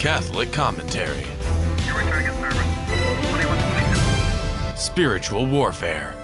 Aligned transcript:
Catholic 0.00 0.50
commentary. 0.50 1.26
Spiritual 4.74 5.44
warfare. 5.44 6.14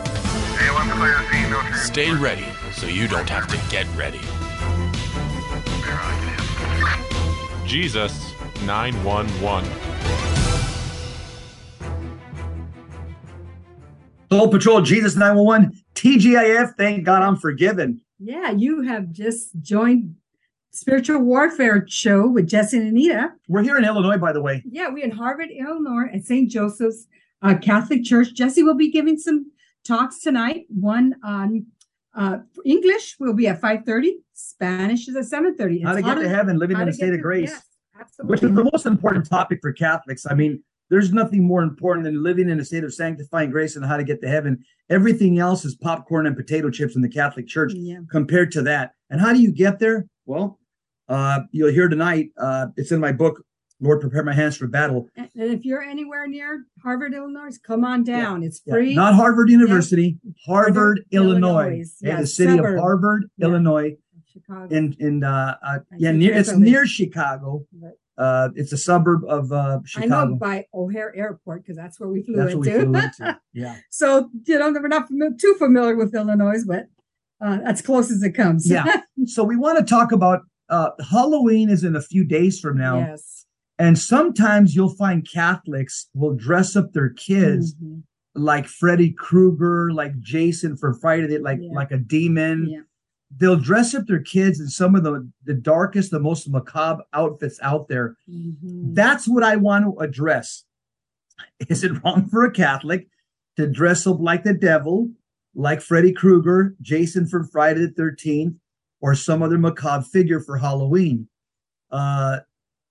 Stay 1.75 2.11
ready 2.15 2.47
so 2.73 2.87
you 2.87 3.07
don't 3.07 3.29
have 3.29 3.47
to 3.49 3.59
get 3.71 3.87
ready. 3.95 4.19
Jesus 7.67 8.33
911. 8.65 9.71
Soul 14.33 14.49
Patrol, 14.49 14.81
Jesus 14.81 15.17
911, 15.17 15.79
TGIF, 15.95 16.77
thank 16.79 17.05
God 17.05 17.23
I'm 17.23 17.37
forgiven. 17.37 18.01
Yeah, 18.19 18.53
you 18.53 18.81
have 18.81 19.13
just 19.13 19.51
joined 19.61 20.15
Spiritual 20.77 21.21
Warfare 21.21 21.87
Show 21.89 22.29
with 22.29 22.47
Jesse 22.47 22.77
and 22.77 22.89
Anita. 22.89 23.33
We're 23.49 23.63
here 23.63 23.79
in 23.79 23.85
Illinois, 23.85 24.19
by 24.19 24.33
the 24.33 24.43
way. 24.43 24.63
Yeah, 24.69 24.89
we're 24.91 25.05
in 25.05 25.11
Harvard, 25.11 25.49
Illinois 25.51 26.11
at 26.13 26.25
St. 26.25 26.51
Joseph's 26.51 27.07
uh, 27.41 27.57
Catholic 27.57 28.05
Church. 28.05 28.35
Jesse 28.35 28.63
will 28.63 28.75
be 28.75 28.91
giving 28.91 29.17
some 29.17 29.51
talks 29.87 30.21
tonight. 30.21 30.67
One 30.69 31.15
on 31.25 31.67
uh, 32.15 32.39
English 32.67 33.17
will 33.19 33.33
be 33.33 33.49
at 33.49 33.63
5.30. 33.63 34.11
Spanish 34.35 35.09
is 35.09 35.17
at 35.17 35.25
7.30. 35.25 35.83
How 35.83 35.95
to 35.95 36.03
get 36.03 36.17
to 36.17 36.29
heaven, 36.29 36.59
living 36.59 36.79
in 36.79 36.89
a 36.91 36.93
state 36.93 37.15
of 37.15 37.23
grace, 37.23 37.53
yes, 37.97 38.09
which 38.21 38.43
is 38.43 38.55
the 38.55 38.69
most 38.71 38.85
important 38.85 39.31
topic 39.31 39.61
for 39.63 39.73
Catholics. 39.73 40.27
I 40.29 40.35
mean, 40.35 40.63
there's 40.91 41.11
nothing 41.11 41.43
more 41.43 41.63
important 41.63 42.05
than 42.05 42.23
living 42.23 42.51
in 42.51 42.61
a 42.61 42.65
state 42.67 42.85
of 42.85 42.93
sanctifying 42.93 43.51
grace 43.51 43.77
and 43.77 43.85
how 43.87 43.97
to 43.97 44.05
get 44.05 44.21
to 44.21 44.29
heaven. 44.29 44.63
Everything 44.91 45.39
else 45.39 45.65
is 45.65 45.75
popcorn 45.75 46.27
and 46.27 46.37
potato 46.37 46.69
chips 46.69 46.97
in 46.97 47.01
the 47.01 47.09
Catholic 47.09 47.47
Church 47.47 47.73
Yeah. 47.75 48.01
compared 48.11 48.53
to 48.53 48.63
that. 48.63 48.93
And 49.09 49.23
how 49.23 49.33
do 49.33 49.41
you 49.41 49.53
get 49.53 49.79
there? 49.79 50.07
Well, 50.27 50.59
uh, 51.09 51.41
you'll 51.53 51.73
hear 51.73 51.89
tonight. 51.89 52.31
Uh, 52.37 52.67
it's 52.77 52.91
in 52.93 53.01
my 53.01 53.13
book, 53.13 53.43
Lord, 53.81 54.01
Prepare 54.01 54.25
My 54.25 54.33
Hands 54.35 54.57
for 54.57 54.67
Battle. 54.67 55.09
And 55.17 55.29
and 55.35 55.51
if 55.53 55.65
you're 55.65 55.83
anywhere 55.83 56.27
near 56.27 56.65
Harvard, 56.83 57.15
Illinois, 57.15 57.57
come 57.65 57.85
on 57.85 58.05
down. 58.05 58.43
It's 58.43 58.61
Yeah, 58.65 58.75
free. 58.75 58.95
Not 58.95 59.15
Harvard 59.15 59.51
University, 59.51 60.19
Harvard, 60.47 60.75
Harvard, 60.75 61.01
Illinois. 61.13 61.61
Illinois. 61.69 61.93
Yeah, 62.01 62.09
Yeah, 62.15 62.21
the 62.23 62.27
city 62.27 62.57
suburb. 62.57 62.75
of 62.75 62.81
Harvard, 62.81 63.25
Yeah. 63.37 63.47
Illinois. 63.47 63.97
Chicago. 64.33 64.75
In 64.75 64.95
in 64.99 65.25
uh, 65.25 65.57
uh 65.63 65.79
I 65.93 65.97
yeah, 65.97 66.13
near 66.13 66.35
it's 66.35 66.53
near 66.53 66.87
Chicago. 66.87 67.65
Uh, 68.19 68.49
it's 68.55 68.73
a 68.73 68.77
suburb 68.79 69.23
of 69.29 69.51
uh 69.53 69.79
I 69.83 69.87
Chicago. 69.87 70.31
know 70.31 70.37
by 70.37 70.67
O'Hare 70.75 71.15
Airport 71.17 71.63
because 71.63 71.77
that's 71.77 71.99
where 72.01 72.09
we 72.09 72.23
flew 72.23 72.37
That's 72.37 72.55
what 72.55 72.67
we 72.67 72.73
into. 72.73 72.87
flew 72.87 73.01
into. 73.01 73.41
Yeah. 73.55 73.77
so 73.91 74.31
you 74.45 74.59
know 74.59 74.71
we're 74.73 74.89
not 74.89 75.09
too 75.39 75.55
familiar 75.59 75.97
with 75.97 76.15
Illinois, 76.15 76.65
but 76.67 76.87
uh, 77.41 77.59
as 77.65 77.81
close 77.83 78.11
as 78.11 78.23
it 78.23 78.33
comes. 78.33 78.69
Yeah. 78.71 79.03
So 79.27 79.43
we 79.45 79.57
want 79.57 79.79
to 79.79 79.85
talk 79.85 80.13
about 80.13 80.41
uh 80.69 80.91
Halloween 81.11 81.71
is 81.71 81.85
in 81.85 81.95
a 81.97 82.03
few 82.03 82.25
days 82.25 82.59
from 82.61 82.77
now. 82.79 82.99
Yes. 82.99 83.47
And 83.79 83.99
sometimes 83.99 84.75
you'll 84.75 84.95
find 84.97 85.29
Catholics 85.31 86.09
will 86.15 86.35
dress 86.35 86.77
up 86.77 86.93
their 86.93 87.11
kids 87.11 87.75
Mhm. 87.75 88.03
like 88.35 88.67
Freddy 88.67 89.13
Krueger, 89.13 89.93
like 89.93 90.19
Jason 90.21 90.77
from 90.77 90.95
Friday, 90.99 91.39
like 91.39 91.59
Yeah. 91.61 91.73
like 91.75 91.91
a 91.93 91.99
demon. 91.99 92.69
Yeah. 92.71 92.81
They'll 93.37 93.59
dress 93.59 93.95
up 93.95 94.07
their 94.07 94.23
kids 94.23 94.61
in 94.61 94.69
some 94.69 94.95
of 94.95 95.03
the 95.05 95.29
the 95.45 95.55
darkest, 95.55 96.11
the 96.11 96.21
most 96.21 96.49
macabre 96.49 97.03
outfits 97.13 97.59
out 97.63 97.89
there. 97.89 98.17
Mhm. 98.29 98.95
That's 98.95 99.29
what 99.29 99.43
I 99.43 99.57
want 99.57 99.85
to 99.85 100.01
address. 100.01 100.65
Is 101.69 101.85
it 101.85 101.93
wrong 102.03 102.29
for 102.29 102.45
a 102.45 102.51
Catholic 102.51 103.09
to 103.57 103.67
dress 103.67 104.07
up 104.07 104.21
like 104.21 104.45
the 104.45 104.55
devil, 104.55 105.11
like 105.55 105.83
Freddy 105.83 106.13
Krueger, 106.13 106.75
Jason 106.81 107.27
from 107.27 107.47
Friday 107.49 107.81
the 107.87 107.93
13th, 107.93 108.57
or 109.07 109.15
some 109.15 109.41
other 109.41 109.57
macabre 109.57 110.05
figure 110.05 110.41
for 110.41 110.57
Halloween? 110.59 111.29
Uh, 111.93 112.41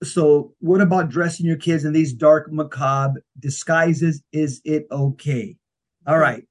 so, 0.01 0.53
what 0.59 0.79
about 0.79 1.09
dressing 1.09 1.45
your 1.45 1.57
kids 1.57 1.84
in 1.84 1.91
these 1.91 2.13
dark, 2.13 2.51
macabre 2.51 3.22
disguises? 3.38 4.23
Is 4.31 4.62
it 4.63 4.88
okay? 4.91 5.57
All 6.07 6.17
right. 6.19 6.45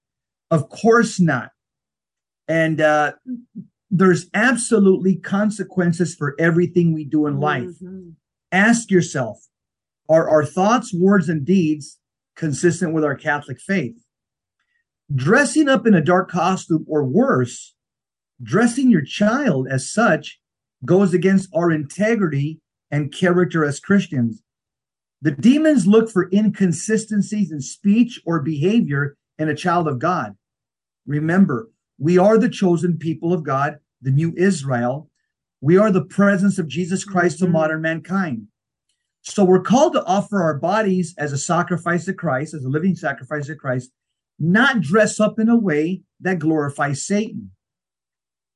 Of 0.50 0.69
course 0.69 1.19
not. 1.19 1.50
And 2.47 2.81
uh, 2.83 3.12
there's 3.91 4.27
absolutely 4.34 5.16
consequences 5.16 6.15
for 6.15 6.34
everything 6.38 6.93
we 6.93 7.05
do 7.06 7.27
in 7.27 7.38
life 7.41 7.71
Mhm. 7.83 8.15
ask 8.53 8.91
yourself 8.91 9.38
are 10.11 10.28
our 10.28 10.44
thoughts, 10.44 10.93
words, 10.93 11.31
and 11.31 11.47
deeds 11.47 11.99
consistent 12.37 12.93
with 12.93 13.05
our 13.05 13.15
Catholic 13.17 13.59
faith? 13.61 13.97
Dressing 15.15 15.69
up 15.69 15.87
in 15.87 15.94
a 15.94 16.03
dark 16.05 16.31
costume, 16.31 16.84
or 16.87 17.05
worse, 17.05 17.74
dressing 18.44 18.91
your 18.91 19.03
child 19.03 19.66
as 19.69 19.91
such, 19.91 20.38
goes 20.84 21.12
against 21.12 21.49
our 21.55 21.72
integrity 21.72 22.60
and 22.91 23.12
character 23.12 23.65
as 23.65 23.81
Christians. 23.81 24.43
The 25.22 25.32
demons 25.32 25.87
look 25.87 26.10
for 26.10 26.28
inconsistencies 26.32 27.50
in 27.50 27.60
speech 27.60 28.21
or 28.27 28.41
behavior 28.41 29.16
in 29.38 29.49
a 29.49 29.56
child 29.56 29.88
of 29.88 29.99
God. 29.99 30.37
Remember, 31.06 31.71
we 31.99 32.19
are 32.19 32.38
the 32.38 32.50
chosen 32.50 32.99
people 32.99 33.32
of 33.32 33.43
God, 33.43 33.78
the 34.03 34.10
new 34.10 34.34
Israel. 34.37 35.11
We 35.61 35.78
are 35.78 35.91
the 35.91 36.05
presence 36.05 36.59
of 36.59 36.69
Jesus 36.69 37.05
Christ 37.05 37.38
to 37.38 37.47
Mhm. 37.47 37.53
modern 37.53 37.81
mankind. 37.81 38.49
So 39.22 39.44
we're 39.44 39.62
called 39.62 39.94
to 39.94 40.05
offer 40.05 40.43
our 40.43 40.59
bodies 40.59 41.15
as 41.16 41.32
a 41.32 41.38
sacrifice 41.38 42.05
to 42.05 42.12
Christ, 42.12 42.53
as 42.53 42.65
a 42.65 42.69
living 42.69 42.94
sacrifice 42.94 43.47
to 43.47 43.56
Christ, 43.56 43.91
not 44.38 44.82
dress 44.82 45.19
up 45.19 45.38
in 45.38 45.49
a 45.49 45.56
way 45.56 46.03
that 46.21 46.38
glorifies 46.38 47.06
Satan. 47.06 47.53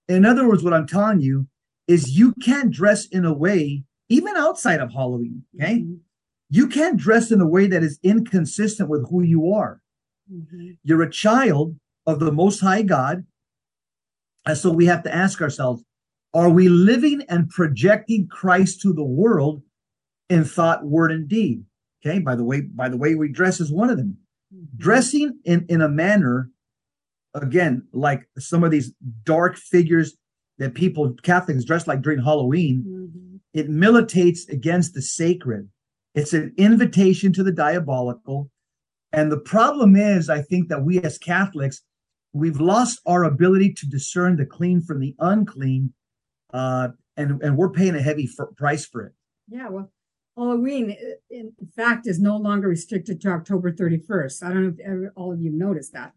In 0.08 0.24
other 0.24 0.48
words, 0.48 0.64
what 0.64 0.72
I'm 0.72 0.86
telling 0.86 1.20
you 1.20 1.46
is 1.86 2.16
you 2.16 2.34
can't 2.42 2.70
dress 2.70 3.06
in 3.06 3.24
a 3.24 3.32
way, 3.32 3.84
even 4.08 4.36
outside 4.36 4.80
of 4.80 4.92
Halloween, 4.92 5.44
okay? 5.54 5.80
Mhm. 5.80 6.00
You 6.50 6.66
can't 6.66 6.96
dress 6.96 7.30
in 7.30 7.40
a 7.40 7.46
way 7.46 7.66
that 7.66 7.82
is 7.82 7.98
inconsistent 8.02 8.88
with 8.88 9.08
who 9.10 9.22
you 9.22 9.52
are. 9.52 9.82
Mhm. 10.32 10.78
You're 10.82 11.02
a 11.02 11.10
child 11.10 11.76
of 12.06 12.20
the 12.20 12.32
Most 12.32 12.60
High 12.60 12.82
God. 12.82 13.26
And 14.46 14.56
so 14.56 14.72
we 14.72 14.86
have 14.86 15.02
to 15.02 15.14
ask 15.14 15.42
ourselves 15.42 15.84
are 16.34 16.50
we 16.50 16.68
living 16.68 17.22
and 17.28 17.48
projecting 17.48 18.28
Christ 18.28 18.82
to 18.82 18.92
the 18.92 19.04
world 19.04 19.62
in 20.28 20.44
thought, 20.44 20.86
word, 20.86 21.10
and 21.10 21.26
deed? 21.26 21.64
Okay, 22.00 22.18
by 22.18 22.34
the 22.34 22.44
way, 22.44 22.60
by 22.60 22.88
the 22.88 22.98
way 22.98 23.14
we 23.14 23.28
dress 23.32 23.60
is 23.60 23.72
one 23.72 23.90
of 23.90 23.96
them. 23.96 24.18
Dressing 24.76 25.38
in, 25.44 25.64
in 25.68 25.80
a 25.80 25.88
manner, 25.88 26.50
again, 27.42 27.86
like 27.92 28.28
some 28.38 28.64
of 28.64 28.70
these 28.70 28.92
dark 29.24 29.56
figures 29.56 30.16
that 30.58 30.74
people, 30.74 31.14
Catholics, 31.22 31.64
dress 31.64 31.86
like 31.86 32.02
during 32.02 32.22
Halloween, 32.22 32.84
Mhm. 32.86 33.40
it 33.52 33.68
militates 33.68 34.48
against 34.48 34.94
the 34.94 35.02
sacred. 35.02 35.68
It's 36.14 36.32
an 36.32 36.52
invitation 36.56 37.32
to 37.34 37.42
the 37.42 37.52
diabolical. 37.52 38.50
And 39.12 39.30
the 39.30 39.38
problem 39.38 39.96
is, 39.96 40.28
I 40.28 40.42
think 40.42 40.68
that 40.68 40.84
we 40.84 41.00
as 41.00 41.16
Catholics, 41.18 41.82
we've 42.32 42.60
lost 42.60 43.00
our 43.06 43.24
ability 43.24 43.72
to 43.74 43.86
discern 43.86 44.36
the 44.36 44.46
clean 44.46 44.80
from 44.82 45.00
the 45.00 45.14
unclean. 45.18 45.94
Uh, 46.52 46.88
and, 47.16 47.42
and 47.42 47.56
we're 47.56 47.70
paying 47.70 47.94
a 47.94 48.02
heavy 48.02 48.28
f- 48.38 48.56
price 48.56 48.84
for 48.84 49.02
it. 49.04 49.12
Yeah, 49.48 49.68
well, 49.68 49.92
Halloween, 50.36 50.94
in 51.30 51.52
fact, 51.74 52.06
is 52.06 52.20
no 52.20 52.36
longer 52.36 52.68
restricted 52.68 53.20
to 53.22 53.28
October 53.30 53.72
31st. 53.72 54.42
I 54.42 54.52
don't 54.52 54.78
know 54.78 55.04
if 55.06 55.12
all 55.16 55.32
of 55.32 55.40
you 55.40 55.50
noticed 55.50 55.92
that. 55.94 56.12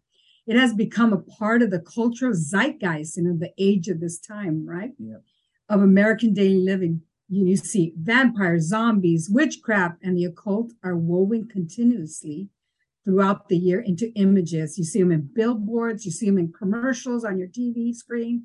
It 0.46 0.56
has 0.56 0.74
become 0.74 1.12
a 1.12 1.18
part 1.18 1.62
of 1.62 1.70
the 1.70 1.78
cultural 1.80 2.32
zeitgeist 2.34 3.16
and 3.16 3.28
of 3.28 3.38
the 3.40 3.52
age 3.58 3.88
of 3.88 4.00
this 4.00 4.18
time, 4.18 4.66
right? 4.66 4.90
Yeah. 4.98 5.18
Of 5.68 5.82
American 5.82 6.34
daily 6.34 6.58
living. 6.60 7.02
You, 7.28 7.46
you 7.46 7.56
see 7.56 7.94
vampires, 7.96 8.64
zombies, 8.66 9.30
witchcraft, 9.30 9.98
and 10.02 10.16
the 10.18 10.24
occult 10.24 10.72
are 10.82 10.96
woven 10.96 11.48
continuously 11.48 12.48
throughout 13.04 13.48
the 13.48 13.56
year 13.56 13.80
into 13.80 14.12
images. 14.14 14.78
You 14.78 14.84
see 14.84 15.00
them 15.00 15.12
in 15.12 15.28
billboards, 15.32 16.04
you 16.04 16.10
see 16.12 16.26
them 16.26 16.38
in 16.38 16.52
commercials 16.52 17.24
on 17.24 17.38
your 17.38 17.48
TV 17.48 17.94
screen, 17.94 18.44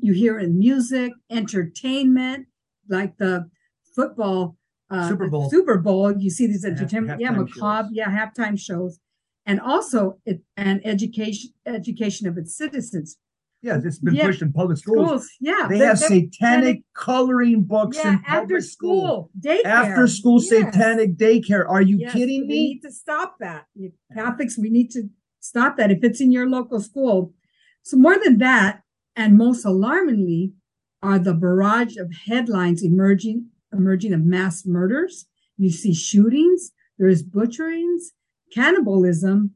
you 0.00 0.12
hear 0.12 0.38
in 0.38 0.58
music, 0.58 1.12
entertainment, 1.30 2.46
like 2.88 3.16
the 3.18 3.48
football 3.94 4.56
uh, 4.90 5.08
Super 5.08 5.28
Bowl. 5.28 5.48
Super 5.50 5.78
Bowl. 5.78 6.12
You 6.16 6.30
see 6.30 6.46
these 6.46 6.64
Half- 6.64 6.72
entertainment, 6.72 7.20
yeah, 7.20 7.30
halftime 7.32 7.38
macabre, 7.48 7.88
shows. 7.88 7.92
yeah, 7.94 8.10
halftime 8.10 8.58
shows, 8.58 8.98
and 9.46 9.60
also 9.60 10.18
it, 10.24 10.42
and 10.56 10.80
education 10.84 11.50
education 11.66 12.26
of 12.28 12.38
its 12.38 12.56
citizens. 12.56 13.16
Yeah, 13.62 13.78
it's 13.82 14.00
been 14.00 14.14
Yeah. 14.14 14.26
pushed 14.26 14.42
in 14.42 14.52
public 14.52 14.78
schools. 14.78 15.06
Schools, 15.06 15.30
yeah, 15.40 15.66
They 15.68 15.78
they're- 15.78 15.88
have 15.88 15.98
satanic 15.98 16.82
coloring 16.94 17.62
books 17.62 17.96
yeah, 17.96 18.14
in 18.14 18.18
after 18.26 18.40
public 18.56 18.62
school, 18.62 19.30
daycare, 19.40 19.64
After 19.64 20.06
school 20.08 20.40
Yes. 20.42 20.48
satanic 20.48 21.16
daycare. 21.16 21.64
Are 21.68 21.82
you 21.82 21.98
Yes, 21.98 22.12
kidding 22.12 22.42
me? 22.48 22.48
We 22.48 22.62
need 22.74 22.80
to 22.82 22.90
stop 22.90 23.36
that. 23.38 23.66
You 23.74 23.92
Catholics, 24.12 24.58
we 24.58 24.68
need 24.68 24.90
to 24.92 25.08
stop 25.40 25.76
that 25.76 25.90
if 25.92 26.02
it's 26.02 26.20
in 26.20 26.32
your 26.32 26.48
local 26.48 26.80
school. 26.80 27.34
So 27.82 27.96
more 27.96 28.18
than 28.18 28.38
that, 28.38 28.82
and 29.14 29.36
most 29.36 29.64
alarmingly, 29.64 30.54
are 31.02 31.18
the 31.18 31.34
barrage 31.34 31.96
of 31.96 32.12
headlines 32.26 32.82
emerging 32.82 33.46
emerging 33.72 34.12
of 34.12 34.22
mass 34.24 34.66
murders. 34.66 35.26
You 35.56 35.70
see 35.70 35.94
shootings, 35.94 36.72
there 36.98 37.08
is 37.08 37.22
butcherings, 37.22 38.10
cannibalism, 38.52 39.52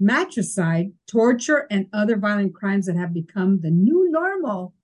matricide, 0.00 0.92
torture, 1.06 1.66
and 1.70 1.86
other 1.92 2.16
violent 2.16 2.54
crimes 2.54 2.86
that 2.86 2.96
have 2.96 3.14
become 3.14 3.60
the 3.60 3.70
new 3.70 4.10
normal. 4.10 4.74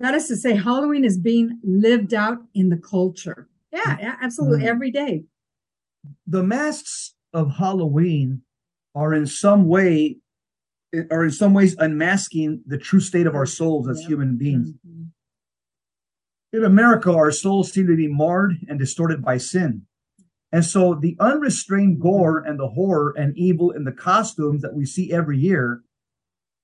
That 0.00 0.14
is 0.14 0.26
to 0.28 0.36
say, 0.36 0.56
Halloween 0.56 1.04
is 1.04 1.18
being 1.18 1.60
lived 1.62 2.12
out 2.12 2.38
in 2.54 2.70
the 2.70 2.76
culture. 2.76 3.48
Yeah, 3.72 3.96
yeah 4.00 4.16
absolutely. 4.20 4.64
Mm. 4.64 4.68
Every 4.68 4.90
day. 4.90 5.24
The 6.26 6.42
masks 6.42 7.14
of 7.32 7.52
Halloween 7.56 8.42
are 8.94 9.14
in 9.14 9.26
some 9.26 9.66
way 9.68 10.18
are 11.10 11.24
in 11.24 11.30
some 11.30 11.54
ways 11.54 11.74
unmasking 11.78 12.62
the 12.66 12.76
true 12.76 13.00
state 13.00 13.26
of 13.26 13.34
our 13.34 13.46
souls 13.46 13.88
as 13.88 14.02
Yeah. 14.02 14.08
human 14.08 14.36
beings. 14.36 14.74
Mhm. 14.86 15.06
In 16.52 16.64
America, 16.64 17.10
our 17.10 17.30
souls 17.30 17.72
seem 17.72 17.86
to 17.86 17.96
be 17.96 18.08
marred 18.08 18.58
and 18.68 18.78
distorted 18.78 19.22
by 19.22 19.38
sin. 19.38 19.86
And 20.52 20.64
so 20.64 20.94
the 20.94 21.16
unrestrained 21.18 21.98
gore 22.00 22.38
and 22.40 22.60
the 22.60 22.68
horror 22.68 23.14
and 23.16 23.36
evil 23.36 23.70
in 23.70 23.84
the 23.84 23.92
costumes 23.92 24.60
that 24.62 24.74
we 24.74 24.84
see 24.84 25.10
every 25.10 25.38
year 25.38 25.82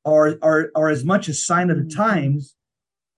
are, 0.04 0.36
are, 0.42 0.70
are 0.74 0.90
as 0.90 1.04
much 1.04 1.26
a 1.28 1.34
sign 1.34 1.70
of 1.70 1.78
the 1.78 1.84
Mhm. 1.84 1.94
times 1.96 2.54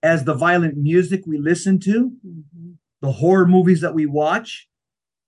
as 0.01 0.23
the 0.23 0.33
violent 0.33 0.77
music 0.77 1.27
we 1.27 1.37
listen 1.37 1.77
to, 1.79 2.11
Mhm. 2.25 2.77
the 3.01 3.11
horror 3.11 3.45
movies 3.47 3.81
that 3.81 3.93
we 3.93 4.05
watch, 4.05 4.69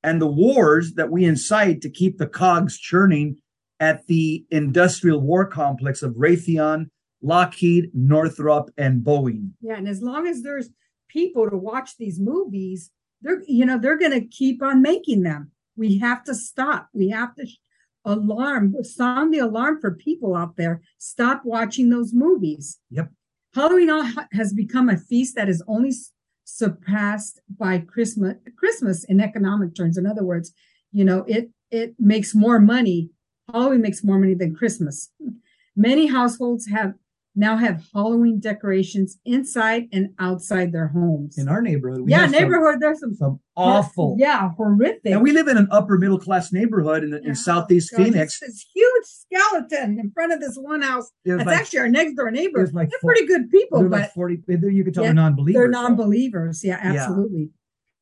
and 0.02 0.22
the 0.22 0.32
wars 0.32 0.94
that 0.94 1.12
we 1.12 1.26
incite 1.26 1.82
to 1.82 1.90
keep 1.90 2.18
the 2.18 2.28
cogs 2.28 2.78
churning 2.78 3.38
at 3.80 4.08
the 4.08 4.46
industrial 4.50 5.20
war 5.22 5.46
complex 5.46 6.02
of 6.02 6.14
Raytheon, 6.16 6.90
Lockheed, 7.22 7.92
Northrop, 7.94 8.70
and 8.78 9.04
Boeing. 9.04 9.52
Yeah, 9.62 9.76
and 9.78 9.88
as 9.88 10.02
long 10.02 10.26
as 10.28 10.42
there's 10.42 10.70
people 11.10 11.50
to 11.50 11.58
watch 11.58 11.98
these 11.98 12.20
movies, 12.20 12.92
they're 13.24 13.42
you 13.48 13.66
know 13.66 13.78
they're 13.78 13.98
going 13.98 14.12
to 14.12 14.28
keep 14.28 14.62
on 14.62 14.82
making 14.82 15.24
them. 15.24 15.52
We 15.76 15.98
have 16.00 16.24
to 16.26 16.36
stop. 16.36 16.90
We 16.94 17.10
have 17.10 17.36
to 17.36 17.48
alarm, 18.06 18.76
sound 18.84 19.34
the 19.34 19.40
alarm 19.40 19.80
for 19.80 19.92
people 19.92 20.36
out 20.36 20.58
there. 20.58 20.82
Stop 20.98 21.44
watching 21.46 21.90
those 21.90 22.14
movies. 22.14 22.80
Yep. 22.92 23.10
Halloween 23.56 23.90
has 24.34 24.54
become 24.54 24.90
a 24.90 24.98
feast 24.98 25.36
that 25.36 25.48
is 25.50 25.64
only 25.68 25.94
surpassed 26.44 27.40
by 27.58 27.80
Christmas. 27.80 28.36
Christmas 28.58 29.04
in 29.06 29.20
economic 29.20 29.76
terms. 29.76 29.98
In 29.98 30.06
other 30.06 30.24
words, 30.24 30.54
you 30.92 31.06
know 31.06 31.24
it 31.28 31.50
it 31.72 31.96
makes 32.00 32.36
more 32.36 32.60
money. 32.60 33.10
Halloween 33.52 33.82
makes 33.82 34.04
more 34.04 34.20
money 34.20 34.34
than 34.36 34.56
Christmas. 34.56 35.10
Many 35.76 36.08
households 36.08 36.68
have 36.68 36.94
now 37.36 37.58
have 37.58 37.84
Halloween 37.94 38.40
decorations 38.40 39.18
inside 39.26 39.88
and 39.92 40.10
outside 40.20 40.72
their 40.72 40.88
homes. 40.90 41.38
In 41.38 41.48
our 41.48 41.62
neighborhood, 41.62 42.02
we 42.02 42.12
yeah, 42.12 42.20
have 42.22 42.32
some- 42.32 42.40
neighborhood. 42.42 42.80
There's 42.80 43.00
some 43.00 43.16
some 43.16 43.40
awful. 43.58 44.16
Yeah, 44.20 44.52
horrific. 44.52 45.02
And 45.06 45.22
we 45.24 45.32
live 45.32 45.48
in 45.48 45.58
an 45.58 45.68
upper 45.72 45.98
middle 45.98 46.20
class 46.20 46.52
neighborhood 46.54 47.04
in, 47.04 47.14
in 47.14 47.24
Yeah, 47.24 47.34
Southeast 47.34 47.92
God, 47.92 48.04
Phoenix. 48.04 48.40
This, 48.40 48.66
huge 48.74 49.06
skeleton 49.06 50.00
in 50.00 50.12
front 50.12 50.32
of 50.34 50.40
this 50.42 50.56
one 50.58 50.82
house. 50.84 51.10
It 51.26 51.32
was 51.32 51.38
That's 51.40 51.48
like, 51.48 51.60
actually 51.60 51.80
our 51.80 51.90
next 51.90 52.14
door 52.16 52.30
neighbor. 52.32 52.68
like 52.72 52.90
They're 52.92 53.00
four- 53.00 53.12
pretty 53.14 53.26
good 53.28 53.50
people, 53.50 53.80
they're 53.80 53.90
but 53.90 54.02
like 54.02 54.14
40, 54.14 54.44
you 54.48 54.84
could 54.84 54.94
tell 54.94 55.04
Yeah, 55.04 55.10
they're 55.10 55.14
non-believers. 55.16 55.60
they're 55.60 55.70
non-believers. 55.70 56.64
Yeah, 56.64 56.94
Yeah. 56.94 57.02
absolutely. 57.02 57.50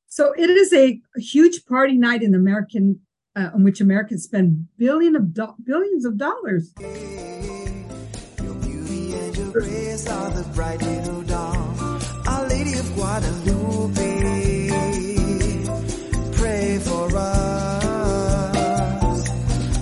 So 0.07 0.33
it 0.33 0.49
is 0.49 0.73
a 0.73 0.99
huge 1.17 1.65
party 1.65 1.97
night 1.97 2.21
in 2.21 2.35
American, 2.35 2.99
uh, 3.35 3.51
in 3.55 3.63
which 3.63 3.79
Americans 3.79 4.23
spend 4.23 4.67
billion 4.77 5.15
of 5.15 5.33
do- 5.33 5.55
billions 5.63 6.03
of 6.03 6.17
dollars. 6.17 6.73
Your 9.53 9.61
beauty 9.63 9.75
grace 9.75 10.07
are 10.07 10.29
the 10.31 10.43
bright 10.53 10.81
little 10.81 11.21
dawn. 11.23 12.01
Our 12.27 12.47
Lady 12.47 12.73
of 12.77 12.95
Guadalupe, 12.95 14.69
pray 16.33 16.79
for 16.79 17.09
us. 17.17 17.83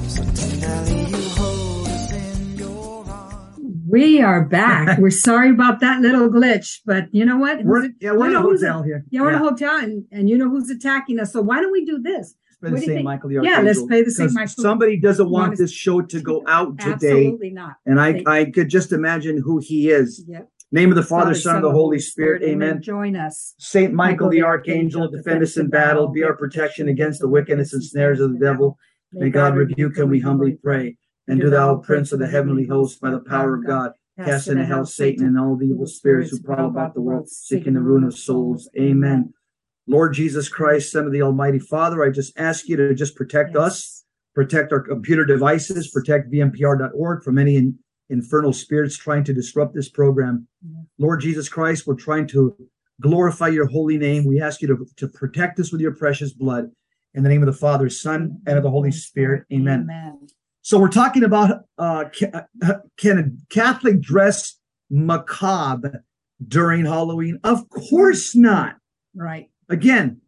So 0.07 0.23
tenderly 0.23 1.05
you 1.05 1.29
hold 1.29 1.87
us 1.87 2.11
in 2.11 2.57
your 2.57 3.05
arms. 3.09 3.83
We 3.87 4.21
are 4.21 4.43
back. 4.43 4.97
We're 5.01 5.11
sorry 5.11 5.51
about 5.51 5.81
that 5.81 6.01
little 6.01 6.29
glitch, 6.29 6.79
but 6.85 7.13
you 7.13 7.25
know 7.25 7.37
what? 7.37 7.63
We're, 7.63 7.89
yeah, 7.99 8.13
we're 8.13 8.29
in 8.29 8.35
a 8.35 8.41
hotel 8.41 8.81
here. 8.81 9.05
Yeah, 9.11 9.21
we're 9.21 9.29
in 9.29 9.35
a 9.35 9.39
hotel, 9.39 9.77
and, 9.77 10.05
and 10.11 10.29
you 10.29 10.37
know 10.37 10.49
who's 10.49 10.69
attacking 10.71 11.19
us. 11.19 11.33
So 11.33 11.41
why 11.41 11.61
don't 11.61 11.71
we 11.71 11.85
do 11.85 11.99
this? 11.99 12.33
Play 12.61 12.71
the 12.71 12.75
do 12.75 12.81
you 12.81 12.85
St. 12.87 12.97
think? 12.97 13.05
Michael 13.05 13.29
the 13.29 13.37
Archangel. 13.37 13.63
Yeah, 13.63 13.67
let's 13.67 13.83
play 13.83 14.01
the 14.01 14.13
because 14.15 14.33
Michael. 14.33 14.63
Somebody 14.63 14.99
doesn't 14.99 15.29
Want 15.29 15.57
this 15.57 15.71
show 15.71 16.01
to 16.01 16.21
go 16.21 16.43
out 16.47 16.77
today. 16.77 16.91
Absolutely 16.91 17.51
not. 17.51 17.75
And 17.85 18.01
I, 18.01 18.21
I 18.25 18.45
could 18.45 18.69
just 18.69 18.91
imagine 18.91 19.41
who 19.41 19.59
he 19.59 19.89
is. 19.89 20.23
Yep. 20.27 20.49
Name 20.71 20.89
of 20.89 20.95
the 20.95 21.03
Father, 21.03 21.33
Son, 21.33 21.55
of 21.55 21.63
the 21.63 21.71
Holy 21.71 21.99
Spirit. 21.99 22.43
Amen. 22.43 22.81
Join 22.81 23.15
us. 23.15 23.55
Saint 23.57 23.91
Michael 23.93 24.29
the 24.29 24.43
Archangel, 24.43 25.09
defend 25.09 25.41
us 25.41 25.57
in 25.57 25.69
battle, 25.69 26.09
be 26.09 26.23
our 26.23 26.35
protection 26.35 26.89
against 26.89 27.21
the 27.21 27.27
wickedness 27.27 27.73
and 27.73 27.83
snares 27.83 28.19
of 28.19 28.33
the 28.33 28.39
devil. 28.39 28.77
May 29.11 29.29
God 29.29 29.55
rebuke 29.55 29.97
him, 29.97 30.09
we 30.09 30.19
humbly 30.19 30.57
pray. 30.61 30.97
And 31.27 31.41
do 31.41 31.49
thou, 31.49 31.77
Prince 31.77 32.11
of 32.11 32.19
the 32.19 32.27
heavenly 32.27 32.67
host, 32.67 33.01
by 33.01 33.09
the 33.09 33.19
power 33.19 33.55
of 33.55 33.65
God, 33.65 33.93
cast 34.23 34.47
into 34.47 34.65
hell 34.65 34.85
Satan 34.85 35.25
and 35.25 35.39
all 35.39 35.55
the 35.55 35.65
evil 35.65 35.87
spirits 35.87 36.29
who 36.29 36.41
prowl 36.41 36.67
about 36.67 36.93
the 36.93 37.01
world, 37.01 37.29
seeking 37.29 37.73
the 37.73 37.81
ruin 37.81 38.03
of 38.03 38.17
souls. 38.17 38.69
Amen. 38.79 39.33
Lord 39.89 40.13
Jesus 40.13 40.47
Christ, 40.47 40.91
Son 40.91 41.07
of 41.07 41.11
the 41.11 41.23
Almighty 41.23 41.57
Father, 41.57 42.03
I 42.03 42.11
just 42.11 42.37
ask 42.37 42.69
you 42.69 42.77
to 42.77 42.93
just 42.93 43.15
protect 43.15 43.55
us, 43.55 44.05
protect 44.35 44.71
our 44.71 44.81
computer 44.81 45.25
devices, 45.25 45.89
protect 45.89 46.31
VMPR.org 46.31 47.23
from 47.23 47.39
any 47.39 47.55
in, 47.55 47.79
infernal 48.07 48.53
spirits 48.53 48.95
trying 48.95 49.23
to 49.23 49.33
disrupt 49.33 49.73
this 49.73 49.89
program. 49.89 50.47
Yeah. 50.63 50.81
Lord 50.99 51.21
Jesus 51.21 51.49
Christ, 51.49 51.87
we're 51.87 51.95
trying 51.95 52.27
to 52.27 52.55
glorify 53.01 53.47
your 53.47 53.65
holy 53.65 53.97
name. 53.97 54.25
We 54.25 54.39
ask 54.39 54.61
you 54.61 54.67
to, 54.67 54.85
to 54.97 55.07
protect 55.07 55.59
us 55.59 55.71
with 55.71 55.81
your 55.81 55.95
precious 55.95 56.33
blood. 56.33 56.69
In 57.15 57.23
the 57.23 57.29
name 57.29 57.41
of 57.41 57.47
the 57.47 57.59
Father, 57.59 57.89
Son, 57.89 58.39
and 58.45 58.57
of 58.57 58.63
the 58.63 58.69
Holy 58.69 58.91
Spirit. 58.91 59.43
Amen. 59.51 59.81
Amen. 59.81 60.27
So 60.61 60.77
we're 60.77 60.89
talking 60.89 61.23
about 61.23 61.63
uh, 61.79 62.05
uh, 62.31 62.73
can 62.97 63.17
a 63.17 63.51
Catholic 63.51 64.01
dress 64.01 64.55
macabre 64.91 66.03
during 66.47 66.85
Halloween? 66.85 67.39
Of 67.43 67.67
course 67.69 68.35
not. 68.35 68.75
Right. 69.15 69.49
Again, 69.69 70.21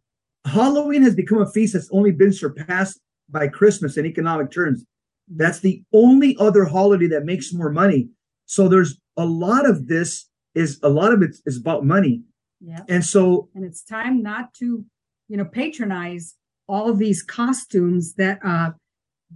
Halloween 0.46 1.02
has 1.02 1.14
become 1.14 1.38
a 1.38 1.50
feast 1.50 1.74
that's 1.74 1.88
only 1.92 2.12
been 2.12 2.32
surpassed 2.32 3.00
by 3.28 3.48
Christmas 3.48 3.96
in 3.96 4.06
economic 4.06 4.50
terms. 4.50 4.84
That's 5.28 5.60
the 5.60 5.82
only 5.92 6.36
other 6.38 6.64
holiday 6.64 7.06
that 7.08 7.24
makes 7.24 7.52
more 7.52 7.70
money. 7.70 8.08
So 8.46 8.68
there's 8.68 8.98
a 9.16 9.24
lot 9.24 9.68
of 9.68 9.88
this 9.88 10.28
is 10.54 10.78
a 10.82 10.88
lot 10.88 11.12
of 11.12 11.22
it 11.22 11.36
is 11.46 11.58
about 11.58 11.84
money. 11.84 12.22
Yeah. 12.60 12.80
And 12.88 13.04
so 13.04 13.48
And 13.54 13.64
it's 13.64 13.82
time 13.82 14.22
not 14.22 14.54
to, 14.54 14.84
you 15.28 15.36
know, 15.36 15.44
patronize 15.44 16.36
all 16.68 16.88
of 16.88 16.98
these 16.98 17.22
costumes 17.22 18.14
that 18.14 18.38
uh 18.44 18.70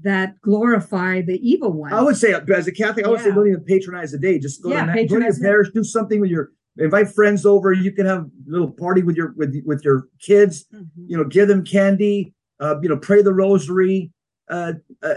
that 0.02 0.40
glorify 0.42 1.22
the 1.22 1.38
evil 1.48 1.72
one. 1.72 1.92
I 1.92 2.02
would 2.02 2.16
say, 2.16 2.34
as 2.34 2.66
a 2.66 2.72
Catholic, 2.72 3.06
I 3.06 3.08
would 3.08 3.20
say 3.20 3.30
don't 3.30 3.48
even 3.48 3.64
patronize 3.64 4.12
the 4.12 4.18
day. 4.18 4.38
Just 4.38 4.62
go, 4.62 4.70
Yeah, 4.70 4.84
to, 4.84 5.06
go 5.06 5.18
to 5.18 5.24
your 5.24 5.40
parish, 5.40 5.68
do 5.72 5.82
something 5.82 6.20
with 6.20 6.30
your, 6.30 6.50
invite 6.78 7.08
friends 7.08 7.46
over. 7.46 7.72
You 7.72 7.92
can 7.92 8.06
have 8.06 8.22
a 8.24 8.30
little 8.46 8.70
party 8.70 9.02
with 9.02 9.16
your 9.16 9.32
with 9.36 9.54
with 9.64 9.84
your 9.84 10.08
kids. 10.20 10.66
Mhm. 10.74 10.88
You 11.08 11.16
know, 11.16 11.24
give 11.24 11.48
them 11.48 11.64
candy. 11.64 12.34
Uh, 12.60 12.76
you 12.82 12.88
know, 12.88 12.96
pray 12.96 13.22
the 13.22 13.34
rosary. 13.34 14.12
Uh, 14.48 14.74
uh, 15.02 15.14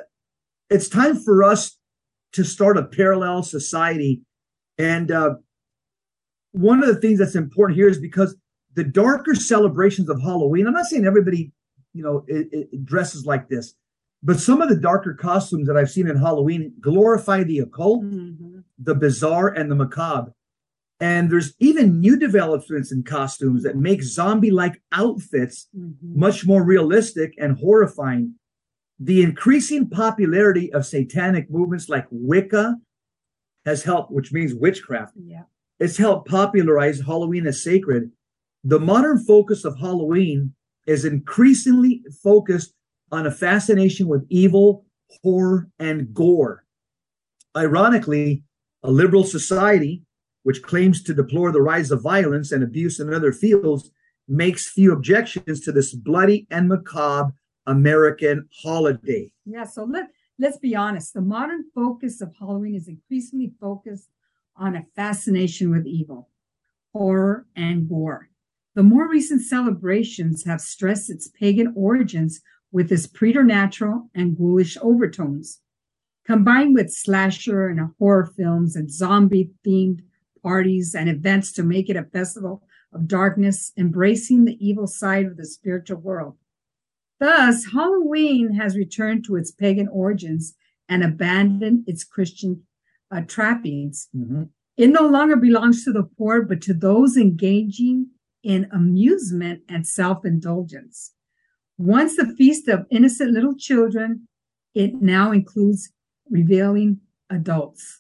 it's 0.70 0.90
time 0.90 1.16
for 1.18 1.44
us 1.44 1.78
to 2.34 2.44
start 2.44 2.78
a 2.78 2.84
parallel 2.86 3.44
society. 3.44 4.22
And 4.78 5.12
uh, 5.12 5.36
one 6.52 6.82
of 6.84 6.88
the 6.88 7.00
things 7.00 7.20
that's 7.20 7.36
important 7.36 7.78
here 7.78 7.88
is 7.88 8.00
because 8.00 8.36
the 8.76 8.84
darker 8.84 9.36
celebrations 9.36 10.10
of 10.10 10.22
Halloween. 10.22 10.68
I'm 10.68 10.74
not 10.74 10.86
saying 10.86 11.06
everybody, 11.06 11.52
you 11.94 12.04
know, 12.04 12.24
it, 12.28 12.48
it 12.52 12.86
dresses 12.86 13.26
like 13.26 13.50
this, 13.50 13.74
but 14.22 14.40
some 14.40 14.62
of 14.62 14.70
the 14.70 14.76
darker 14.78 15.14
costumes 15.14 15.68
that 15.68 15.76
I've 15.78 15.90
seen 15.90 16.08
in 16.08 16.18
Halloween 16.18 16.74
glorify 16.80 17.44
the 17.44 17.60
occult, 17.60 18.04
Mhm. 18.04 18.64
the 18.78 18.96
bizarre, 18.96 19.50
and 19.50 19.72
the 19.72 19.76
macabre. 19.76 20.34
And 21.00 21.32
there's 21.32 21.54
even 21.60 22.00
new 22.02 22.18
developments 22.18 22.92
in 22.92 23.04
costumes 23.04 23.64
that 23.64 23.78
make 23.78 24.04
zombie-like 24.04 24.82
outfits 24.92 25.70
Mhm. 25.76 26.16
much 26.16 26.46
more 26.46 26.64
realistic 26.64 27.34
and 27.38 27.58
horrifying. 27.58 28.36
The 29.00 29.22
increasing 29.22 29.90
popularity 29.90 30.74
of 30.74 30.86
satanic 30.86 31.50
movements 31.50 31.88
like 31.88 32.06
Wicca 32.12 32.76
has 33.66 33.84
helped, 33.84 34.12
which 34.12 34.34
means 34.34 34.54
witchcraft. 34.54 35.14
Yeah. 35.16 35.44
It's 35.80 35.96
helped 35.96 36.28
popularize 36.28 37.00
Halloween 37.00 37.48
as 37.48 37.64
sacred. 37.64 38.12
The 38.66 38.80
modern 38.80 39.20
focus 39.20 39.64
of 39.64 39.78
Halloween 39.80 40.54
is 40.86 41.06
increasingly 41.06 42.04
focused 42.22 42.74
on 43.10 43.26
a 43.26 43.32
fascination 43.32 44.08
with 44.08 44.26
evil, 44.30 44.86
horror, 45.24 45.70
and 45.80 46.14
gore. 46.14 46.66
Ironically, 47.56 48.44
a 48.84 48.92
liberal 48.92 49.24
society, 49.24 50.04
which 50.44 50.64
claims 50.64 51.04
to 51.04 51.14
deplore 51.14 51.52
the 51.52 51.62
rise 51.62 51.92
of 51.92 52.02
violence 52.02 52.52
and 52.52 52.64
abuse 52.64 53.00
in 53.00 53.14
other 53.14 53.32
fields, 53.32 53.92
makes 54.28 54.70
few 54.70 54.92
objections 54.94 55.60
to 55.62 55.72
this 55.72 55.94
bloody 55.94 56.48
and 56.52 56.68
macabre 56.68 57.34
American 57.66 58.48
holiday. 58.64 59.32
Yeah, 59.46 59.66
so 59.66 59.84
let 59.84 60.08
let's 60.38 60.58
be 60.58 60.76
honest. 60.76 61.14
The 61.14 61.22
modern 61.22 61.66
focus 61.76 62.22
of 62.22 62.34
Halloween 62.40 62.76
is 62.76 62.88
increasingly 62.88 63.52
focused 63.60 64.10
on 64.56 64.76
a 64.76 64.86
fascination 64.96 65.72
with 65.72 65.86
evil, 65.86 66.30
horror, 66.94 67.48
and 67.56 67.88
gore. 67.88 68.30
The 68.76 68.84
more 68.84 69.10
recent 69.10 69.42
celebrations 69.42 70.46
have 70.46 70.62
stressed 70.62 71.10
its 71.10 71.28
pagan 71.28 71.74
origins 71.76 72.42
with 72.72 72.92
its 72.92 73.08
preternatural 73.08 74.10
and 74.14 74.38
ghoulish 74.38 74.78
overtones. 74.82 75.62
Combined 76.26 76.76
with 76.76 76.92
slasher 76.92 77.68
and 77.68 77.92
horror 77.98 78.32
films 78.38 78.76
and 78.76 78.92
zombie 78.92 79.52
themed 79.66 80.02
parties 80.42 80.96
and 80.96 81.10
events 81.10 81.52
to 81.54 81.64
make 81.64 81.90
it 81.90 81.96
a 81.96 82.04
festival 82.04 82.64
of 82.94 83.08
darkness, 83.08 83.72
embracing 83.78 84.46
the 84.46 84.58
evil 84.66 84.88
side 84.88 85.26
of 85.26 85.38
the 85.38 85.46
spiritual 85.46 86.00
world. 86.00 86.36
Thus, 87.20 87.72
Halloween 87.74 88.54
has 88.54 88.78
returned 88.78 89.26
to 89.26 89.36
its 89.36 89.52
pagan 89.52 89.88
origins 89.90 90.56
and 90.88 91.04
abandoned 91.04 91.84
its 91.88 92.04
Christian 92.04 92.64
uh, 93.12 93.22
trappings. 93.22 94.08
Mhm. 94.16 94.50
It 94.78 94.88
no 94.88 95.08
longer 95.08 95.36
belongs 95.36 95.84
to 95.84 95.92
the 95.92 96.04
poor, 96.04 96.42
but 96.42 96.62
to 96.62 96.74
those 96.74 97.18
engaging 97.18 98.12
in 98.44 98.68
amusement 98.72 99.64
and 99.68 99.86
self 99.86 100.26
indulgence. 100.26 101.14
Once 101.78 102.16
the 102.16 102.34
feast 102.36 102.68
of 102.68 102.86
innocent 102.90 103.32
little 103.32 103.56
children, 103.56 104.28
it 104.74 105.02
now 105.02 105.32
includes 105.32 105.92
revealing 106.30 107.02
adults. 107.30 107.99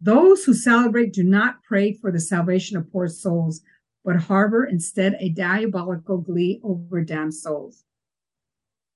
Those 0.00 0.44
who 0.44 0.54
celebrate 0.54 1.12
do 1.12 1.24
not 1.24 1.62
pray 1.62 1.92
for 1.92 2.12
the 2.12 2.20
salvation 2.20 2.76
of 2.76 2.90
poor 2.92 3.08
souls, 3.08 3.62
but 4.04 4.16
harbor 4.16 4.64
instead 4.64 5.16
a 5.18 5.28
diabolical 5.30 6.18
glee 6.18 6.60
over 6.62 7.02
damned 7.02 7.34
souls. 7.34 7.84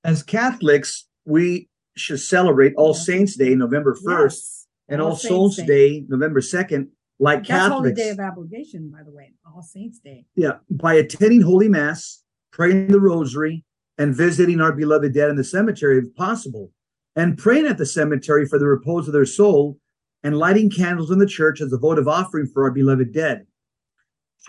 As 0.05 0.23
Catholics, 0.23 1.09
we 1.25 1.69
should 1.97 2.21
celebrate 2.21 2.75
All. 2.77 2.95
Saints 2.95 3.37
Day, 3.37 3.55
November 3.55 3.95
1st, 3.95 4.31
Yes. 4.33 4.67
and 4.89 5.01
All 5.03 5.11
All 5.11 5.17
Souls 5.17 5.57
Day. 5.57 5.67
Day, 5.67 6.05
November 6.09 6.41
2nd, 6.41 6.89
like 7.19 7.47
That's 7.47 7.69
Holy 7.73 7.91
Catholics. 7.91 8.01
Day 8.01 8.09
of 8.11 8.19
Obligation, 8.21 8.91
by 8.91 9.03
the 9.05 9.13
way, 9.13 9.33
All 9.45 9.63
Saints 9.63 9.99
Day. 9.99 10.25
yeah, 10.35 10.59
by 10.71 10.95
attending 10.95 11.43
Holy 11.43 11.69
Mass, 11.69 12.23
praying 12.53 12.89
the 12.89 13.01
Rosary, 13.01 13.65
and 13.99 14.15
visiting 14.17 14.61
our 14.61 14.73
beloved 14.73 15.13
dead 15.13 15.31
in 15.31 15.37
the 15.37 15.45
cemetery 15.45 15.99
if 15.99 16.15
possible, 16.15 16.73
and 17.15 17.37
praying 17.37 17.67
at 17.67 17.77
the 17.79 17.87
cemetery 17.87 18.47
for 18.47 18.59
the 18.59 18.67
repose 18.67 19.07
of 19.07 19.13
their 19.13 19.27
soul, 19.27 19.79
and 20.23 20.39
lighting 20.39 20.71
candles 20.71 21.11
in 21.11 21.19
the 21.19 21.27
church 21.27 21.61
as 21.61 21.73
a 21.73 21.79
votive 21.79 22.09
offering 22.09 22.47
for 22.47 22.65
our 22.65 22.71
beloved 22.71 23.13
dead. 23.13 23.47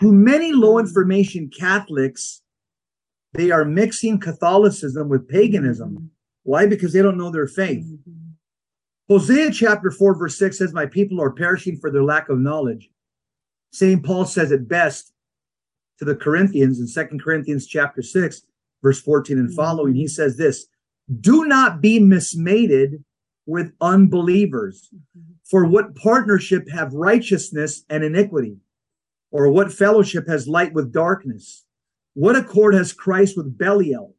To 0.00 0.12
many 0.12 0.52
low 0.52 0.78
information 0.78 1.50
Catholics, 1.50 2.42
they 3.32 3.50
are 3.50 3.64
mixing 3.64 4.20
Catholicism 4.20 5.08
with 5.08 5.28
paganism. 5.28 6.10
Why? 6.42 6.66
Because 6.66 6.92
they 6.92 7.02
don't 7.02 7.18
know 7.18 7.30
their 7.30 7.46
faith. 7.46 7.84
Hosea 9.08 9.50
chapter 9.50 9.90
4, 9.90 10.18
verse 10.18 10.38
6 10.38 10.58
says, 10.58 10.72
My 10.72 10.86
people 10.86 11.20
are 11.20 11.30
perishing 11.30 11.78
for 11.78 11.90
their 11.90 12.04
lack 12.04 12.28
of 12.28 12.38
knowledge. 12.38 12.88
St. 13.72 14.04
Paul 14.04 14.24
says 14.24 14.52
it 14.52 14.68
best 14.68 15.12
to 15.98 16.04
the 16.04 16.16
Corinthians 16.16 16.80
in 16.80 17.08
2 17.08 17.18
Corinthians 17.18 17.66
chapter 17.66 18.02
6, 18.02 18.42
verse 18.82 19.00
14 19.00 19.38
and 19.38 19.54
following. 19.54 19.94
He 19.94 20.06
says 20.06 20.36
this 20.36 20.66
Do 21.20 21.44
not 21.44 21.80
be 21.80 21.98
mismated 21.98 23.04
with 23.46 23.72
unbelievers. 23.80 24.90
For 25.54 25.64
what 25.64 25.94
partnership 25.94 26.68
have 26.70 26.94
righteousness 26.94 27.84
and 27.88 28.02
iniquity? 28.02 28.56
Or 29.30 29.48
what 29.48 29.72
fellowship 29.72 30.26
has 30.26 30.48
light 30.48 30.72
with 30.74 30.92
darkness? 30.92 31.64
What 32.14 32.34
accord 32.34 32.74
has 32.74 32.92
Christ 32.92 33.36
with 33.36 33.56
Belial? 33.56 34.16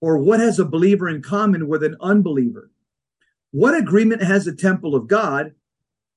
Or 0.00 0.16
what 0.16 0.40
has 0.40 0.58
a 0.58 0.64
believer 0.64 1.10
in 1.10 1.20
common 1.20 1.68
with 1.68 1.82
an 1.82 1.98
unbeliever? 2.00 2.70
What 3.50 3.76
agreement 3.76 4.22
has 4.22 4.46
the 4.46 4.54
temple 4.54 4.94
of 4.94 5.08
God 5.08 5.52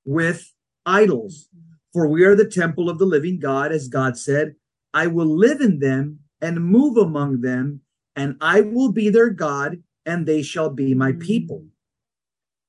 with 0.05 0.53
idols? 0.85 1.49
For 1.91 2.07
we 2.07 2.23
are 2.23 2.33
the 2.33 2.49
temple 2.49 2.89
of 2.89 2.99
the 2.99 3.05
living 3.05 3.39
God, 3.39 3.73
as 3.73 3.89
God 3.89 4.17
said, 4.17 4.55
I 4.93 5.07
will 5.07 5.37
live 5.37 5.59
in 5.59 5.79
them 5.79 6.19
and 6.41 6.63
move 6.63 6.95
among 6.95 7.41
them, 7.41 7.81
and 8.15 8.37
I 8.39 8.61
will 8.61 8.93
be 8.93 9.09
their 9.09 9.31
God, 9.31 9.83
and 10.05 10.25
they 10.25 10.43
shall 10.43 10.69
be 10.69 10.93
my 10.93 11.11
people. 11.11 11.65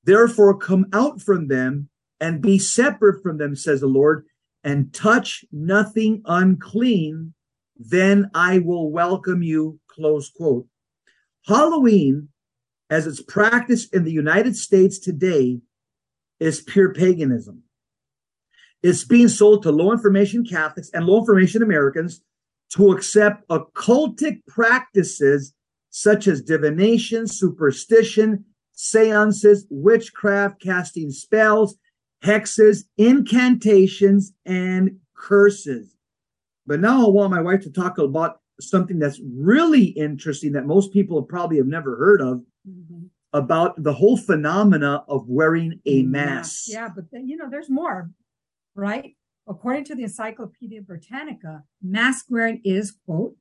Therefore, 0.09 0.57
come 0.57 0.87
out 0.91 1.21
from 1.21 1.49
them 1.49 1.87
and 2.19 2.41
be 2.41 2.57
separate 2.57 3.21
from 3.21 3.37
them, 3.37 3.55
says 3.55 3.81
the 3.81 3.85
Lord, 3.85 4.25
and 4.63 4.91
touch 4.91 5.45
nothing 5.51 6.23
unclean. 6.25 7.35
Then 7.77 8.31
I 8.33 8.57
will 8.57 8.89
welcome 8.89 9.43
you. 9.43 9.79
Close 9.85 10.31
quote. 10.31 10.65
Halloween, 11.45 12.29
as 12.89 13.05
it's 13.05 13.21
practiced 13.21 13.93
in 13.93 14.03
the 14.03 14.11
United 14.11 14.55
States 14.55 14.97
today, 14.97 15.59
is 16.39 16.63
pure 16.63 16.91
paganism. 16.91 17.61
It's 18.81 19.03
being 19.03 19.27
sold 19.27 19.61
to 19.61 19.71
low 19.71 19.91
information 19.91 20.43
Catholics 20.43 20.89
and 20.91 21.05
low 21.05 21.19
information 21.19 21.61
Americans 21.61 22.23
to 22.71 22.93
accept 22.93 23.47
occultic 23.49 24.43
practices 24.47 25.53
such 25.91 26.27
as 26.27 26.41
divination, 26.41 27.27
superstition, 27.27 28.45
seances, 28.89 29.67
witchcraft, 29.69 30.61
casting 30.61 31.11
spells, 31.11 31.75
hexes, 32.23 32.85
incantations, 32.97 34.31
and 34.45 34.97
curses. 35.17 35.95
But 36.65 36.79
now 36.79 37.05
I 37.05 37.09
want 37.09 37.31
my 37.31 37.41
wife 37.41 37.61
to 37.63 37.71
talk 37.71 37.97
about 37.97 38.39
something 38.61 38.97
that's 38.97 39.19
really 39.35 39.83
interesting 39.85 40.53
that 40.53 40.65
most 40.65 40.93
people 40.93 41.21
probably 41.23 41.57
have 41.57 41.67
never 41.67 41.97
heard 41.97 42.21
of 42.21 42.41
Mhm. 42.65 43.09
about 43.33 43.83
the 43.83 43.93
whole 43.93 44.15
phenomena 44.17 45.03
of 45.09 45.27
wearing 45.27 45.81
a 45.85 46.03
mask. 46.03 46.69
Yeah, 46.69 46.89
but 46.93 47.11
then, 47.11 47.27
you 47.27 47.35
know, 47.35 47.49
there's 47.49 47.69
more, 47.69 48.11
right? 48.75 49.15
According 49.45 49.83
to 49.85 49.95
the 49.95 50.03
Encyclopedia 50.03 50.81
Britannica, 50.81 51.63
mask 51.81 52.27
wearing 52.29 52.61
is, 52.63 52.91
quote, 52.91 53.35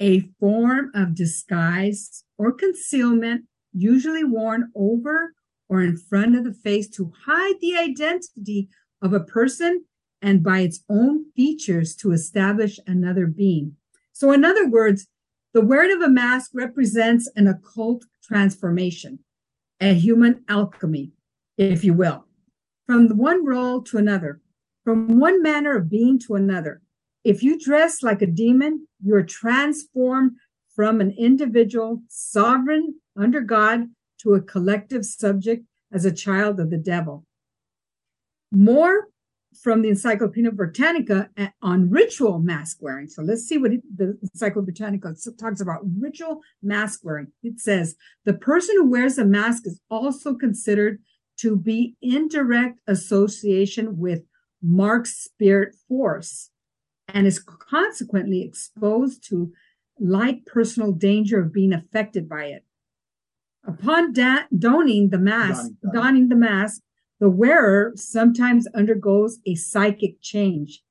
a 0.00 0.20
form 0.40 0.90
of 0.94 1.14
disguise 1.14 2.24
or 2.38 2.50
concealment, 2.52 3.46
usually 3.72 4.24
worn 4.24 4.70
over 4.74 5.34
or 5.68 5.82
in 5.82 5.96
front 5.96 6.36
of 6.36 6.44
the 6.44 6.52
face 6.52 6.88
to 6.88 7.12
hide 7.26 7.54
the 7.60 7.76
identity 7.76 8.68
of 9.02 9.12
a 9.12 9.20
person 9.20 9.84
and 10.22 10.42
by 10.42 10.60
its 10.60 10.80
own 10.88 11.30
features 11.32 11.94
to 11.96 12.12
establish 12.12 12.78
another 12.86 13.26
being. 13.26 13.76
So, 14.12 14.32
in 14.32 14.44
other 14.44 14.68
words, 14.68 15.06
the 15.54 15.62
wearing 15.62 15.92
of 15.92 16.02
a 16.02 16.08
mask 16.08 16.50
represents 16.54 17.30
an 17.36 17.48
occult 17.48 18.04
transformation, 18.22 19.20
a 19.80 19.94
human 19.94 20.44
alchemy, 20.48 21.12
if 21.56 21.84
you 21.84 21.94
will, 21.94 22.26
from 22.86 23.08
one 23.16 23.44
role 23.44 23.82
to 23.82 23.98
another, 23.98 24.40
from 24.84 25.18
one 25.18 25.42
manner 25.42 25.76
of 25.76 25.90
being 25.90 26.18
to 26.20 26.34
another. 26.34 26.82
If 27.24 27.42
you 27.42 27.58
dress 27.58 28.02
like 28.02 28.22
a 28.22 28.26
demon, 28.26 28.86
you're 29.02 29.22
transformed 29.22 30.32
from 30.80 30.98
an 31.02 31.14
individual 31.18 32.00
sovereign 32.08 32.94
under 33.14 33.42
God 33.42 33.88
to 34.18 34.32
a 34.32 34.40
collective 34.40 35.04
subject 35.04 35.66
as 35.92 36.06
a 36.06 36.10
child 36.10 36.58
of 36.58 36.70
the 36.70 36.78
devil. 36.78 37.26
More 38.50 39.08
from 39.62 39.82
the 39.82 39.90
Encyclopedia 39.90 40.50
Britannica 40.50 41.28
on 41.60 41.90
ritual 41.90 42.38
mask 42.38 42.78
wearing. 42.80 43.08
So 43.08 43.20
let's 43.20 43.42
see 43.42 43.58
what 43.58 43.72
the 43.94 44.18
Encyclopedia 44.22 44.72
Britannica 44.72 45.14
talks 45.38 45.60
about 45.60 45.82
ritual 45.98 46.40
mask 46.62 47.00
wearing. 47.02 47.26
It 47.42 47.60
says 47.60 47.94
the 48.24 48.32
person 48.32 48.74
who 48.76 48.88
wears 48.88 49.18
a 49.18 49.26
mask 49.26 49.66
is 49.66 49.82
also 49.90 50.34
considered 50.34 51.02
to 51.40 51.56
be 51.56 51.94
in 52.00 52.28
direct 52.28 52.80
association 52.86 53.98
with 53.98 54.22
Mark's 54.62 55.14
spirit 55.14 55.74
force 55.86 56.48
and 57.06 57.26
is 57.26 57.38
consequently 57.38 58.42
exposed 58.42 59.28
to 59.28 59.52
like 60.00 60.46
personal 60.46 60.92
danger 60.92 61.40
of 61.40 61.52
being 61.52 61.72
affected 61.72 62.28
by 62.28 62.46
it. 62.46 62.64
Upon 63.64 64.12
da- 64.12 64.44
donning 64.56 65.10
the 65.10 65.18
mask, 65.18 65.62
Donning, 65.62 65.76
donning. 65.82 66.00
donning 66.02 66.28
the 66.28 66.36
mask, 66.36 66.82
the 67.20 67.28
wearer 67.28 67.92
sometimes 67.96 68.66
undergoes 68.74 69.38
a 69.46 69.54
psychic 69.54 70.20
change 70.22 70.82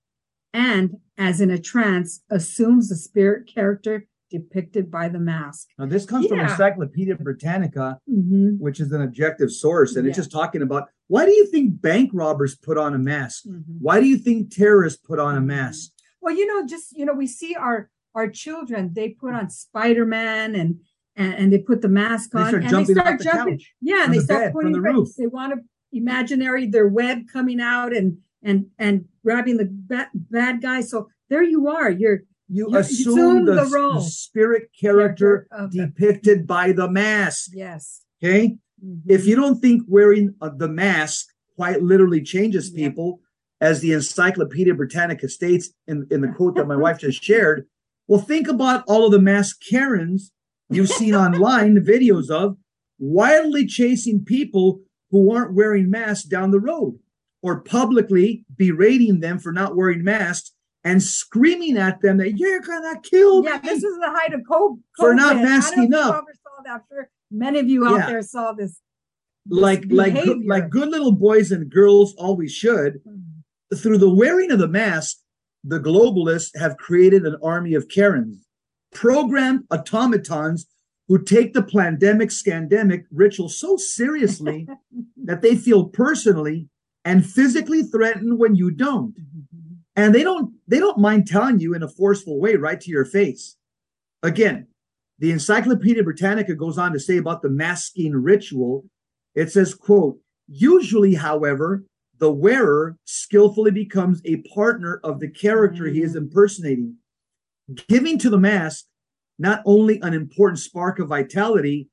and, 0.54 0.98
as 1.18 1.42
in 1.42 1.50
a 1.50 1.58
trance, 1.60 2.22
assumes 2.30 2.90
the 2.90 2.96
spirit 2.96 3.48
character 3.52 4.06
depicted 4.30 4.92
by 4.92 5.10
the 5.10 5.18
mask. 5.20 5.70
Now, 5.80 5.88
this 5.88 6.06
comes 6.06 6.28
from 6.28 6.40
Encyclopedia 6.40 7.16
Britannica, 7.16 8.00
Mhm, 8.08 8.60
which 8.60 8.80
is 8.80 8.92
an 8.92 9.02
objective 9.02 9.52
source, 9.52 9.96
and 9.96 10.08
it's 10.08 10.18
just 10.18 10.32
talking 10.32 10.62
about 10.62 10.90
why 11.08 11.26
do 11.26 11.32
you 11.32 11.48
think 11.48 11.82
bank 11.82 12.12
robbers 12.14 12.56
put 12.56 12.78
on 12.78 12.94
a 12.94 13.00
mask? 13.00 13.46
mhm. 13.48 13.64
Why 13.80 14.00
do 14.00 14.06
you 14.06 14.20
think 14.20 14.52
terrorists 14.52 15.02
put 15.04 15.18
on 15.18 15.36
a 15.36 15.42
mask? 15.42 15.92
Well, 16.22 16.36
you 16.36 16.46
know, 16.46 16.64
just 16.68 16.96
you 16.96 17.06
know, 17.06 17.14
we 17.14 17.26
see 17.26 17.56
our 17.56 17.90
our 18.16 18.30
children. 18.30 18.92
They 18.94 19.10
put 19.10 19.34
on 19.34 19.50
Spider 19.50 20.06
Man 20.06 20.56
and, 20.56 20.80
and 21.16 21.34
and 21.34 21.54
they 21.54 21.60
put 21.60 21.82
the 21.82 21.90
mask 21.90 22.32
They 22.32 22.40
on 22.40 22.48
start 22.48 22.62
and 22.64 22.70
jumping 22.72 22.96
they 22.96 23.02
start 23.02 23.22
jumping. 23.22 23.58
couch, 23.58 23.74
Yeah, 23.82 24.04
and 24.06 24.14
they 24.14 24.18
the 24.18 24.24
start 24.24 24.42
bed, 24.46 24.54
putting 24.54 24.72
the 24.72 24.82
roof. 24.82 25.10
They 25.18 25.28
want 25.28 25.54
to 25.54 25.60
imaginary 25.92 26.68
their 26.68 26.88
web 26.88 27.20
coming 27.32 27.60
out 27.60 27.96
and 27.96 28.18
and 28.44 28.68
and 28.78 29.06
grabbing 29.24 29.58
the 29.58 29.66
bad, 29.66 30.08
bad 30.14 30.62
guy. 30.62 30.82
So 30.82 31.10
there 31.30 31.44
you 31.44 31.68
are. 31.68 31.90
You're 31.92 32.22
You 32.48 32.68
You 32.72 32.78
assume 32.78 33.14
assume 33.14 33.46
the, 33.46 33.56
the 33.56 33.64
the 33.66 33.70
role. 33.76 34.02
spirit 34.02 34.70
character, 34.80 35.48
Character 35.52 35.78
depicted 35.78 36.48
by 36.48 36.72
the 36.72 36.90
mask. 36.90 37.52
yes. 37.54 38.04
Okay. 38.24 38.58
Mhm. 38.84 39.02
If 39.08 39.26
you 39.28 39.36
don't 39.36 39.60
think 39.60 39.84
wearing 39.88 40.34
uh, 40.42 40.50
the 40.56 40.68
mask 40.70 41.28
quite 41.56 41.82
literally 41.84 42.22
changes 42.22 42.70
people, 42.72 43.20
as 43.62 43.82
the 43.82 43.92
Encyclopedia 43.92 44.74
Britannica 44.74 45.28
states 45.28 45.70
in, 45.88 46.08
in 46.12 46.22
the 46.22 46.28
quote 46.38 46.56
that 46.56 46.68
my 46.68 46.78
wife 46.78 47.00
just 47.00 47.22
shared, 47.24 47.68
well, 48.10 48.20
think 48.20 48.48
about 48.48 48.84
all 48.88 49.06
of 49.06 49.12
the 49.12 49.22
masked 49.22 49.64
Karens 49.70 50.32
you've 50.68 50.90
seen 50.90 51.14
online, 51.14 51.76
the 51.76 51.80
videos 51.80 52.32
of 52.32 52.58
wildly 52.98 53.68
chasing 53.68 54.26
people 54.26 54.82
who 55.12 55.32
aren't 55.32 55.54
wearing 55.54 55.92
masks 55.92 56.26
down 56.26 56.50
the 56.50 56.60
road 56.60 56.98
or 57.44 57.62
publicly 57.62 58.46
berating 58.58 59.20
them 59.20 59.38
for 59.38 59.52
not 59.52 59.76
wearing 59.76 60.04
masks 60.04 60.54
and 60.84 61.04
screaming 61.04 61.78
at 61.78 62.02
them 62.02 62.18
that 62.18 62.38
you're 62.38 62.62
gonna 62.62 63.00
kill 63.02 63.44
them. 63.44 63.54
Yeah, 63.54 63.62
me. 63.62 63.70
this 63.70 63.84
is 63.84 63.98
the 64.00 64.10
height 64.10 64.34
of 64.34 64.42
COVID. 64.42 64.80
For 64.98 65.14
not 65.14 65.36
masking 65.36 65.80
I 65.80 65.82
don't 65.84 65.92
know 65.92 66.00
if 66.00 66.06
you 66.08 66.12
up. 66.12 66.26
I'm 66.68 66.82
sure 66.90 67.10
many 67.30 67.60
of 67.60 67.70
you 67.70 67.88
out 67.88 68.00
Yeah. 68.00 68.06
there 68.08 68.22
saw 68.24 68.54
this. 68.54 68.80
this 69.46 69.60
like 69.60 69.86
like 69.90 70.14
good, 70.16 70.24
behavior. 70.24 70.48
like 70.48 70.70
good 70.72 70.90
little 70.90 71.12
boys 71.12 71.52
and 71.52 71.70
girls 71.70 72.16
always 72.18 72.52
should. 72.52 73.02
Mm. 73.08 73.78
Through 73.78 74.00
the 74.00 74.10
wearing 74.10 74.50
of 74.52 74.58
the 74.58 74.68
mask, 74.68 75.18
the 75.64 75.80
globalists 75.80 76.58
have 76.58 76.78
created 76.78 77.26
an 77.26 77.38
army 77.44 77.74
of 77.74 77.90
Karens, 77.90 78.46
programmed 78.92 79.66
automatons 79.72 80.68
who 81.08 81.22
take 81.22 81.54
the 81.54 81.64
pandemic 81.64 82.30
scandemic 82.30 83.04
ritual 83.12 83.50
so 83.50 83.78
seriously 83.78 84.68
that 85.26 85.42
they 85.42 85.56
feel 85.56 85.86
personally 85.86 86.68
and 87.04 87.26
physically 87.26 87.84
threatened 87.84 88.38
when 88.38 88.56
you 88.56 88.72
don't. 88.72 89.12
Mm-hmm. 89.20 89.74
And 89.96 90.16
they 90.16 90.24
don't 90.24 90.54
they 90.68 90.80
don't 90.80 91.00
mind 91.00 91.28
telling 91.28 91.60
you 91.60 91.74
in 91.74 91.84
a 91.84 91.90
forceful 91.90 92.40
way 92.40 92.56
right 92.56 92.80
to 92.80 92.92
your 92.92 93.06
face. 93.06 93.58
Again, 94.24 94.68
the 95.18 95.32
Encyclopedia 95.32 96.04
Britannica 96.04 96.56
goes 96.56 96.78
on 96.78 96.94
to 96.94 97.00
say 97.00 97.18
about 97.18 97.42
the 97.42 97.50
masking 97.50 98.14
ritual. 98.14 98.86
It 99.36 99.52
says, 99.52 99.74
quote, 99.74 100.20
usually, 100.48 101.16
however, 101.16 101.84
the 102.20 102.32
wearer 102.32 102.98
skillfully 103.06 103.72
becomes 103.72 104.22
a 104.26 104.42
partner 104.54 105.00
of 105.04 105.20
the 105.20 105.30
character 105.30 105.88
he 105.88 106.02
is 106.02 106.14
mm. 106.14 106.18
impersonating, 106.18 106.96
giving 107.88 108.18
to 108.20 108.30
the 108.30 108.38
mask 108.38 108.86
not 109.38 109.62
only 109.66 110.00
an 110.02 110.14
important 110.14 110.60
spark 110.60 111.00
of 111.00 111.08
vitality 111.08 111.90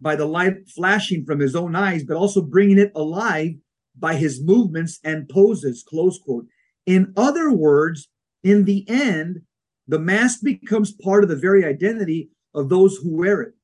by 0.00 0.14
the 0.16 0.26
light 0.26 0.68
flashing 0.68 1.24
from 1.24 1.40
his 1.40 1.56
own 1.56 1.74
eyes, 1.74 2.04
but 2.04 2.16
also 2.16 2.42
bringing 2.42 2.78
it 2.78 2.92
alive 2.94 3.52
by 3.98 4.14
his 4.14 4.42
movements 4.42 5.00
and 5.02 5.28
poses, 5.28 5.82
close 5.86 6.18
quote. 6.18 6.46
In 6.86 7.12
other 7.16 7.50
words, 7.50 8.08
in 8.42 8.64
the 8.64 8.88
end, 8.88 9.42
the 9.88 9.98
mask 9.98 10.40
becomes 10.42 10.92
part 10.92 11.22
of 11.22 11.30
the 11.30 11.36
very 11.36 11.64
identity 11.64 12.30
of 12.54 12.68
those 12.68 12.96
who 12.96 13.16
wear 13.16 13.40
it. 13.42 13.54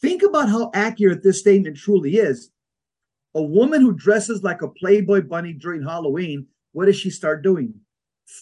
Think 0.00 0.22
about 0.22 0.48
how 0.48 0.70
accurate 0.74 1.22
this 1.22 1.40
statement 1.40 1.76
truly 1.76 2.16
is. 2.16 2.50
A 3.34 3.42
woman 3.42 3.80
who 3.80 3.92
dresses 3.92 4.42
like 4.42 4.62
a 4.62 4.68
Playboy 4.68 5.22
bunny 5.22 5.52
during 5.52 5.82
Halloween, 5.82 6.46
what 6.72 6.86
does 6.86 6.96
she 6.96 7.10
start 7.10 7.42
doing? 7.42 7.74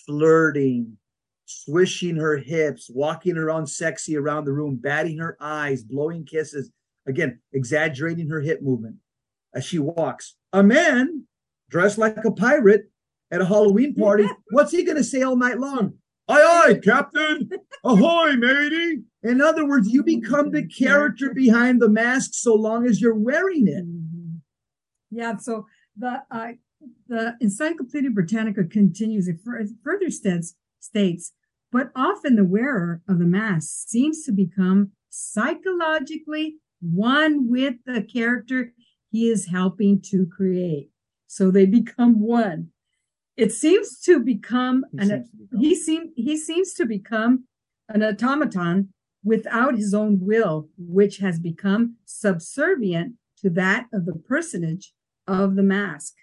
Flirting, 0.07 0.97
swishing 1.45 2.17
her 2.17 2.37
hips, 2.37 2.91
walking 2.93 3.37
around 3.37 3.67
sexy 3.67 4.17
around 4.17 4.45
the 4.45 4.53
room, 4.53 4.77
batting 4.77 5.19
her 5.19 5.37
eyes, 5.41 5.83
blowing 5.83 6.25
kisses, 6.25 6.71
again, 7.07 7.41
exaggerating 7.53 8.29
her 8.29 8.41
hip 8.41 8.63
movement 8.63 8.97
as 9.55 9.65
she 9.65 9.79
walks. 9.79 10.37
A 10.53 10.63
man 10.63 11.25
dressed 11.71 11.99
like 11.99 12.25
a 12.25 12.31
pirate 12.31 12.91
at 13.31 13.41
a 13.41 13.47
Halloween 13.47 13.95
party, 13.95 14.27
what's 14.51 14.73
he 14.73 14.85
going 14.85 14.97
to 14.97 15.05
say 15.05 15.23
all 15.23 15.37
night 15.37 15.59
long? 15.59 15.95
Aye, 16.29 16.65
aye, 16.69 16.81
Captain. 16.85 17.49
Ahoy, 17.85 18.37
matey. 18.37 19.03
In 19.23 19.41
other 19.41 19.67
words, 19.67 19.89
you 19.89 20.03
become 20.03 20.51
the 20.51 20.67
character 20.79 21.33
behind 21.33 21.81
the 21.81 21.89
mask 21.89 22.31
so 22.35 22.55
long 22.55 22.87
as 22.87 23.01
you're 23.01 23.15
wearing 23.15 23.67
it. 23.67 23.85
Yeah, 25.11 25.37
so 25.37 25.67
the 25.97 26.23
uh, 26.31 26.53
the 27.09 27.35
Encyclopedia 27.41 28.11
Britannica 28.11 28.65
continues. 28.65 29.29
It 29.29 29.39
further 29.83 30.11
states, 30.11 30.55
states, 30.81 31.33
but 31.73 31.91
often 31.97 32.37
the 32.37 32.45
wearer 32.45 33.03
of 33.09 33.19
the 33.19 33.25
mask 33.27 33.89
seems 33.89 34.25
to 34.25 34.33
become 34.33 34.93
psychologically 35.11 36.57
one 36.81 37.51
with 37.51 37.75
the 37.85 38.03
character 38.03 38.73
he 39.11 39.29
is 39.29 39.47
helping 39.47 40.01
to 40.03 40.27
create. 40.27 40.91
So 41.27 41.51
they 41.51 41.67
become 41.67 42.21
one. 42.21 42.69
It 43.37 43.53
seems 43.53 44.01
to 44.01 44.21
become 44.21 44.85
He 44.93 44.99
an 44.99 45.09
seems 45.09 45.31
to 45.31 45.37
become. 45.37 45.61
he 45.61 45.75
seem 45.75 46.13
he 46.17 46.37
seems 46.37 46.75
to 46.75 46.87
become 46.87 47.45
an 47.89 48.03
automaton 48.03 48.93
without 49.25 49.77
his 49.77 49.95
own 49.95 50.19
will, 50.21 50.69
which 50.77 51.19
has 51.19 51.39
become 51.39 51.97
subservient 52.05 53.15
to 53.39 53.51
that 53.51 53.87
of 53.93 54.05
the 54.07 54.15
personage 54.15 54.93
of 55.29 55.55
the 55.55 55.63
mask. 55.63 56.15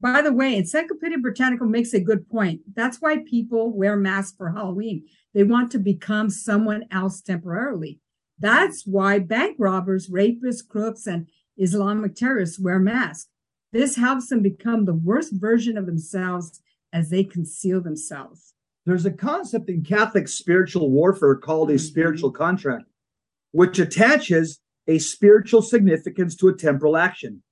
By 0.00 0.20
the 0.20 0.32
way, 0.32 0.56
Encyclopedia 0.56 1.18
Britannica 1.18 1.64
makes 1.64 1.94
a 1.94 2.00
good 2.00 2.28
point. 2.28 2.60
That's 2.74 3.00
why 3.00 3.18
people 3.18 3.72
wear 3.72 3.96
masks 3.96 4.36
for 4.36 4.50
Halloween. 4.50 5.06
They 5.32 5.44
want 5.44 5.70
to 5.70 5.78
become 5.78 6.28
someone 6.28 6.84
else 6.90 7.22
temporarily. 7.22 8.00
That's 8.38 8.84
why 8.84 9.20
bank 9.20 9.56
robbers, 9.60 10.10
rapists, 10.10 10.66
crooks, 10.66 11.06
and 11.06 11.28
Islamic 11.56 12.16
terrorists 12.16 12.58
wear 12.58 12.80
masks. 12.80 13.28
This 13.72 13.94
helps 13.94 14.26
them 14.26 14.42
become 14.42 14.84
the 14.84 14.94
worst 14.94 15.32
version 15.34 15.78
of 15.78 15.86
themselves 15.86 16.60
as 16.92 17.10
they 17.10 17.22
conceal 17.22 17.80
themselves. 17.80 18.54
There's 18.84 19.06
a 19.06 19.12
concept 19.12 19.70
in 19.70 19.84
Catholic 19.84 20.26
spiritual 20.26 20.90
warfare 20.90 21.36
called 21.36 21.70
a 21.70 21.78
spiritual 21.78 22.32
mm-hmm. 22.32 22.42
contract, 22.42 22.90
which 23.52 23.78
attaches 23.78 24.58
a 24.88 24.98
spiritual 24.98 25.62
significance 25.62 26.34
to 26.36 26.48
a 26.48 26.56
temporal 26.56 26.96
action. 26.96 27.42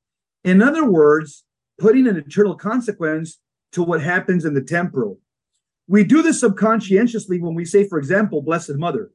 In 0.44 0.62
other 0.62 0.85
words, 0.85 1.44
putting 1.79 2.07
an 2.07 2.16
eternal 2.16 2.57
consequence 2.57 3.38
to 3.72 3.83
what 3.83 4.03
happens 4.03 4.44
in 4.44 4.55
the 4.55 4.62
temporal. 4.62 5.18
We 5.87 6.05
do 6.05 6.22
this 6.22 6.40
subconsciously 6.40 7.40
when 7.40 7.55
we 7.55 7.64
say, 7.64 7.88
for 7.88 7.98
example, 7.98 8.42
Blessed 8.42 8.76
Mother, 8.76 9.11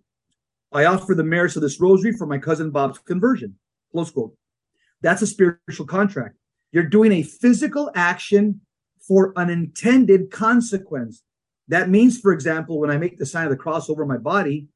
I 0.72 0.86
offer 0.86 1.16
the 1.16 1.24
merits 1.24 1.56
of 1.56 1.62
this 1.62 1.80
rosary 1.80 2.12
for 2.12 2.26
my 2.26 2.38
cousin 2.38 2.72
Bob's 2.72 3.00
conversion. 3.00 3.56
Close 3.92 4.12
quote. 4.12 4.36
That's 5.02 5.22
a 5.22 5.28
spiritual 5.28 5.86
contract. 5.86 6.36
You're 6.72 6.84
doing 6.84 7.12
a 7.14 7.24
physical 7.24 7.92
action 7.96 8.62
for 9.08 9.32
an 9.38 9.50
intended 9.50 10.32
consequence. 10.32 11.24
That 11.68 11.90
means, 11.90 12.20
for 12.20 12.34
example, 12.34 12.80
when 12.80 12.92
I 12.92 12.98
make 12.98 13.18
the 13.18 13.26
sign 13.26 13.46
of 13.46 13.52
the 13.52 13.58
cross 13.58 13.90
over 13.90 14.06
my 14.06 14.18
body, 14.18 14.68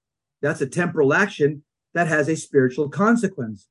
that's 0.42 0.62
a 0.62 0.68
temporal 0.68 1.14
action 1.14 1.64
that 1.94 2.08
has 2.08 2.30
a 2.30 2.36
spiritual 2.36 2.90
consequence. 2.90 3.68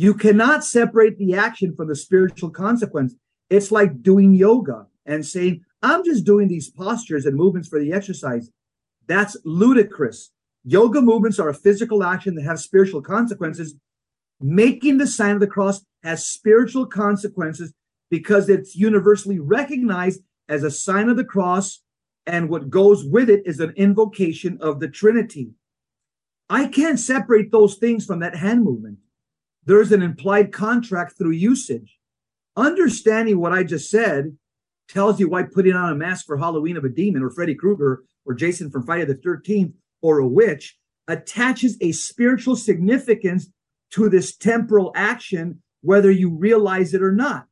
You 0.00 0.14
cannot 0.14 0.64
separate 0.64 1.18
the 1.18 1.34
action 1.34 1.74
from 1.74 1.88
the 1.88 1.96
spiritual 1.96 2.50
consequence. 2.50 3.16
It's 3.50 3.72
like 3.72 4.00
doing 4.00 4.32
yoga 4.32 4.86
and 5.04 5.26
saying, 5.26 5.64
I'm 5.82 6.04
just 6.04 6.24
doing 6.24 6.46
these 6.46 6.70
postures 6.70 7.26
and 7.26 7.36
movements 7.36 7.68
for 7.68 7.80
the 7.80 7.92
exercise. 7.92 8.48
That's 9.08 9.36
ludicrous. 9.44 10.30
Yoga 10.62 11.00
movements 11.00 11.40
are 11.40 11.48
a 11.48 11.54
physical 11.54 12.04
action 12.04 12.36
that 12.36 12.44
have 12.44 12.60
spiritual 12.60 13.02
consequences. 13.02 13.74
Making 14.40 14.98
the 14.98 15.06
sign 15.08 15.34
of 15.34 15.40
the 15.40 15.48
cross 15.48 15.84
has 16.04 16.28
spiritual 16.28 16.86
consequences 16.86 17.72
because 18.08 18.48
it's 18.48 18.76
universally 18.76 19.40
recognized 19.40 20.20
as 20.48 20.62
a 20.62 20.70
sign 20.70 21.08
of 21.08 21.16
the 21.16 21.24
cross 21.24 21.82
and 22.24 22.48
what 22.48 22.70
goes 22.70 23.04
with 23.04 23.28
it 23.28 23.42
is 23.44 23.58
an 23.58 23.72
invocation 23.74 24.58
of 24.60 24.78
the 24.78 24.88
Trinity. 24.88 25.50
I 26.48 26.68
can't 26.68 27.00
separate 27.00 27.50
those 27.50 27.78
things 27.78 28.06
from 28.06 28.20
that 28.20 28.36
hand 28.36 28.62
movement. 28.62 28.98
There's 29.68 29.92
an 29.92 30.00
implied 30.00 30.50
contract 30.50 31.18
through 31.18 31.32
usage. 31.32 31.98
Understanding 32.56 33.38
what 33.38 33.52
I 33.52 33.64
just 33.64 33.90
said 33.90 34.34
tells 34.88 35.20
you 35.20 35.28
why 35.28 35.42
putting 35.42 35.74
on 35.74 35.92
a 35.92 35.94
mask 35.94 36.24
for 36.24 36.38
Halloween 36.38 36.78
of 36.78 36.84
a 36.84 36.88
demon 36.88 37.22
or 37.22 37.28
Freddy 37.28 37.54
Krueger 37.54 38.02
or 38.24 38.32
Jason 38.32 38.70
from 38.70 38.86
Friday 38.86 39.04
the 39.04 39.16
13th 39.16 39.74
or 40.00 40.20
a 40.20 40.26
witch 40.26 40.78
attaches 41.06 41.76
a 41.82 41.92
spiritual 41.92 42.56
significance 42.56 43.50
to 43.90 44.08
this 44.08 44.34
temporal 44.34 44.90
action, 44.96 45.62
whether 45.82 46.10
you 46.10 46.30
realize 46.34 46.94
it 46.94 47.02
or 47.02 47.12
not. 47.12 47.44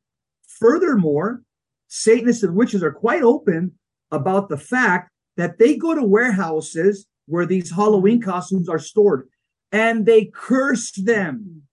Furthermore, 0.58 1.42
Satanists 1.88 2.42
and 2.42 2.56
witches 2.56 2.82
are 2.82 2.92
quite 2.92 3.22
open 3.22 3.72
about 4.10 4.48
the 4.48 4.56
fact 4.56 5.10
that 5.36 5.58
they 5.58 5.76
go 5.76 5.94
to 5.94 6.02
warehouses 6.02 7.06
where 7.26 7.44
these 7.44 7.72
Halloween 7.72 8.22
costumes 8.22 8.70
are 8.70 8.78
stored 8.78 9.28
and 9.70 10.06
they 10.06 10.30
curse 10.34 10.92
them 10.92 11.65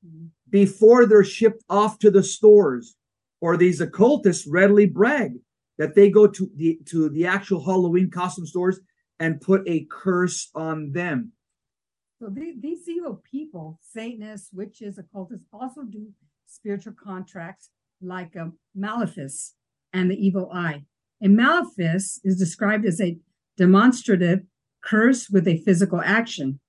before 0.54 1.08
they're 1.08 1.24
shipped 1.24 1.64
off 1.68 1.98
to 1.98 2.12
the 2.12 2.22
stores. 2.22 2.96
Or 3.42 3.58
these 3.58 3.82
occultists 3.82 4.48
readily 4.48 4.86
brag 4.86 5.32
that 5.80 5.96
they 5.96 6.10
go 6.10 6.28
to 6.28 6.50
the 6.56 6.80
to 6.86 7.10
the 7.10 7.26
actual 7.26 7.66
Halloween 7.66 8.10
costume 8.10 8.46
stores 8.46 8.80
and 9.20 9.42
put 9.42 9.68
a 9.68 9.86
curse 9.90 10.50
on 10.56 10.94
them. 10.94 11.34
So 12.20 12.30
the- 12.30 12.56
these 12.58 12.88
evil 12.88 13.22
people, 13.30 13.80
Satanists, 13.82 14.54
witches, 14.54 14.98
occultists, 14.98 15.48
also 15.52 15.82
do 15.82 16.14
spiritual 16.46 16.94
contracts 16.94 17.70
like 18.00 18.36
a 18.36 18.54
malefice 18.78 19.56
and 19.92 20.10
the 20.10 20.26
evil 20.28 20.50
eye. 20.54 20.86
A 21.22 21.28
malefice 21.28 22.20
is 22.24 22.38
described 22.38 22.86
as 22.86 23.02
a 23.02 23.18
demonstrative 23.58 24.46
curse 24.82 25.30
with 25.30 25.48
a 25.48 25.62
physical 25.66 26.02
action. 26.02 26.60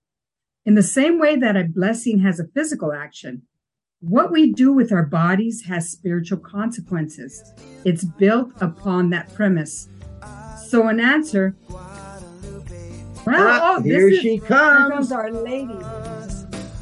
In 0.65 0.75
the 0.75 0.83
same 0.83 1.19
way 1.19 1.37
that 1.37 1.57
a 1.57 1.65
blessing 1.65 2.21
has 2.21 2.41
a 2.41 2.49
physical 2.49 2.93
action, 2.93 3.47
what 4.09 4.31
we 4.31 4.53
do 4.53 4.73
with 4.73 4.93
our 4.93 5.05
bodies 5.05 5.63
has 5.65 5.89
spiritual 5.89 6.39
consequences. 6.39 7.53
It's 7.85 8.05
built 8.05 8.51
upon 8.61 9.11
that 9.11 9.33
premise. 9.35 9.89
So, 10.69 10.89
an 10.89 11.01
answer. 11.01 11.57
Well, 13.27 13.61
oh, 13.63 13.81
here 13.83 14.09
is- 14.09 14.21
she 14.21 14.37
here 14.37 14.47
comes 14.47 14.93
comes, 14.93 15.13
our 15.13 15.31
lady. 15.31 15.73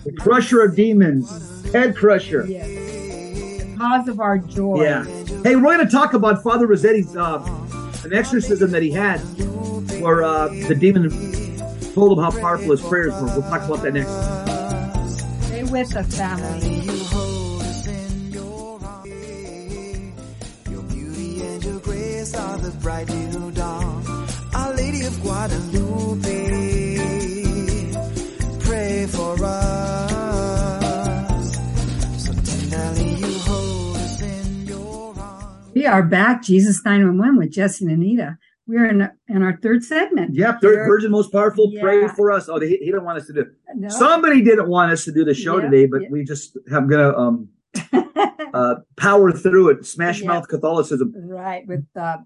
the 0.04 0.12
crusher 0.18 0.62
of 0.62 0.74
demons, 0.74 1.64
head 1.72 1.94
crusher. 1.96 2.44
Yeah. 2.46 2.66
The 2.66 3.76
cause 3.78 4.08
of 4.08 4.18
our 4.18 4.38
joy. 4.38 4.82
Yeah. 4.82 5.04
Hey, 5.44 5.54
we're 5.56 5.62
going 5.62 5.78
to 5.78 5.86
talk 5.90 6.14
about 6.14 6.42
Father 6.42 6.66
Rossetti's 6.66 7.16
uh, 7.16 7.42
an 8.04 8.12
exorcism 8.12 8.70
that 8.72 8.82
he 8.82 8.90
had. 8.90 9.18
where 10.00 10.24
uh, 10.24 10.48
the 10.48 10.74
demon 10.74 11.08
told 11.94 12.18
him 12.18 12.24
how 12.24 12.30
powerful 12.32 12.72
his 12.72 12.80
prayers 12.80 13.12
were. 13.14 13.26
We'll 13.26 13.42
talk 13.42 13.62
about 13.62 13.82
that 13.82 13.92
next. 13.94 15.46
Stay 15.46 15.62
with 15.64 15.94
us, 15.94 16.16
family. 16.16 16.91
Grace 22.72 22.74
are 22.74 22.80
bright 22.80 23.08
little 23.08 23.50
dawn. 23.50 24.02
Our 24.54 24.74
Lady 24.74 25.04
of 25.04 25.20
Guadalupe, 25.22 26.98
pray 28.60 29.06
for 29.06 29.36
us. 29.44 30.82
So 32.24 32.32
tenderly 32.32 33.14
you 33.14 33.38
hold 33.40 33.96
us 33.96 34.22
in 34.22 34.66
your 34.66 35.14
arms. 35.18 35.72
We 35.74 35.86
are 35.86 36.02
back, 36.02 36.42
Jesus 36.42 36.80
911 36.84 37.38
with 37.38 37.52
Jesse 37.52 37.84
and 37.84 37.94
Anita. 37.94 38.36
We're 38.66 38.86
in, 38.88 39.08
in 39.28 39.42
our 39.42 39.58
third 39.60 39.82
segment. 39.82 40.34
Yep, 40.34 40.60
third 40.62 40.74
Here- 40.76 40.86
Virgin 40.86 41.10
most 41.10 41.32
powerful. 41.32 41.72
Pray 41.80 42.06
for 42.08 42.30
us. 42.30 42.48
Oh, 42.48 42.60
he, 42.60 42.76
he 42.76 42.86
didn't 42.86 43.04
want 43.04 43.18
us 43.18 43.26
to 43.26 43.32
do. 43.32 43.46
No. 43.74 43.88
Somebody 43.88 44.42
didn't 44.42 44.68
want 44.68 44.92
us 44.92 45.04
to 45.04 45.12
do 45.12 45.24
the 45.24 45.34
show 45.34 45.56
Yeah, 45.58 45.64
today, 45.68 45.86
but 45.86 46.02
yeah. 46.02 46.08
we 46.10 46.24
just 46.24 46.56
have 46.70 46.88
gonna 46.88 47.16
um 47.16 47.48
uh 48.54 48.76
power 48.96 49.32
through 49.32 49.70
it. 49.70 49.84
Smash 49.84 50.20
Yeah. 50.20 50.28
mouth 50.28 50.46
Catholicism. 50.48 51.12
right, 51.16 51.66
with 51.66 51.84
uh, 51.96 52.18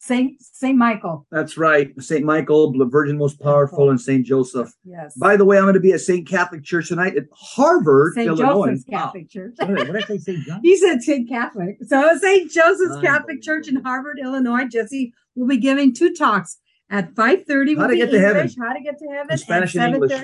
Saint 0.00 0.40
Saint 0.40 0.78
Michael. 0.78 1.26
That's 1.30 1.58
right. 1.58 1.90
Saint 2.00 2.24
Michael, 2.24 2.72
the 2.72 2.84
Virgin 2.84 3.18
most 3.18 3.40
powerful, 3.40 3.90
and 3.90 4.00
Saint 4.00 4.24
Joseph. 4.24 4.72
Yes. 4.84 5.16
By 5.16 5.36
the 5.36 5.44
way, 5.44 5.58
I'm 5.58 5.64
going 5.64 5.74
to 5.74 5.80
be 5.80 5.92
at 5.92 6.00
Saint 6.00 6.26
Catholic 6.28 6.62
Church 6.64 6.88
tonight 6.88 7.16
at 7.16 7.24
Harvard, 7.32 8.14
St. 8.14 8.28
Illinois. 8.28 8.66
Joseph's 8.68 8.84
Catholic 8.84 9.28
Church. 9.30 9.54
Wow. 9.60 9.68
What 9.70 9.86
did 9.86 9.96
I 9.96 10.00
say? 10.06 10.18
Saint 10.18 10.44
John? 10.44 10.60
He 10.62 10.76
said 10.76 11.02
St. 11.02 11.28
Catholic. 11.28 11.78
So 11.86 12.16
St. 12.18 12.50
Joseph's 12.50 13.00
Catholic 13.00 13.42
Church 13.42 13.66
in 13.68 13.76
Harvard, 13.82 14.18
Illinois. 14.22 14.64
Jesse 14.66 15.12
will 15.34 15.48
be 15.48 15.56
giving 15.56 15.92
two 15.92 16.14
talks 16.14 16.58
at 16.90 17.14
5.30 17.14 17.76
How 17.76 17.86
to 17.88 17.96
get 17.96 18.10
to 18.10 18.20
heaven. 18.20 18.48
How 18.58 18.72
to 18.72 18.80
get 18.80 18.98
to 18.98 19.06
heaven, 19.08 19.32
In 19.32 19.38
Spanish 19.38 19.74
and 19.74 19.94
English. 19.94 20.22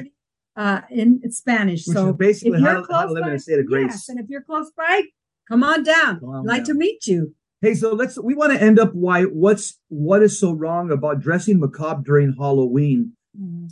uh, 0.56 0.80
in 0.90 1.20
Spanish. 1.32 1.86
Which 1.86 1.96
so 1.96 2.12
basically 2.12 2.58
if 2.58 2.64
how 2.64 2.72
you're 2.78 2.86
to, 2.86 2.92
how 2.92 3.00
to 3.02 3.06
close 3.08 3.14
live 3.14 3.24
in 3.24 3.30
by- 3.30 3.34
a 3.34 3.38
state 3.40 3.58
of 3.58 3.66
grace. 3.66 3.86
Yes, 3.90 4.08
and 4.08 4.20
if 4.20 4.26
you're 4.28 4.42
close 4.42 4.70
by, 4.76 5.02
come 5.48 5.64
on 5.64 5.82
down. 5.82 6.20
Come 6.20 6.28
on 6.30 6.46
like 6.46 6.58
down. 6.60 6.66
to 6.66 6.74
meet 6.74 7.06
you. 7.06 7.34
Hey, 7.64 7.74
so 7.74 7.94
let's 7.94 8.18
we 8.18 8.34
want 8.34 8.52
to 8.52 8.62
end 8.62 8.78
up 8.78 8.92
why 8.92 9.22
what's 9.22 9.80
what 9.88 10.22
is 10.22 10.38
so 10.38 10.52
wrong 10.52 10.90
about 10.90 11.20
dressing 11.20 11.58
macabre 11.58 12.02
during 12.02 12.34
Halloween? 12.34 13.12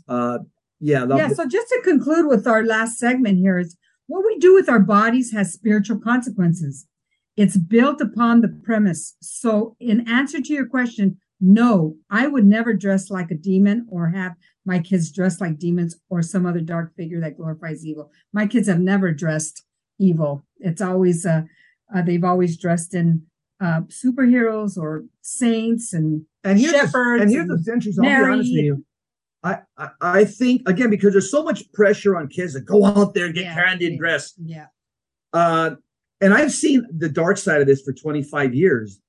Uh 0.09 0.38
yeah, 0.81 1.05
Yeah, 1.09 1.28
so 1.28 1.46
just 1.46 1.68
to 1.68 1.81
conclude 1.85 2.26
with 2.26 2.46
our 2.46 2.64
last 2.64 2.98
segment 2.98 3.38
here 3.38 3.59
is 3.59 3.76
what 4.07 4.24
we 4.24 4.38
do 4.38 4.55
with 4.55 4.68
our 4.68 4.81
bodies 4.81 5.33
has 5.33 5.52
spiritual 5.52 6.00
consequences. 6.00 6.87
It's 7.37 7.57
built 7.57 8.00
upon 8.00 8.40
the 8.40 8.48
premise. 8.48 9.14
So, 9.20 9.76
in 9.78 10.09
answer 10.09 10.40
to 10.40 10.52
your 10.52 10.66
question, 10.66 11.18
no, 11.40 11.96
I 12.11 12.26
would 12.26 12.46
never 12.46 12.72
dress 12.72 13.11
like 13.11 13.31
a 13.31 13.37
demon 13.37 13.87
or 13.90 14.09
have 14.09 14.33
my 14.64 14.81
kids 14.81 15.12
dress 15.12 15.40
like 15.40 15.59
demons 15.59 15.96
or 16.11 16.22
some 16.22 16.46
other 16.46 16.61
dark 16.61 16.96
figure 16.96 17.20
that 17.20 17.37
glorifies 17.37 17.87
evil. 17.87 18.11
My 18.33 18.46
kids 18.46 18.68
have 18.68 18.81
never 18.81 19.12
dressed 19.12 19.64
evil. 19.98 20.44
It's 20.59 20.81
always, 20.81 21.24
uh, 21.24 21.42
uh 21.94 22.02
they've 22.02 22.24
always 22.24 22.57
dressed 22.57 22.94
in 22.94 23.26
uh, 23.62 23.81
superheroes 23.83 24.77
or 24.77 25.05
saints 25.20 25.92
and 25.92 26.22
and 26.44 26.59
here's 26.59 26.72
the, 26.72 26.79
shepherds 26.79 27.22
and 27.22 27.31
here's 27.31 27.46
the 27.48 27.59
centuries. 27.62 27.98
I'll 27.98 28.03
be 28.05 28.09
Mary. 28.11 28.33
honest 28.33 28.51
with 28.53 28.64
you. 28.64 28.85
I, 29.44 29.59
I 29.79 29.88
I 30.01 30.25
think 30.25 30.68
again 30.68 30.90
because 30.90 31.12
there's 31.12 31.31
so 31.31 31.42
much 31.44 31.70
pressure 31.72 32.16
on 32.16 32.29
kids 32.29 32.55
to 32.55 32.61
go 32.61 32.85
out 32.85 33.14
there 33.14 33.27
and 33.27 33.35
get 33.35 33.44
Yeah, 33.44 33.55
candy 33.55 33.87
and 33.87 33.94
yeah. 33.94 33.98
dress. 33.98 34.35
yeah, 34.44 34.66
Uh, 35.33 35.77
and 36.20 36.35
I've 36.35 36.53
seen 36.53 36.85
the 36.96 37.09
dark 37.09 37.37
side 37.38 37.61
of 37.61 37.66
this 37.66 37.83
for 37.83 37.92
25 37.92 38.55
years. 38.55 39.01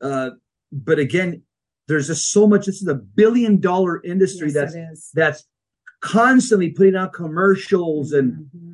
Uh, 0.00 0.30
but 0.72 0.98
again, 0.98 1.42
there's 1.86 2.06
just 2.08 2.30
so 2.30 2.46
much. 2.46 2.66
This 2.66 2.80
is 2.82 2.88
a 2.88 2.94
billion 2.94 3.60
dollar 3.60 4.02
industry 4.04 4.50
yes, 4.52 4.74
that's 4.74 5.10
that's 5.12 5.44
constantly 6.00 6.70
putting 6.70 6.96
out 6.96 7.12
commercials 7.12 8.12
and 8.12 8.32
Mhm. 8.54 8.67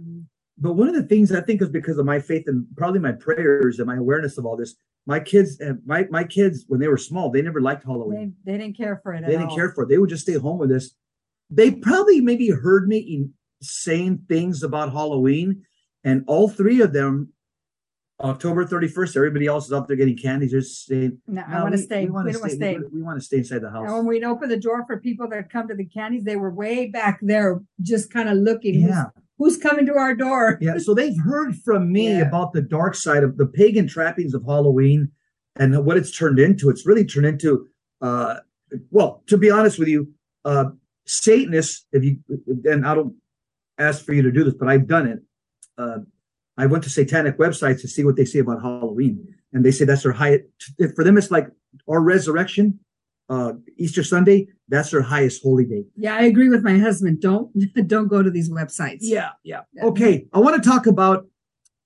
But 0.58 0.74
one 0.74 0.88
of 0.88 0.94
the 0.94 1.02
things 1.02 1.32
I 1.32 1.40
think 1.40 1.62
is 1.62 1.68
because 1.68 1.98
of 1.98 2.06
my 2.06 2.20
faith 2.20 2.44
and 2.46 2.66
probably 2.76 3.00
my 3.00 3.12
prayers 3.12 3.78
and 3.78 3.86
my 3.86 3.96
awareness 3.96 4.38
of 4.38 4.46
all 4.46 4.56
this. 4.56 4.74
My 5.06 5.20
kids 5.20 5.60
and 5.60 5.80
my 5.84 6.06
my 6.10 6.24
kids 6.24 6.64
when 6.68 6.80
they 6.80 6.88
were 6.88 6.96
small, 6.96 7.30
they 7.30 7.42
never 7.42 7.60
liked 7.60 7.84
Halloween. 7.84 8.34
They, 8.44 8.52
they 8.52 8.58
didn't 8.58 8.76
care 8.76 9.00
for 9.02 9.12
it 9.12 9.22
They, 9.22 9.32
didn't 9.32 9.48
all. 9.48 9.56
care 9.56 9.70
for 9.72 9.84
it. 9.84 9.88
They 9.88 9.98
would 9.98 10.08
just 10.08 10.22
stay 10.22 10.34
home 10.38 10.58
with 10.58 10.72
us. 10.72 10.94
They 11.50 11.72
probably 11.72 12.20
maybe 12.20 12.48
heard 12.48 12.88
me 12.88 12.98
in 12.98 13.34
saying 13.60 14.24
things 14.28 14.62
about 14.62 14.92
Halloween, 14.92 15.62
and 16.04 16.24
all 16.26 16.48
three 16.48 16.80
of 16.80 16.92
them, 16.94 17.32
October 18.20 18.64
31st, 18.64 19.16
everybody 19.16 19.46
else 19.46 19.66
is 19.66 19.72
out 19.72 19.88
there 19.88 19.96
getting 19.96 20.16
candies. 20.16 20.52
They're 20.52 20.60
just 20.60 20.86
saying, 20.86 21.18
No, 21.26 21.42
I 21.46 21.60
want 21.62 21.72
to 21.72 21.78
stay. 21.78 22.04
We, 22.04 22.10
want 22.10 22.32
to 22.32 22.50
stay. 22.50 22.78
We, 22.78 22.84
we 22.86 23.02
want 23.02 23.18
to 23.18 23.24
stay 23.24 23.38
inside 23.38 23.60
the 23.60 23.70
house. 23.70 23.84
And 23.86 23.94
when 23.94 24.06
we'd 24.06 24.24
open 24.24 24.48
the 24.48 24.56
door 24.56 24.84
for 24.86 24.98
people 25.00 25.28
that 25.28 25.50
come 25.50 25.68
to 25.68 25.74
the 25.74 25.84
candies, 25.84 26.24
they 26.24 26.36
were 26.36 26.50
way 26.50 26.86
back 26.88 27.18
there, 27.20 27.60
just 27.82 28.10
kind 28.10 28.28
of 28.28 28.38
looking. 28.38 28.80
yeah. 28.80 29.04
Who's, 29.14 29.23
coming 29.62 29.86
to 29.86 29.94
our 29.94 30.14
door? 30.14 30.58
Yeah, 30.60 30.78
so 30.78 30.94
they've 30.94 31.18
heard 31.24 31.56
from 31.56 31.92
me 31.92 32.08
Yeah. 32.18 32.28
about 32.28 32.52
the 32.52 32.62
dark 32.62 32.94
side 32.94 33.22
of 33.22 33.36
the 33.36 33.46
pagan 33.46 33.86
trappings 33.86 34.34
of 34.34 34.42
Halloween 34.44 35.10
and 35.56 35.84
what 35.84 35.96
it's 35.96 36.16
turned 36.16 36.38
into. 36.38 36.70
It's 36.70 36.86
really 36.86 37.04
turned 37.04 37.26
into, 37.26 37.68
uh, 38.00 38.40
well, 38.90 39.22
to 39.26 39.36
be 39.36 39.50
honest 39.50 39.78
with 39.78 39.88
you, 39.88 40.12
uh, 40.44 40.70
Satanists. 41.06 41.86
If 41.92 42.02
you 42.04 42.18
and 42.64 42.86
I 42.86 42.94
don't 42.94 43.14
ask 43.78 44.04
for 44.04 44.12
you 44.14 44.22
to 44.22 44.32
do 44.32 44.44
this, 44.44 44.54
but 44.54 44.68
I've 44.68 44.86
done 44.86 45.06
it. 45.06 45.22
Uh, 45.76 45.98
I 46.56 46.66
went 46.66 46.84
to 46.84 46.90
satanic 46.90 47.36
websites 47.38 47.80
to 47.82 47.88
see 47.88 48.04
what 48.04 48.16
they 48.16 48.24
say 48.24 48.38
about 48.38 48.62
Halloween, 48.62 49.34
and 49.52 49.64
they 49.64 49.70
say 49.72 49.84
that's 49.84 50.04
their 50.04 50.12
highest. 50.12 50.44
For 50.94 51.04
them, 51.04 51.18
it's 51.18 51.30
like 51.30 51.48
our 51.88 52.00
resurrection, 52.00 52.78
uh, 53.34 53.52
Easter 53.76 54.04
Sunday. 54.04 54.46
That's 54.68 54.90
their 54.90 55.02
highest 55.02 55.42
holy 55.42 55.64
day. 55.64 55.84
Yeah, 55.96 56.16
I 56.16 56.22
agree 56.22 56.48
with 56.48 56.62
my 56.62 56.78
husband. 56.78 57.20
Don't 57.20 57.50
don't 57.86 58.08
go 58.08 58.22
to 58.22 58.30
these 58.30 58.50
websites. 58.50 58.98
Yeah, 59.00 59.30
yeah. 59.42 59.62
Yeah. 59.72 59.84
Okay, 59.86 60.26
I 60.32 60.38
want 60.38 60.62
to 60.62 60.68
talk 60.68 60.86
about 60.86 61.26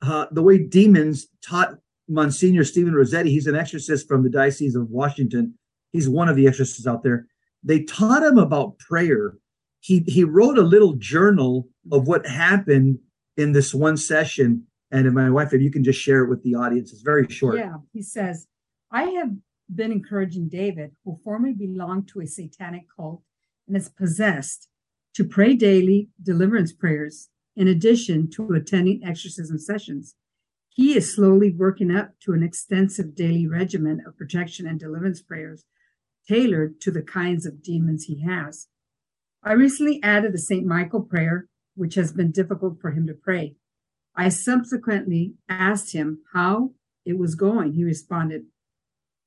uh, 0.02 0.26
the 0.30 0.42
way 0.42 0.58
demons 0.58 1.26
taught 1.42 1.78
Monsignor 2.08 2.64
Stephen 2.64 2.94
Rossetti. 2.94 3.30
He's 3.30 3.46
an 3.46 3.56
exorcist 3.56 4.06
from 4.06 4.22
the 4.22 4.30
Diocese 4.30 4.74
of 4.74 4.90
Washington. 4.90 5.54
He's 5.92 6.08
one 6.08 6.28
of 6.28 6.37
the 6.37 6.46
exorcists 6.46 6.87
out 6.87 7.02
there. 7.02 7.26
They 7.62 7.82
taught 7.82 8.22
him 8.22 8.38
about 8.38 8.78
prayer. 8.78 9.34
He 9.80 10.00
he 10.06 10.24
wrote 10.24 10.58
a 10.58 10.62
little 10.62 10.94
journal 10.94 11.68
of 11.90 12.06
what 12.06 12.26
happened 12.26 12.98
in 13.37 13.52
this 13.52 13.74
one 13.74 13.96
session. 13.96 14.64
And 14.90 15.06
if 15.06 15.12
my 15.12 15.30
wife, 15.30 15.52
if 15.52 15.61
you 15.61 15.70
can 15.70 15.84
just 15.84 16.00
share 16.00 16.24
it 16.24 16.28
with 16.28 16.42
the 16.42 16.54
audience, 16.54 16.92
it's 16.92 17.02
very 17.02 17.28
short. 17.28 17.58
Yeah, 17.58 17.76
he 17.92 18.02
says, 18.02 18.46
I 18.90 19.02
have 19.04 19.30
been 19.74 19.92
encouraging 19.92 20.48
David, 20.48 20.92
who 21.04 21.20
formerly 21.22 21.54
belonged 21.54 22.09
to 22.09 22.20
a 22.20 22.26
satanic 22.26 22.85
cult 22.94 23.22
and 23.66 23.76
is 23.76 23.88
possessed, 23.88 24.68
to 25.14 25.24
pray 25.24 25.54
daily 25.54 26.09
deliverance 26.22 26.72
prayers 26.72 27.28
in 27.57 27.66
addition 27.66 28.31
to 28.31 28.52
attending 28.52 29.02
exorcism 29.04 29.59
sessions. 29.59 30.14
He 30.68 30.96
is 30.96 31.12
slowly 31.12 31.50
working 31.50 31.90
up 31.90 32.12
to 32.20 32.33
an 32.33 32.42
extensive 32.42 33.16
daily 33.16 33.46
regimen 33.48 34.00
of 34.07 34.16
protection 34.16 34.66
and 34.66 34.78
deliverance 34.78 35.20
prayers 35.20 35.64
tailored 36.28 36.81
to 36.83 36.90
the 36.90 37.02
kinds 37.02 37.46
of 37.46 37.62
demons 37.62 38.04
he 38.04 38.20
has. 38.20 38.68
I 39.42 39.52
recently 39.52 40.00
added 40.02 40.33
the 40.33 40.38
St. 40.38 40.64
Michael 40.66 41.02
prayer, 41.02 41.48
which 41.74 41.94
has 41.94 42.12
been 42.12 42.31
difficult 42.31 42.81
for 42.81 42.92
him 42.92 43.07
to 43.07 43.14
pray. 43.14 43.57
I 44.14 44.28
subsequently 44.28 45.35
asked 45.48 45.92
him 45.92 46.20
how 46.33 46.72
it 47.04 47.18
was 47.18 47.35
going. 47.35 47.72
He 47.72 47.85
responded, 47.85 48.44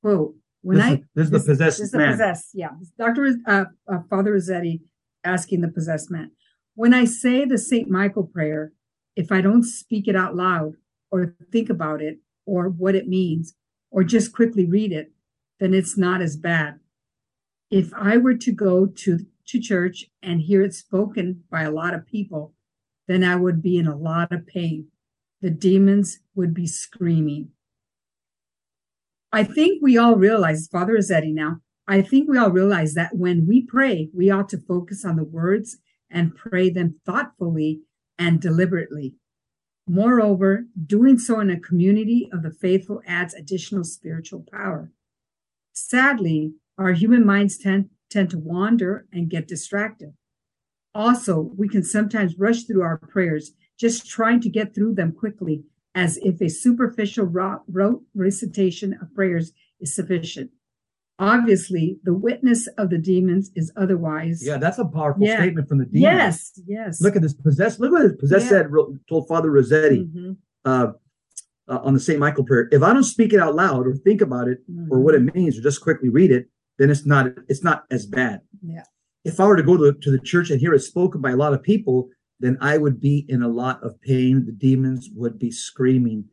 quote, 0.02 0.36
when 0.62 0.78
this, 0.78 0.86
I 0.86 0.94
is, 0.94 1.00
this 1.16 1.26
is 1.26 1.32
the 1.32 1.40
possessed 1.40 1.78
this 1.80 1.86
is 1.86 1.92
the 1.92 2.08
possessed, 2.08 2.50
yeah. 2.54 2.70
Dr. 2.98 3.36
Uh, 3.48 3.66
uh, 3.92 4.00
Father 4.10 4.34
Rossetti 4.34 4.82
asking 5.24 5.62
the 5.62 5.68
possessed 5.68 6.12
man. 6.12 6.32
When 6.76 6.94
I 6.94 7.06
say 7.06 7.46
the 7.46 7.58
St. 7.58 7.90
Michael 7.90 8.24
prayer, 8.24 8.74
if 9.16 9.32
I 9.32 9.42
don't 9.42 9.64
speak 9.64 10.08
it 10.08 10.16
out 10.16 10.36
loud 10.36 10.74
or 11.12 11.36
think 11.52 11.70
about 11.70 12.02
it 12.02 12.20
or 12.46 12.70
what 12.70 12.96
it 12.96 13.08
means 13.08 13.56
or 13.90 14.04
just 14.04 14.34
quickly 14.34 14.66
read 14.66 14.92
it, 14.92 15.12
then 15.60 15.74
it's 15.74 15.98
not 15.98 16.22
as 16.22 16.38
bad. 16.38 16.80
If 17.70 17.94
I 17.94 18.18
were 18.18 18.36
to 18.36 18.52
go 18.52 18.86
to, 18.86 19.20
to 19.48 19.60
church 19.60 20.06
and 20.24 20.42
hear 20.42 20.62
it 20.62 20.74
spoken 20.74 21.44
by 21.50 21.64
a 21.64 21.72
lot 21.72 21.94
of 21.94 22.08
people, 22.08 22.54
then 23.08 23.24
I 23.24 23.36
would 23.36 23.62
be 23.62 23.78
in 23.78 23.88
a 23.88 23.96
lot 23.96 24.32
of 24.32 24.48
pain. 24.48 24.88
The 25.42 25.50
demons 25.50 26.20
would 26.36 26.54
be 26.54 26.68
screaming. 26.68 27.50
I 29.34 29.44
think 29.44 29.82
we 29.82 29.98
all 29.98 30.16
realize, 30.16 30.68
Father 30.68 30.94
Rossetti 30.94 31.32
now, 31.32 31.62
I 31.88 32.02
think 32.02 32.30
we 32.30 32.38
all 32.38 32.52
realize 32.52 32.94
that 32.96 33.16
when 33.16 33.48
we 33.48 33.66
pray, 33.66 34.10
we 34.14 34.30
ought 34.30 34.50
to 34.50 34.58
focus 34.58 35.06
on 35.06 35.16
the 35.16 35.24
words 35.24 35.78
and 36.10 36.36
pray 36.36 36.70
them 36.70 37.00
thoughtfully 37.06 37.82
and 38.20 38.42
deliberately. 38.42 39.16
Moreover, 39.88 40.66
doing 40.86 41.18
so 41.18 41.40
in 41.40 41.50
a 41.50 41.60
community 41.60 42.30
of 42.32 42.44
the 42.44 42.52
faithful 42.52 43.02
adds 43.08 43.34
additional 43.34 43.84
spiritual 43.84 44.46
power. 44.52 44.92
Sadly, 45.74 46.54
our 46.78 46.92
human 46.92 47.26
minds 47.26 47.58
tend, 47.58 47.90
tend 48.10 48.30
to 48.32 48.38
wander 48.38 49.06
and 49.12 49.30
get 49.30 49.48
distracted. 49.48 50.14
Also, 50.94 51.54
we 51.58 51.70
can 51.70 51.84
sometimes 51.84 52.38
rush 52.38 52.64
through 52.64 52.82
our 52.82 52.98
prayers, 52.98 53.52
just 53.80 54.08
trying 54.08 54.42
to 54.42 54.50
get 54.50 54.76
through 54.76 54.94
them 54.94 55.14
quickly, 55.14 55.64
as 55.96 56.18
if 56.24 56.42
a 56.42 56.50
superficial 56.50 57.26
rote 57.26 58.04
recitation 58.16 58.98
of 59.02 59.14
prayers 59.14 59.52
is 59.80 59.94
sufficient. 59.96 60.52
Obviously, 61.20 62.00
the 62.04 62.14
witness 62.14 62.68
of 62.78 62.90
the 62.90 62.98
demons 62.98 63.52
is 63.56 63.72
otherwise. 63.76 64.44
Yeah, 64.44 64.58
that's 64.58 64.80
a 64.80 64.86
powerful 64.86 65.24
Yeah. 65.24 65.38
statement 65.38 65.68
from 65.68 65.78
the 65.78 65.86
demon. 65.86 66.02
Yes, 66.02 66.60
yes. 66.66 67.00
Look 67.02 67.16
at 67.16 67.22
this 67.22 67.34
possessed. 67.34 67.80
Look 67.80 67.92
what 67.92 68.02
this 68.04 68.16
possessed 68.18 68.46
Yeah. 68.46 68.64
said. 68.64 68.72
Told 69.08 69.28
Father 69.28 69.52
Rossetti 69.52 70.06
Mhm, 70.06 70.38
uh, 70.66 70.94
uh, 71.68 71.80
on 71.84 71.94
the 71.94 72.00
Saint 72.00 72.20
Michael 72.20 72.44
prayer. 72.44 72.68
If 72.72 72.82
I 72.82 72.92
don't 72.94 73.04
speak 73.04 73.34
it 73.34 73.40
out 73.40 73.54
loud 73.56 73.86
or 73.86 73.96
think 73.96 74.22
about 74.22 74.48
it 74.48 74.64
or 74.90 75.00
what 75.00 75.14
it 75.14 75.36
means 75.36 75.58
or 75.58 75.62
just 75.62 75.82
quickly 75.82 76.10
read 76.10 76.32
it, 76.32 76.50
then 76.80 76.90
it's 76.90 77.06
not 77.06 77.38
it's 77.48 77.64
not 77.64 77.84
as 77.92 78.08
bad. 78.08 78.42
Yeah. 78.64 78.84
If 79.24 79.40
I 79.40 79.46
were 79.46 79.56
to 79.58 79.64
go 79.64 79.78
to, 79.78 79.94
to 79.94 80.12
the 80.12 80.18
church 80.20 80.50
and 80.50 80.60
hear 80.60 80.74
it 80.74 80.80
spoken 80.80 81.22
by 81.22 81.32
a 81.32 81.38
lot 81.38 81.54
of 81.54 81.62
people, 81.62 82.10
then 82.42 82.58
I 82.60 82.78
would 82.78 83.00
be 83.00 83.26
in 83.30 83.42
a 83.42 83.48
lot 83.48 83.82
of 83.84 84.00
pain. 84.02 84.46
The 84.46 84.52
demons 84.52 85.10
would 85.16 85.40
be 85.40 85.52
screaming. 85.52 86.26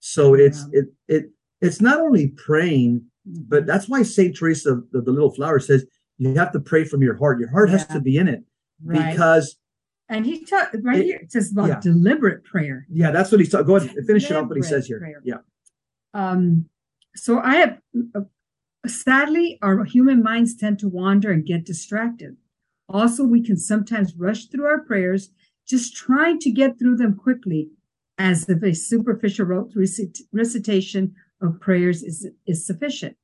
So 0.00 0.34
it's 0.34 0.64
it 0.72 0.86
it 1.08 1.30
it's 1.60 1.80
not 1.80 2.00
only 2.00 2.28
praying, 2.28 3.04
but 3.24 3.66
that's 3.66 3.88
why 3.88 4.02
Saint 4.02 4.36
Teresa 4.36 4.72
of 4.72 4.90
the, 4.92 5.00
the 5.02 5.12
Little 5.12 5.34
Flower 5.34 5.58
says 5.58 5.84
you 6.18 6.34
have 6.34 6.52
to 6.52 6.60
pray 6.60 6.84
from 6.84 7.02
your 7.02 7.16
heart. 7.16 7.40
Your 7.40 7.50
heart 7.50 7.70
has 7.70 7.86
to 7.88 8.00
be 8.00 8.16
in 8.16 8.28
it 8.28 8.42
right. 8.84 9.10
because 9.10 9.56
and 10.08 10.24
he 10.24 10.44
taught 10.44 10.68
right 10.82 11.00
It- 11.00 11.04
here. 11.04 11.18
It 11.22 11.32
says 11.32 11.50
about 11.50 11.68
yeah. 11.68 11.80
deliberate 11.80 12.44
prayer. 12.44 12.86
yeah, 12.90 13.10
that's 13.10 13.30
what 13.30 13.40
he's 13.40 13.50
talking. 13.50 13.66
Go 13.66 13.76
ahead 13.76 13.96
and 13.96 14.06
finish 14.06 14.30
it 14.30 14.36
up. 14.36 14.48
What 14.48 14.56
he 14.56 14.62
says 14.62 14.86
here. 14.86 15.00
prayer. 15.00 15.20
Yeah. 15.24 15.38
Um, 16.14 16.66
so 17.14 17.40
I 17.40 17.56
have, 17.56 17.78
uh, 18.14 18.20
sadly, 18.86 19.58
our 19.62 19.84
human 19.84 20.22
minds 20.22 20.54
tend 20.54 20.78
to 20.80 20.88
wander 20.88 21.32
and 21.32 21.44
get 21.44 21.64
distracted. 21.64 22.36
Also, 22.88 23.24
we 23.24 23.42
can 23.42 23.56
sometimes 23.56 24.14
rush 24.16 24.46
through 24.46 24.66
our 24.66 24.80
prayers, 24.80 25.30
just 25.66 25.96
trying 25.96 26.38
to 26.40 26.50
get 26.50 26.78
through 26.78 26.96
them 26.96 27.16
quickly, 27.16 27.70
as 28.18 28.48
if 28.48 28.62
a 28.62 28.74
superficial 28.74 29.46
recit- 29.74 30.20
recitation 30.32 31.14
of 31.40 31.60
prayers 31.60 32.02
is, 32.02 32.28
is 32.46 32.66
sufficient. 32.66 33.16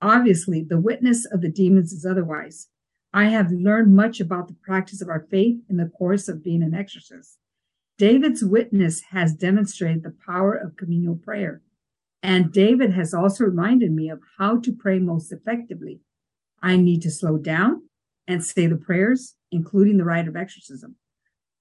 Obviously, 0.00 0.62
the 0.62 0.80
witness 0.80 1.24
of 1.24 1.40
the 1.40 1.48
demons 1.48 1.92
is 1.92 2.04
otherwise. 2.04 2.68
I 3.12 3.26
have 3.26 3.52
learned 3.52 3.94
much 3.94 4.18
about 4.20 4.48
the 4.48 4.56
practice 4.62 5.00
of 5.00 5.08
our 5.08 5.26
faith 5.30 5.60
in 5.70 5.76
the 5.76 5.86
course 5.88 6.28
of 6.28 6.42
being 6.42 6.62
an 6.62 6.74
exorcist. 6.74 7.38
David's 7.96 8.44
witness 8.44 9.02
has 9.10 9.34
demonstrated 9.34 10.02
the 10.02 10.16
power 10.26 10.54
of 10.54 10.76
communal 10.76 11.14
prayer. 11.14 11.62
And 12.22 12.52
David 12.52 12.92
has 12.92 13.14
also 13.14 13.44
reminded 13.44 13.92
me 13.92 14.08
of 14.08 14.20
how 14.38 14.58
to 14.60 14.72
pray 14.72 14.98
most 14.98 15.30
effectively. 15.30 16.00
I 16.60 16.76
need 16.76 17.02
to 17.02 17.10
slow 17.10 17.36
down 17.36 17.82
and 18.26 18.44
say 18.44 18.66
the 18.66 18.76
prayers, 18.76 19.36
including 19.52 19.98
the 19.98 20.04
rite 20.04 20.26
of 20.26 20.34
exorcism, 20.34 20.96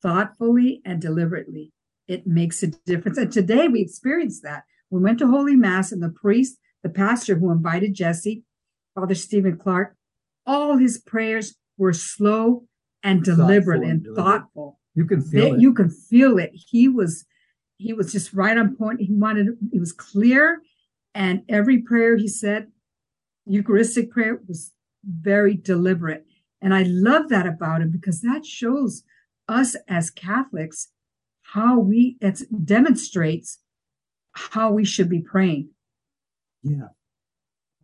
thoughtfully 0.04 0.82
and 0.86 1.02
deliberately. 1.02 1.72
It 2.08 2.28
makes 2.28 2.62
a 2.62 2.68
difference. 2.68 3.18
And 3.18 3.32
today 3.32 3.68
we 3.68 3.82
experienced 3.82 4.44
that. 4.44 4.64
We 4.90 5.00
went 5.02 5.18
to 5.20 5.28
Holy 5.28 5.56
Mass, 5.56 5.92
and 5.92 6.04
the 6.04 6.10
priest, 6.10 6.58
the 6.84 6.90
pastor 6.90 7.36
who 7.36 7.52
invited 7.52 7.96
Jesse, 7.96 8.44
Father 8.94 9.16
Stephen 9.16 9.58
Clark, 9.58 9.96
all 10.46 10.78
his 10.78 11.00
prayers 11.00 11.56
were 11.78 11.94
slow 11.94 12.66
and 13.02 13.26
Thoughtful 13.26 13.48
deliberate 13.48 13.82
and 13.82 13.92
and 13.92 14.04
deliberate. 14.04 14.24
thoughtful 14.24 14.80
You 14.94 15.06
can 15.06 15.22
feel 15.22 15.50
that 15.50 15.56
it. 15.56 15.62
you 15.62 15.74
can 15.74 15.90
feel 15.90 16.38
it. 16.38 16.52
He 16.54 16.88
was 16.88 17.26
he 17.78 17.94
was 17.94 18.12
just 18.12 18.34
right 18.34 18.58
on 18.58 18.76
point. 18.76 19.02
He 19.02 19.12
wanted 19.12 19.58
he 19.72 19.80
was 19.80 19.92
clear, 19.92 20.62
and 21.16 21.42
every 21.50 21.80
prayer 21.80 22.16
he 22.18 22.28
said, 22.28 22.68
Eucharistic 23.46 24.12
prayer 24.12 24.40
was 24.48 24.72
very 25.04 25.56
deliberate. 25.56 26.26
And 26.62 26.74
I 26.74 26.84
love 26.84 27.30
that 27.30 27.48
about 27.48 27.82
him 27.82 27.90
because 27.90 28.22
that 28.22 28.46
shows 28.46 29.04
us 29.54 29.76
as 29.88 30.10
Catholics 30.10 30.90
how 31.56 31.78
we 31.80 32.18
it 32.22 32.42
demonstrates 32.66 33.60
how 34.34 34.72
we 34.72 34.84
should 34.86 35.10
be 35.10 35.22
praying. 35.22 35.70
Yeah. 36.64 36.88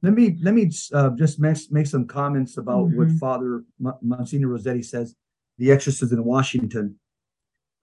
Let 0.02 0.14
me 0.14 0.38
let 0.42 0.54
me 0.54 0.72
uh, 0.94 1.10
just 1.16 1.40
make, 1.40 1.58
make 1.72 1.86
some 1.88 2.08
comments 2.08 2.58
about 2.58 2.86
what 2.98 3.10
Mhm. 3.10 3.20
Father 3.20 3.64
Mo- 3.80 4.00
Monsignor 4.02 4.48
Rossetti 4.48 4.82
says, 4.82 5.16
the 5.58 5.72
exorcist 5.72 6.12
in 6.14 6.24
Washington. 6.24 6.96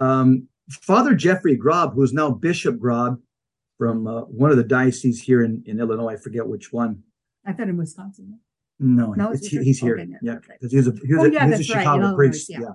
Um, 0.01 0.49
Father 0.71 1.15
Jeffrey 1.15 1.57
Grob, 1.57 1.95
who 1.95 2.03
is 2.03 2.13
now 2.13 2.31
Bishop 2.31 2.79
Grob 2.79 3.21
from 3.79 4.07
uh, 4.07 4.23
one 4.23 4.51
of 4.51 4.57
the 4.57 4.65
dioceses 4.65 5.21
here 5.23 5.43
in, 5.45 5.63
in 5.67 5.79
Illinois, 5.79 6.15
I 6.15 6.17
forget 6.17 6.47
which 6.49 6.73
one. 6.73 7.03
I 7.47 7.53
thought 7.53 7.69
in 7.69 7.77
Wisconsin. 7.77 8.41
No, 8.81 9.13
No, 9.13 9.31
it's, 9.31 9.43
it's 9.43 9.49
he- 9.51 9.57
here. 9.57 9.63
he's 9.65 9.79
here. 9.79 9.99
Okay, 9.99 10.09
yeah, 10.11 10.19
yeah, 10.23 10.33
okay. 10.39 10.55
because 10.59 10.73
he 10.73 10.79
was 10.79 10.89
a 10.89 10.93
he 11.07 11.15
was 11.15 11.23
Oh, 11.25 11.27
a, 11.29 11.33
yeah, 11.33 11.45
he 11.45 11.51
was 11.51 11.61
a 11.61 11.63
that's 11.63 11.71
right, 11.71 11.77
in 11.79 11.83
Chicago 11.85 12.03
Illinois, 12.03 12.17
priest. 12.17 12.49
yeah. 12.51 12.61
Yeah. 12.61 12.73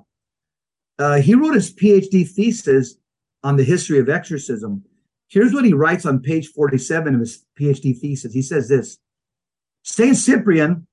Uh, 1.01 1.19
he 1.19 1.33
wrote 1.33 1.55
his 1.55 1.73
PhD 1.73 2.29
thesis 2.29 2.95
on 3.43 3.57
the 3.57 3.63
history 3.63 3.97
of 3.97 4.07
exorcism. 4.07 4.83
Here's 5.29 5.51
what 5.51 5.65
he 5.65 5.73
writes 5.73 6.05
on 6.05 6.19
page 6.19 6.49
47 6.49 7.15
of 7.15 7.19
his 7.21 7.43
PhD 7.59 7.97
thesis. 7.97 8.31
He 8.33 8.43
says 8.43 8.69
this 8.69 8.99
Saint 9.81 10.15
Cyprian, 10.15 10.85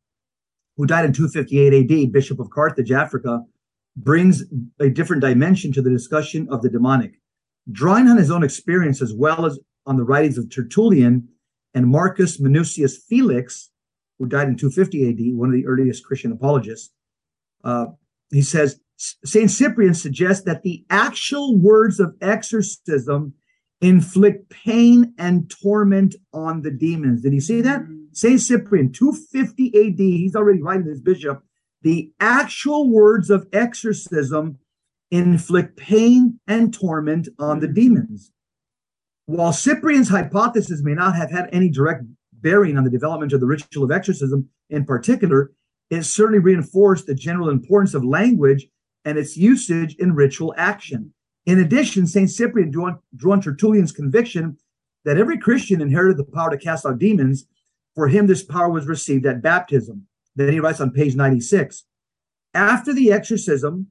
who 0.78 0.86
died 0.86 1.04
in 1.04 1.12
258 1.12 2.06
AD, 2.06 2.10
Bishop 2.10 2.40
of 2.40 2.48
Carthage, 2.48 2.90
Africa, 2.90 3.42
brings 3.98 4.44
a 4.80 4.88
different 4.88 5.20
dimension 5.20 5.72
to 5.72 5.82
the 5.82 5.90
discussion 5.90 6.48
of 6.50 6.62
the 6.62 6.70
demonic. 6.70 7.20
Drawing 7.70 8.08
on 8.08 8.16
his 8.16 8.30
own 8.30 8.42
experience 8.42 9.02
as 9.02 9.12
well 9.12 9.44
as 9.44 9.58
on 9.84 9.98
the 9.98 10.04
writings 10.04 10.38
of 10.38 10.48
Tertullian 10.48 11.28
and 11.74 11.86
Marcus 11.86 12.40
Minucius 12.40 12.96
Felix, 12.96 13.72
who 14.18 14.24
died 14.24 14.48
in 14.48 14.56
250 14.56 15.10
AD, 15.10 15.36
one 15.36 15.50
of 15.50 15.54
the 15.54 15.66
earliest 15.66 16.02
Christian 16.02 16.32
apologists, 16.32 16.94
uh, 17.62 17.86
he 18.30 18.40
says 18.40 18.80
Saint 19.24 19.50
Cyprian 19.50 19.94
suggests 19.94 20.44
that 20.44 20.62
the 20.62 20.84
actual 20.90 21.56
words 21.56 22.00
of 22.00 22.16
exorcism 22.20 23.34
inflict 23.80 24.50
pain 24.50 25.14
and 25.18 25.48
torment 25.48 26.16
on 26.32 26.62
the 26.62 26.70
demons. 26.70 27.22
Did 27.22 27.32
you 27.32 27.40
see 27.40 27.60
that? 27.60 27.82
Mm-hmm. 27.82 27.94
Saint 28.12 28.40
Cyprian, 28.40 28.92
250 28.92 29.68
AD, 29.68 29.98
he's 29.98 30.34
already 30.34 30.60
writing 30.60 30.86
this 30.86 31.00
bishop. 31.00 31.42
The 31.82 32.10
actual 32.18 32.90
words 32.90 33.30
of 33.30 33.46
exorcism 33.52 34.58
inflict 35.12 35.76
pain 35.76 36.40
and 36.48 36.74
torment 36.74 37.28
on 37.38 37.60
the 37.60 37.66
mm-hmm. 37.66 37.74
demons. 37.74 38.32
While 39.26 39.52
Cyprian's 39.52 40.08
hypothesis 40.08 40.82
may 40.82 40.94
not 40.94 41.14
have 41.14 41.30
had 41.30 41.48
any 41.52 41.70
direct 41.70 42.02
bearing 42.32 42.76
on 42.76 42.84
the 42.84 42.90
development 42.90 43.32
of 43.32 43.40
the 43.40 43.46
ritual 43.46 43.84
of 43.84 43.92
exorcism 43.92 44.48
in 44.70 44.84
particular, 44.84 45.52
it 45.90 46.02
certainly 46.02 46.40
reinforced 46.40 47.06
the 47.06 47.14
general 47.14 47.48
importance 47.48 47.94
of 47.94 48.04
language 48.04 48.66
and 49.04 49.18
its 49.18 49.36
usage 49.36 49.94
in 49.96 50.14
ritual 50.14 50.54
action. 50.56 51.12
In 51.46 51.60
addition, 51.60 52.06
St. 52.06 52.30
Cyprian 52.30 52.70
drew 52.70 52.86
on, 52.86 52.98
drew 53.16 53.32
on 53.32 53.40
Tertullian's 53.40 53.92
conviction 53.92 54.58
that 55.04 55.16
every 55.16 55.38
Christian 55.38 55.80
inherited 55.80 56.18
the 56.18 56.24
power 56.24 56.50
to 56.50 56.58
cast 56.58 56.84
out 56.84 56.98
demons. 56.98 57.46
For 57.94 58.08
him, 58.08 58.26
this 58.26 58.44
power 58.44 58.68
was 58.68 58.86
received 58.86 59.26
at 59.26 59.42
baptism. 59.42 60.06
Then 60.36 60.52
he 60.52 60.60
writes 60.60 60.80
on 60.80 60.90
page 60.90 61.16
96 61.16 61.84
After 62.54 62.92
the 62.92 63.12
exorcism, 63.12 63.88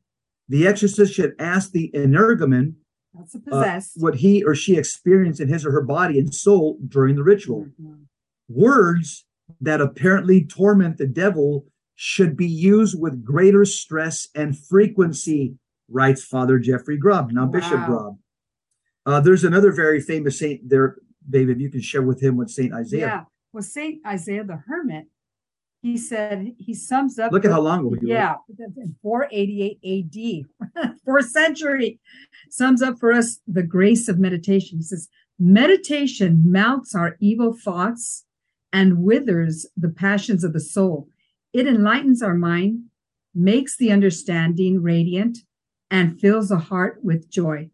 the 0.48 0.68
exorcist 0.68 1.14
should 1.14 1.34
ask 1.40 1.72
the 1.72 1.92
energumen 1.94 2.76
uh, 3.52 3.82
what 3.96 4.16
he 4.16 4.44
or 4.44 4.54
she 4.54 4.78
experienced 4.78 5.42
in 5.42 5.50
his 5.50 5.66
or 5.66 5.72
her 5.72 5.82
body 5.82 6.20
and 6.20 6.34
soul 6.34 6.78
during 6.88 7.16
the 7.16 7.24
ritual. 7.24 7.68
Mhm. 7.82 8.06
Words 8.48 9.26
that 9.60 9.82
apparently 9.82 10.46
torment 10.46 10.98
the 10.98 11.08
devil 11.08 11.66
should 12.00 12.38
be 12.38 12.48
used 12.48 12.96
with 12.98 13.26
greater 13.26 13.66
stress 13.66 14.28
and 14.36 14.56
frequency, 14.58 15.56
writes 15.90 16.24
Father 16.24 16.60
Jeffrey 16.60 16.96
Grob, 16.96 17.32
now 17.32 17.48
Bishop 17.48 17.74
Wow. 17.80 17.86
Grob. 17.88 18.18
Uh, 19.06 19.20
there's 19.20 19.44
another 19.44 19.72
very 19.72 20.00
famous 20.00 20.38
saint 20.38 20.70
there, 20.70 20.98
David. 21.28 21.60
You 21.60 21.72
can 21.72 21.82
share 21.82 22.04
with 22.04 22.22
him 22.22 22.38
what 22.38 22.52
Saint 22.52 22.72
Isaiah. 22.74 23.00
Yeah. 23.08 23.24
Well, 23.52 23.64
Saint 23.64 24.06
Isaiah 24.06 24.44
the 24.44 24.58
Hermit, 24.68 25.06
he 25.82 25.98
said 25.98 26.54
he 26.60 26.76
sums 26.76 27.18
up. 27.18 27.32
Look 27.32 27.46
at 27.46 27.48
the- 27.48 27.56
how 27.56 27.62
long 27.62 27.80
ago. 27.88 27.98
Yeah, 28.04 28.36
in 28.60 28.96
488 29.02 30.46
AD, 30.76 30.92
fourth 31.06 31.30
century, 31.30 32.00
sums 32.50 32.84
up 32.84 33.00
for 33.00 33.12
us 33.12 33.40
the 33.48 33.64
grace 33.64 34.08
of 34.08 34.20
meditation. 34.20 34.78
He 34.78 34.84
says, 34.84 35.10
Meditation 35.40 36.44
melts 36.46 36.94
our 36.94 37.16
evil 37.20 37.54
thoughts 37.54 38.26
and 38.74 39.04
withers 39.04 39.66
the 39.76 39.90
passions 39.90 40.44
of 40.44 40.54
the 40.54 40.60
soul. 40.60 41.08
It 41.58 41.66
enlightens 41.66 42.22
our 42.22 42.36
mind, 42.36 42.84
makes 43.34 43.76
the 43.76 43.92
understanding 43.92 44.84
radiant, 44.84 45.40
and 45.90 46.22
fills 46.22 46.50
the 46.50 46.60
heart 46.60 47.00
with 47.02 47.32
joy. 47.32 47.72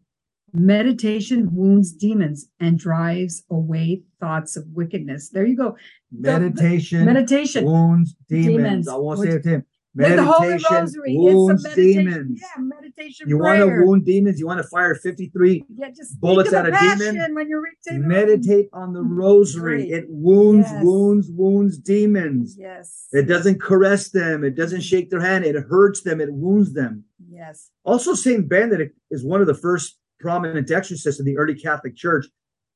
Meditation 0.54 1.54
wounds 1.54 1.92
demons 1.92 2.48
and 2.58 2.78
drives 2.78 3.44
away 3.50 4.04
thoughts 4.20 4.56
of 4.56 4.64
wickedness. 4.72 5.28
There 5.28 5.44
you 5.44 5.54
go. 5.54 5.76
The- 6.10 6.40
Meditation, 6.40 7.04
Meditation. 7.04 7.66
wounds, 7.66 8.16
demons. 8.26 8.46
Demons. 8.56 8.88
I 8.88 8.96
won't 8.96 9.20
say 9.20 9.28
it 9.28 9.42
to 9.42 9.64
Like 9.96 10.16
the 10.16 10.24
Holy 10.24 10.48
Meditation 10.48 10.76
Rosary. 10.76 11.16
wounds, 11.16 11.62
meditation. 11.62 12.04
demons. 12.04 12.40
Yeah, 12.42 12.62
meditation 12.62 13.28
You 13.28 13.38
want 13.38 13.58
to 13.60 13.66
wound 13.66 14.04
demons? 14.04 14.40
You 14.40 14.46
want 14.46 14.60
to 14.60 14.68
fire 14.68 14.94
53 14.96 15.64
yeah, 15.76 15.90
just 15.90 16.20
bullets 16.20 16.52
at 16.52 16.66
a 16.66 16.72
demon? 16.72 17.34
when 17.34 17.48
you're 17.48 17.62
reading. 17.62 18.08
meditate 18.08 18.68
on 18.72 18.92
the 18.92 19.00
mm, 19.00 19.08
rosary. 19.16 19.86
Great. 19.88 19.92
It 19.92 20.04
wounds, 20.08 20.66
Yes. 20.68 20.82
wounds, 20.84 21.30
wounds 21.30 21.78
demons. 21.78 22.56
Yes. 22.58 23.06
It 23.12 23.28
doesn't 23.28 23.60
caress 23.60 24.08
them. 24.10 24.42
It 24.42 24.56
doesn't 24.56 24.80
shake 24.80 25.10
their 25.10 25.20
hand. 25.20 25.44
It 25.44 25.54
hurts 25.68 26.02
them. 26.02 26.20
It 26.20 26.32
wounds 26.32 26.72
them. 26.72 27.04
Yes. 27.30 27.70
Also, 27.84 28.14
Saint 28.14 28.48
Benedict 28.48 28.98
is 29.12 29.24
one 29.24 29.40
of 29.40 29.46
the 29.46 29.54
first 29.54 29.98
prominent 30.18 30.70
exorcists 30.70 31.20
in 31.20 31.26
the 31.26 31.36
early 31.38 31.54
Catholic 31.54 31.94
Church. 31.94 32.26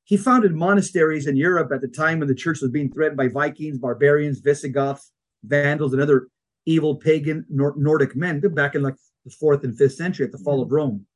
He 0.04 0.16
founded 0.16 0.54
monasteries 0.54 1.26
in 1.26 1.36
Europe 1.36 1.70
at 1.72 1.80
the 1.80 1.88
time 1.88 2.20
when 2.20 2.28
the 2.28 2.34
church 2.34 2.60
was 2.62 2.70
being 2.70 2.92
threatened 2.92 3.16
by 3.16 3.28
Vikings, 3.28 3.78
barbarians, 3.78 4.38
Visigoths, 4.38 5.10
Vandals, 5.44 5.92
and 5.92 6.00
other 6.00 6.28
evil 6.68 6.96
pagan 6.96 7.46
Nor- 7.48 7.74
Nordic 7.76 8.14
men 8.14 8.40
back 8.40 8.74
in 8.74 8.82
like 8.82 8.96
the 9.24 9.30
fourth 9.30 9.64
and 9.64 9.76
fifth 9.76 9.94
century 9.94 10.26
at 10.26 10.32
the 10.32 10.38
fall 10.38 10.62
of 10.62 10.70
Rome. 10.70 11.06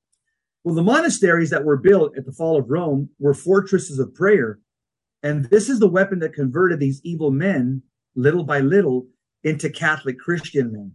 Well, 0.65 0.75
the 0.75 0.83
monasteries 0.83 1.51
that 1.51 1.65
were 1.65 1.77
built 1.77 2.17
at 2.17 2.25
the 2.25 2.33
fall 2.33 2.57
of 2.57 2.71
Rome 2.71 3.11
were 3.19 3.35
fortresses 3.35 3.99
of 3.99 4.15
prayer. 4.15 4.61
And 5.23 5.45
this 5.47 5.69
is 5.69 5.79
the 5.79 5.88
weapon 5.88 6.21
that 6.21 6.35
converted 6.35 6.81
these 6.81 7.01
evil 7.05 7.31
men, 7.31 7.83
little 8.15 8.45
by 8.45 8.61
little, 8.61 9.07
into 9.45 9.71
Catholic 9.71 10.19
Christian 10.19 10.73
men. 10.73 10.93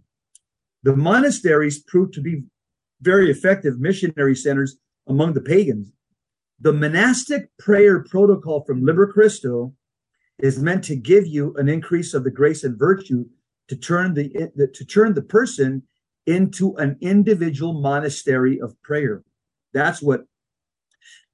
The 0.84 0.96
monasteries 0.96 1.84
proved 1.84 2.14
to 2.14 2.22
be 2.22 2.44
very 3.02 3.30
effective 3.30 3.80
missionary 3.80 4.36
centers 4.36 4.78
among 5.08 5.34
the 5.34 5.42
pagans. 5.42 5.92
The 6.60 6.74
monastic 6.74 7.50
prayer 7.60 8.04
protocol 8.04 8.64
from 8.66 8.84
Liber 8.84 9.12
Christo 9.12 9.74
is 10.40 10.60
meant 10.60 10.84
to 10.86 10.96
give 10.96 11.28
you 11.28 11.54
an 11.58 11.70
increase 11.70 12.14
of 12.14 12.24
the 12.24 12.32
grace 12.32 12.64
and 12.64 12.78
virtue 12.78 13.26
to 13.68 13.76
turn 13.76 14.14
the 14.14 14.70
to 14.74 14.86
turn 14.86 15.14
the 15.14 15.22
person 15.22 15.84
into 16.26 16.76
an 16.78 16.98
individual 17.02 17.74
monastery 17.74 18.60
of 18.60 18.82
prayer. 18.82 19.24
That's 19.74 20.02
what 20.02 20.22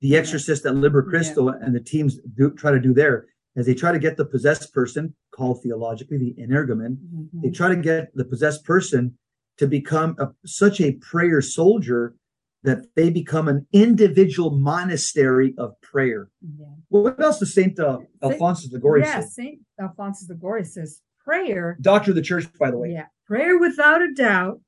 the 0.01 0.15
exorcist 0.15 0.65
at 0.65 0.75
Liber 0.75 1.03
Christo 1.03 1.47
and 1.49 1.73
the 1.75 1.79
teams 1.79 2.19
do 2.35 2.51
try 2.51 2.71
to 2.71 2.79
do 2.79 2.93
there 2.93 3.25
as 3.55 3.65
they 3.65 3.73
try 3.73 3.91
to 3.91 3.99
get 3.99 4.17
the 4.17 4.25
possessed 4.25 4.73
person 4.73 5.15
called 5.31 5.61
theologically 5.63 6.17
the 6.17 6.35
energumen 6.41 6.97
Mm-hmm. 6.97 7.41
they 7.41 7.49
try 7.49 7.69
to 7.69 7.75
get 7.75 8.15
the 8.15 8.25
possessed 8.25 8.63
person 8.65 9.17
to 9.57 9.67
become 9.67 10.15
a, 10.19 10.27
such 10.45 10.81
a 10.81 10.93
prayer 10.93 11.41
soldier 11.41 12.15
that 12.63 12.79
they 12.95 13.09
become 13.09 13.47
an 13.47 13.67
individual 13.71 14.51
monastery 14.51 15.53
of 15.57 15.79
prayer 15.81 16.29
Yeah. 16.59 16.65
what 16.89 17.19
else 17.21 17.39
does 17.39 17.53
saint 17.53 17.79
uh, 17.79 17.99
alphonsus 18.21 18.69
de 18.69 18.75
Liguori 18.75 19.01
yeah, 19.01 19.21
say 19.21 19.27
Saint 19.29 19.59
Alphonsus 19.79 20.27
de 20.27 20.33
Liguori 20.33 20.65
says 20.65 21.01
prayer. 21.23 21.77
doctor 21.81 22.11
of 22.11 22.15
the 22.15 22.21
church 22.21 22.47
by 22.59 22.71
the 22.71 22.77
way 22.77 22.91
Yeah, 22.91 23.07
prayer 23.25 23.57
without 23.57 24.01
a 24.01 24.13
doubt 24.13 24.61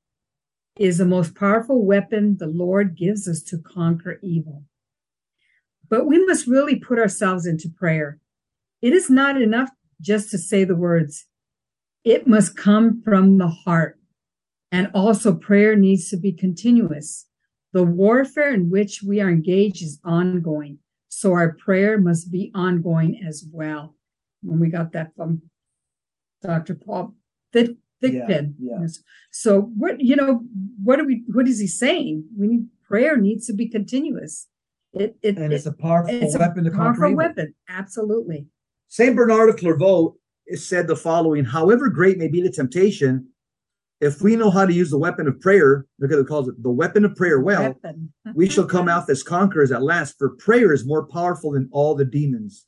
is 0.78 0.98
the 0.98 1.06
most 1.06 1.34
powerful 1.34 1.84
weapon 1.84 2.36
the 2.38 2.46
Lord 2.46 2.96
gives 2.96 3.26
us 3.26 3.42
to 3.44 3.58
conquer 3.58 4.18
evil. 4.22 4.64
But 5.88 6.06
we 6.06 6.24
must 6.26 6.46
really 6.46 6.76
put 6.76 6.98
ourselves 6.98 7.46
into 7.46 7.68
prayer. 7.68 8.18
It 8.82 8.92
is 8.92 9.08
not 9.08 9.40
enough 9.40 9.70
just 10.00 10.30
to 10.30 10.38
say 10.38 10.64
the 10.64 10.76
words. 10.76 11.26
It 12.04 12.26
must 12.26 12.56
come 12.56 13.02
from 13.02 13.38
the 13.38 13.48
heart. 13.48 13.98
And 14.70 14.90
also 14.94 15.34
prayer 15.34 15.76
needs 15.76 16.08
to 16.10 16.16
be 16.16 16.32
continuous. 16.32 17.26
The 17.72 17.84
warfare 17.84 18.52
in 18.52 18.68
which 18.68 19.02
we 19.02 19.20
are 19.20 19.30
engaged 19.30 19.82
is 19.82 20.00
ongoing. 20.04 20.78
So 21.08 21.32
our 21.32 21.54
prayer 21.54 21.98
must 21.98 22.30
be 22.30 22.50
ongoing 22.54 23.22
as 23.26 23.46
well. 23.50 23.94
When 24.42 24.60
we 24.60 24.68
got 24.68 24.92
that 24.92 25.12
from 25.16 25.42
Dr. 26.42 26.74
Paul 26.74 27.14
Thick, 27.52 27.76
Thigpen. 28.02 28.54
yeah. 28.58 28.78
Yes. 28.80 29.02
So 29.30 29.62
what 29.76 30.00
you 30.00 30.16
know, 30.16 30.42
what 30.82 31.00
are 31.00 31.04
we 31.04 31.24
what 31.28 31.48
is 31.48 31.58
he 31.58 31.66
saying? 31.66 32.24
We 32.38 32.46
need 32.46 32.66
prayer 32.86 33.16
needs 33.16 33.46
to 33.46 33.52
be 33.54 33.68
continuous. 33.68 34.46
It 34.92 35.16
it, 35.22 35.36
and 35.38 35.52
it's 35.52 35.66
it- 35.66 35.70
a 35.70 35.72
powerful 35.72 36.14
it's 36.14 36.36
weapon 36.38 36.64
to 36.64 36.70
a 36.70 36.72
conquer 36.72 37.00
powerful 37.00 37.16
weapon. 37.16 37.54
Absolutely. 37.68 38.46
Saint 38.88 39.16
Bernard 39.16 39.48
of 39.48 39.56
Clairvaux 39.56 40.16
said 40.54 40.86
the 40.86 40.96
following: 40.96 41.44
However 41.44 41.88
great 41.88 42.18
may 42.18 42.28
be 42.28 42.40
the 42.40 42.50
temptation, 42.50 43.28
if 44.00 44.20
we 44.20 44.36
know 44.36 44.50
how 44.50 44.66
to 44.66 44.72
use 44.72 44.90
the 44.90 44.98
weapon 44.98 45.26
of 45.26 45.40
prayer, 45.40 45.86
look 45.98 46.12
at 46.12 46.18
it 46.18 46.26
calls 46.26 46.48
it 46.48 46.62
the 46.62 46.70
weapon 46.70 47.04
of 47.04 47.16
prayer 47.16 47.40
well, 47.40 47.74
we 48.34 48.48
shall 48.48 48.66
come 48.66 48.88
out 48.88 49.08
as 49.10 49.22
conquerors 49.22 49.72
at 49.72 49.82
last. 49.82 50.16
For 50.18 50.30
prayer 50.30 50.72
is 50.72 50.86
more 50.86 51.06
powerful 51.06 51.52
than 51.52 51.68
all 51.72 51.94
the 51.94 52.04
demons. 52.04 52.66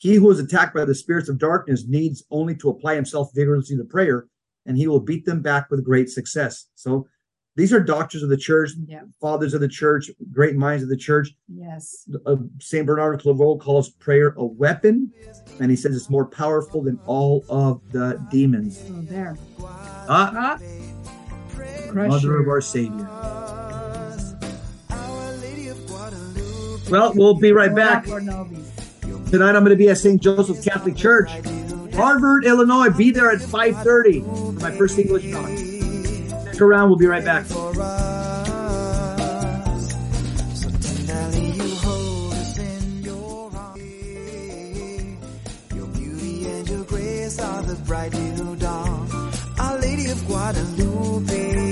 He 0.00 0.14
who 0.14 0.30
is 0.30 0.38
attacked 0.40 0.74
by 0.74 0.86
the 0.86 0.94
spirits 0.94 1.28
of 1.28 1.36
darkness 1.38 1.84
needs 1.86 2.24
only 2.30 2.54
to 2.56 2.70
apply 2.70 2.94
himself 2.94 3.30
vigorously 3.34 3.76
to 3.76 3.84
prayer, 3.84 4.26
and 4.64 4.76
he 4.78 4.88
will 4.88 4.98
beat 5.00 5.26
them 5.26 5.42
back 5.42 5.70
with 5.70 5.84
great 5.84 6.08
success. 6.08 6.66
So, 6.74 7.06
these 7.54 7.70
are 7.74 7.80
doctors 7.80 8.22
of 8.22 8.30
the 8.30 8.36
church, 8.38 8.70
Yeah. 8.86 9.02
fathers 9.20 9.52
of 9.52 9.60
the 9.60 9.68
church, 9.68 10.10
great 10.32 10.56
minds 10.56 10.82
of 10.82 10.88
the 10.88 10.96
church. 10.96 11.34
Yes. 11.48 12.08
uh, 12.24 12.36
Saint 12.60 12.86
Bernard 12.86 13.16
of 13.16 13.20
Clairvaux 13.20 13.58
calls 13.58 13.90
prayer 13.90 14.32
a 14.38 14.44
weapon, 14.46 15.12
and 15.58 15.70
he 15.70 15.76
says 15.76 15.94
it's 15.94 16.08
more 16.08 16.24
powerful 16.26 16.80
than 16.82 16.98
all 17.04 17.44
of 17.50 17.82
the 17.92 18.24
demons. 18.30 18.78
So 18.78 18.94
there. 19.02 19.36
Ah, 19.60 20.56
Ah. 20.58 20.58
Mother 21.92 22.38
of 22.40 22.48
our 22.48 22.62
Savior. 22.62 23.06
Our 24.88 25.36
Lady 25.42 25.68
of 25.68 25.86
Guadalupe. 25.86 26.88
Well, 26.90 27.12
we'll 27.14 27.34
be 27.38 27.52
right 27.52 27.74
back. 27.74 28.06
Tonight 29.30 29.54
I'm 29.54 29.64
going 29.64 29.70
to 29.70 29.76
be 29.76 29.88
at 29.88 29.98
St. 29.98 30.20
Joseph's 30.20 30.64
Catholic 30.64 30.96
Church, 30.96 31.30
Harvard, 31.94 32.44
Illinois. 32.44 32.90
Be 32.90 33.10
there 33.10 33.30
at 33.30 33.40
5:30 33.40 34.24
for 34.24 34.52
my 34.60 34.70
first 34.70 34.98
English 34.98 35.30
talk. 35.30 35.48
Stick 36.48 36.60
around. 36.60 36.88
We'll 36.88 36.98
be 36.98 37.06
right 37.06 37.24
back. 37.24 37.46
Guadalupe, 50.26 51.62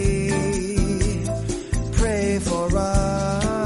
pray 1.92 2.38
for 2.40 2.76
us. 2.76 3.57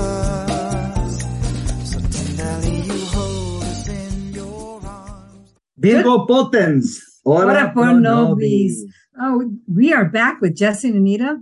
Virgo 5.83 6.27
Potens. 6.27 6.99
Ora 7.25 7.71
pro 7.73 7.93
nobis. 7.99 8.85
Oh, 9.21 9.51
we 9.73 9.93
are 9.93 10.05
back 10.07 10.41
with 10.41 10.57
Jesse 10.57 10.89
and 10.89 10.97
Anita. 10.99 11.39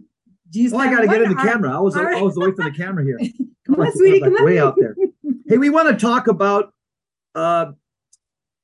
Geez, 0.51 0.73
Oh, 0.73 0.79
I 0.79 0.91
got 0.91 1.01
to 1.03 1.07
get 1.07 1.23
in 1.23 1.29
the 1.31 1.35
what 1.37 1.45
camera. 1.47 1.77
I 1.77 1.81
was 1.81 1.97
all 1.97 2.07
I 2.07 2.21
was 2.21 2.37
away 2.37 2.51
from 2.53 2.65
the 2.67 2.73
camera 2.77 3.05
here. 3.05 3.19
Come 3.67 3.77
on, 3.77 3.81
Like- 3.87 3.95
sweetie, 3.95 4.21
like 4.21 4.35
come 4.37 4.45
way 4.45 4.59
on. 4.59 4.69
out 4.69 4.75
there. 4.79 4.97
Hey, 5.47 5.59
we 5.59 5.71
want 5.71 5.89
to 5.89 5.97
talk 5.97 6.27
about 6.27 6.73
uh, 7.37 7.67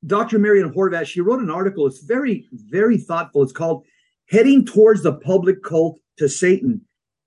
Dr. 0.04 0.38
Marian 0.38 0.72
Horvat. 0.72 1.06
She 1.06 1.20
wrote 1.20 1.40
an 1.40 1.50
article. 1.50 1.86
It's 1.86 2.02
very, 2.02 2.48
very 2.52 2.98
thoughtful. 2.98 3.42
It's 3.44 3.52
called 3.52 3.84
"Heading 4.28 4.64
Towards 4.64 5.02
the 5.04 5.12
Public 5.12 5.62
Cult 5.62 6.00
to 6.18 6.28
Satan," 6.28 6.80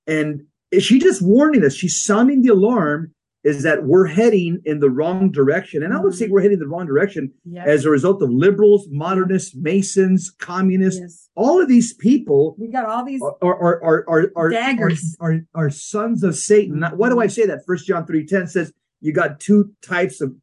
and 0.07 0.41
she 0.79 0.99
just 0.99 1.21
warning 1.21 1.63
us. 1.63 1.73
She's 1.73 2.03
sounding 2.03 2.41
the 2.41 2.49
alarm. 2.49 3.13
Is 3.45 3.63
that 3.63 3.85
we're 3.85 4.05
heading 4.07 4.59
in 4.65 4.81
the 4.81 4.89
wrong 4.89 5.31
direction, 5.31 5.81
and 5.81 5.93
I 5.93 5.99
would 6.01 6.13
say 6.13 6.27
we're 6.27 6.41
heading 6.41 6.55
in 6.55 6.59
the 6.59 6.67
wrong 6.67 6.85
direction 6.85 7.31
Yes, 7.45 7.67
as 7.69 7.85
a 7.85 7.89
result 7.89 8.21
of 8.21 8.29
liberals, 8.29 8.85
modernists, 8.91 9.55
Masons, 9.55 10.29
communists. 10.29 10.99
yes. 10.99 11.29
All 11.35 11.61
of 11.61 11.69
these 11.69 11.93
people 11.93 12.55
We 12.59 12.67
got 12.67 12.83
all 12.85 13.05
these. 13.05 13.21
are 13.21 13.37
are 13.41 13.81
are 13.81 14.05
are 14.09 14.31
are, 14.35 14.49
Daggers. 14.49 15.15
are, 15.21 15.31
are, 15.31 15.41
are 15.55 15.69
sons 15.69 16.21
of 16.23 16.35
Satan. 16.35 16.79
Now, 16.81 16.93
why 16.95 17.07
do 17.07 17.21
I 17.21 17.27
say 17.27 17.45
that? 17.45 17.65
First 17.65 17.87
John 17.87 18.05
three 18.05 18.25
ten 18.25 18.45
says 18.45 18.73
you 18.99 19.13
got 19.13 19.39
two 19.39 19.71
types 19.81 20.19
of 20.19 20.33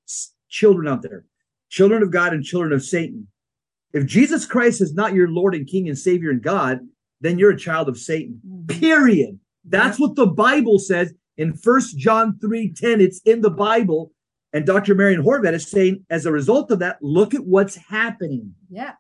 children 0.49 0.89
out 0.89 1.03
there: 1.03 1.27
children 1.69 2.03
of 2.03 2.11
God 2.11 2.33
and 2.33 2.43
children 2.43 2.73
of 2.73 2.83
Satan. 2.83 3.29
If 3.93 4.07
Jesus 4.07 4.47
Christ 4.47 4.81
is 4.81 4.95
not 4.95 5.13
your 5.13 5.29
Lord 5.29 5.55
and 5.55 5.67
King 5.67 5.87
and 5.87 5.99
Savior 5.99 6.31
and 6.31 6.43
God, 6.43 6.81
then 7.21 7.39
you're 7.39 7.51
a 7.53 7.59
child 7.59 7.91
of 7.91 7.99
Satan. 7.99 8.41
Mhm. 8.47 8.69
Period. 8.81 9.39
That's 9.67 9.99
what 9.99 10.15
the 10.17 10.27
Bible 10.27 10.79
says 10.79 11.13
in 11.37 11.55
First 11.55 11.99
John 11.99 12.39
three 12.41 12.73
ten. 12.73 13.01
It's 13.01 13.21
in 13.25 13.41
the 13.41 13.51
Bible. 13.51 14.13
And 14.53 14.65
Dr. 14.65 14.95
Marian 14.95 15.23
Horvat 15.23 15.53
is 15.53 15.69
saying, 15.69 16.07
as 16.09 16.25
a 16.25 16.33
result 16.33 16.71
of 16.71 16.79
that, 16.79 16.99
look 17.03 17.35
at 17.35 17.45
what's 17.45 17.77
happening. 17.77 18.55
Yeah. 18.71 18.93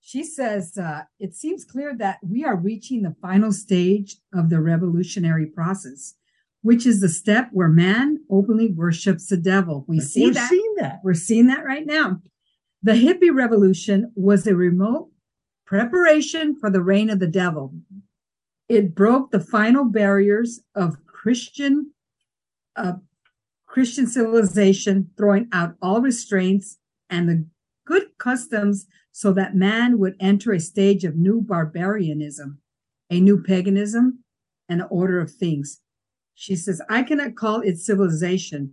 She 0.00 0.24
says 0.24 0.78
uh, 0.78 1.02
it 1.18 1.34
seems 1.34 1.64
clear 1.64 1.94
that 1.98 2.18
we 2.22 2.44
are 2.44 2.56
reaching 2.56 3.02
the 3.02 3.14
final 3.20 3.52
stage 3.52 4.16
of 4.32 4.48
the 4.48 4.60
revolutionary 4.60 5.46
process, 5.46 6.14
which 6.62 6.86
is 6.86 7.00
the 7.00 7.08
step 7.08 7.50
where 7.52 7.68
man 7.68 8.18
openly 8.30 8.68
worships 8.72 9.26
the 9.26 9.36
devil. 9.36 9.84
We 9.86 10.00
see 10.00 10.26
We're 10.26 10.34
that. 10.34 10.48
seeing 10.48 10.74
that. 10.78 11.00
We're 11.04 11.14
seeing 11.14 11.46
that 11.48 11.64
right 11.64 11.86
now. 11.86 12.22
The 12.82 12.92
hippie 12.92 13.32
revolution 13.32 14.12
was 14.16 14.46
a 14.46 14.56
remote 14.56 15.10
preparation 15.66 16.56
for 16.58 16.70
the 16.70 16.82
reign 16.82 17.10
of 17.10 17.20
the 17.20 17.28
devil. 17.28 17.74
It 18.68 18.94
broke 18.94 19.30
the 19.30 19.40
final 19.40 19.84
barriers 19.84 20.60
of 20.74 20.96
Christian 21.22 21.92
uh, 22.74 22.94
Christian 23.66 24.06
civilization, 24.06 25.10
throwing 25.16 25.48
out 25.52 25.76
all 25.80 26.00
restraints 26.00 26.78
and 27.08 27.28
the 27.28 27.46
good 27.86 28.08
customs 28.18 28.86
so 29.12 29.32
that 29.32 29.54
man 29.54 29.98
would 29.98 30.14
enter 30.20 30.52
a 30.52 30.60
stage 30.60 31.04
of 31.04 31.16
new 31.16 31.40
barbarianism, 31.40 32.58
a 33.10 33.20
new 33.20 33.42
paganism, 33.42 34.24
and 34.68 34.80
an 34.80 34.88
order 34.90 35.20
of 35.20 35.30
things. 35.30 35.80
She 36.34 36.56
says, 36.56 36.82
I 36.90 37.02
cannot 37.02 37.36
call 37.36 37.60
it 37.60 37.78
civilization 37.78 38.72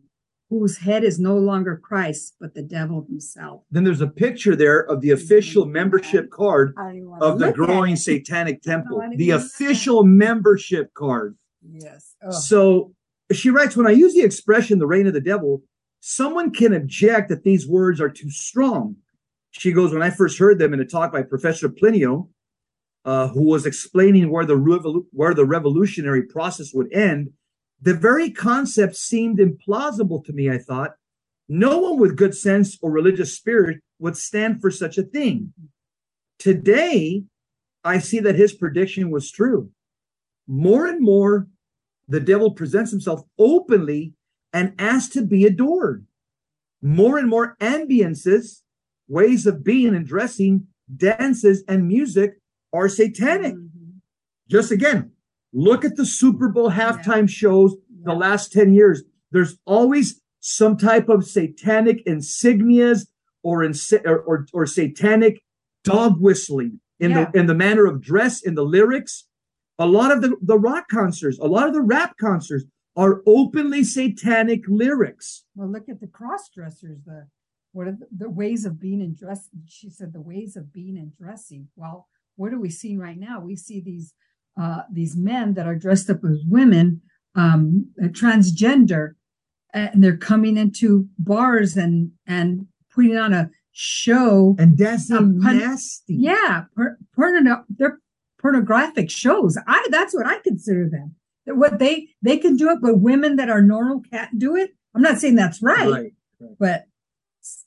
whose 0.49 0.79
head 0.79 1.03
is 1.03 1.19
no 1.19 1.37
longer 1.37 1.77
Christ, 1.77 2.35
but 2.39 2.55
the 2.55 2.63
devil 2.63 3.05
himself. 3.07 3.61
Then 3.69 3.83
there's 3.83 4.01
a 4.01 4.07
picture 4.07 4.55
there 4.55 4.79
of 4.79 5.01
the 5.01 5.11
official 5.11 5.65
membership 5.65 6.31
card 6.31 6.73
of 7.21 7.37
the 7.37 7.51
growing 7.51 7.95
satanic 7.95 8.63
temple. 8.63 9.01
The 9.15 9.27
go 9.27 9.33
look 9.35 9.41
at 9.41 9.45
official 9.45 10.03
membership 10.03 10.93
card. 10.95 11.37
Yes. 11.61 12.15
So 12.47 12.93
she 13.31 13.49
writes, 13.49 13.75
when 13.75 13.87
I 13.87 13.91
use 13.91 14.13
the 14.13 14.21
expression 14.21 14.79
the 14.79 14.87
reign 14.87 15.07
of 15.07 15.13
the 15.13 15.21
devil, 15.21 15.61
someone 15.99 16.51
can 16.51 16.73
object 16.73 17.29
that 17.29 17.43
these 17.43 17.67
words 17.67 17.99
are 17.99 18.09
too 18.09 18.29
strong. 18.29 18.95
She 19.51 19.71
goes, 19.71 19.91
when 19.91 20.03
I 20.03 20.09
first 20.09 20.39
heard 20.39 20.59
them 20.59 20.73
in 20.73 20.79
a 20.79 20.85
talk 20.85 21.11
by 21.11 21.23
Professor 21.23 21.69
Plinio, 21.69 22.29
uh, 23.05 23.29
who 23.29 23.43
was 23.43 23.65
explaining 23.65 24.29
where 24.29 24.45
the 24.45 24.57
revolu- 24.57 25.05
where 25.11 25.33
the 25.33 25.45
revolutionary 25.45 26.23
process 26.23 26.71
would 26.73 26.91
end, 26.93 27.31
the 27.81 27.93
very 27.93 28.29
concept 28.29 28.95
seemed 28.95 29.39
implausible 29.39 30.23
to 30.25 30.33
me. 30.33 30.49
I 30.49 30.57
thought 30.57 30.91
no 31.47 31.79
one 31.79 31.97
with 31.99 32.17
good 32.17 32.35
sense 32.35 32.77
or 32.81 32.91
religious 32.91 33.35
spirit 33.35 33.79
would 33.99 34.17
stand 34.17 34.61
for 34.61 34.69
such 34.69 34.97
a 34.97 35.03
thing. 35.03 35.53
Today, 36.37 37.23
I 37.83 37.99
see 37.99 38.19
that 38.19 38.35
his 38.35 38.53
prediction 38.53 39.09
was 39.09 39.31
true. 39.31 39.71
More 40.49 40.87
and 40.87 40.99
more, 40.99 41.47
the 42.07 42.19
devil 42.19 42.51
presents 42.51 42.89
himself 42.89 43.21
openly 43.37 44.15
and 44.51 44.73
asks 44.79 45.13
to 45.13 45.21
be 45.21 45.45
adored. 45.45 46.07
More 46.81 47.19
and 47.19 47.29
more 47.29 47.55
ambiances, 47.61 48.63
ways 49.07 49.45
of 49.45 49.63
being 49.63 49.93
and 49.93 50.07
dressing, 50.07 50.65
dances, 50.97 51.63
and 51.67 51.87
music 51.87 52.41
are 52.73 52.89
satanic. 52.89 53.53
Mhm. 53.53 53.99
Just 54.49 54.71
again, 54.71 55.11
look 55.53 55.85
at 55.85 55.97
the 55.97 56.05
Super 56.05 56.49
Bowl 56.49 56.71
halftime 56.71 57.29
shows 57.29 57.75
the 58.03 58.15
last 58.15 58.51
10 58.51 58.73
years. 58.73 59.03
There's 59.31 59.59
always 59.65 60.19
some 60.39 60.77
type 60.77 61.09
of 61.09 61.25
satanic 61.27 62.03
insignias 62.07 63.05
or, 63.43 63.63
or, 63.63 64.19
or, 64.21 64.47
or 64.51 64.65
satanic 64.65 65.41
dog 65.83 66.19
whistling 66.19 66.79
in 66.99 67.11
Yeah. 67.11 67.29
the 67.31 67.39
in 67.39 67.45
the 67.45 67.53
manner 67.53 67.85
of 67.85 68.01
dress 68.01 68.41
in 68.41 68.55
the 68.55 68.65
lyrics. 68.65 69.27
A 69.79 69.87
lot 69.87 70.11
of 70.11 70.21
the, 70.21 70.35
the 70.41 70.59
rock 70.59 70.87
concerts, 70.89 71.39
a 71.39 71.47
lot 71.47 71.67
of 71.67 71.73
the 71.73 71.81
rap 71.81 72.17
concerts 72.17 72.65
are 72.95 73.21
openly 73.25 73.83
satanic 73.83 74.61
lyrics. 74.67 75.45
Well, 75.55 75.69
look 75.69 75.87
at 75.87 76.01
the 76.01 76.07
cross 76.07 76.49
dressers. 76.53 76.99
The 77.05 77.27
what 77.71 77.87
are 77.87 77.91
the, 77.93 78.07
the 78.15 78.29
ways 78.29 78.65
of 78.65 78.79
being 78.79 79.01
and 79.01 79.15
dress? 79.15 79.47
She 79.67 79.89
said 79.89 80.11
the 80.11 80.21
ways 80.21 80.55
of 80.55 80.73
being 80.73 80.97
and 80.97 81.15
dressing. 81.15 81.69
Well, 81.75 82.07
what 82.35 82.51
are 82.53 82.59
we 82.59 82.69
seeing 82.69 82.99
right 82.99 83.17
now? 83.17 83.39
We 83.39 83.55
see 83.55 83.79
these 83.79 84.13
uh, 84.59 84.81
these 84.91 85.15
men 85.15 85.53
that 85.53 85.67
are 85.67 85.75
dressed 85.75 86.09
up 86.09 86.25
as 86.25 86.43
women, 86.45 87.01
um, 87.35 87.89
transgender, 88.01 89.13
and 89.73 90.03
they're 90.03 90.17
coming 90.17 90.57
into 90.57 91.07
bars 91.17 91.77
and 91.77 92.11
and 92.27 92.67
putting 92.93 93.15
on 93.15 93.33
a 93.33 93.49
show. 93.71 94.55
And 94.59 94.77
dancing 94.77 95.15
A 95.15 95.19
pun- 95.19 95.59
nasty. 95.59 96.15
Yeah, 96.15 96.65
por- 96.75 96.97
porno, 97.15 97.63
they're 97.69 97.99
pornographic 98.39 99.09
shows. 99.09 99.57
I 99.67 99.85
that's 99.89 100.13
what 100.13 100.25
I 100.25 100.39
consider 100.39 100.89
them. 100.89 101.15
That 101.45 101.55
what 101.57 101.79
they 101.79 102.09
they 102.21 102.37
can 102.37 102.55
do 102.55 102.69
it, 102.69 102.79
but 102.81 102.99
women 102.99 103.35
that 103.35 103.49
are 103.49 103.61
normal 103.61 104.01
can't 104.11 104.37
do 104.39 104.55
it. 104.55 104.71
I'm 104.95 105.01
not 105.01 105.19
saying 105.19 105.35
that's 105.35 105.61
right, 105.61 105.89
right. 105.89 106.13
but 106.59 106.85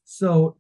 So, 0.05 0.57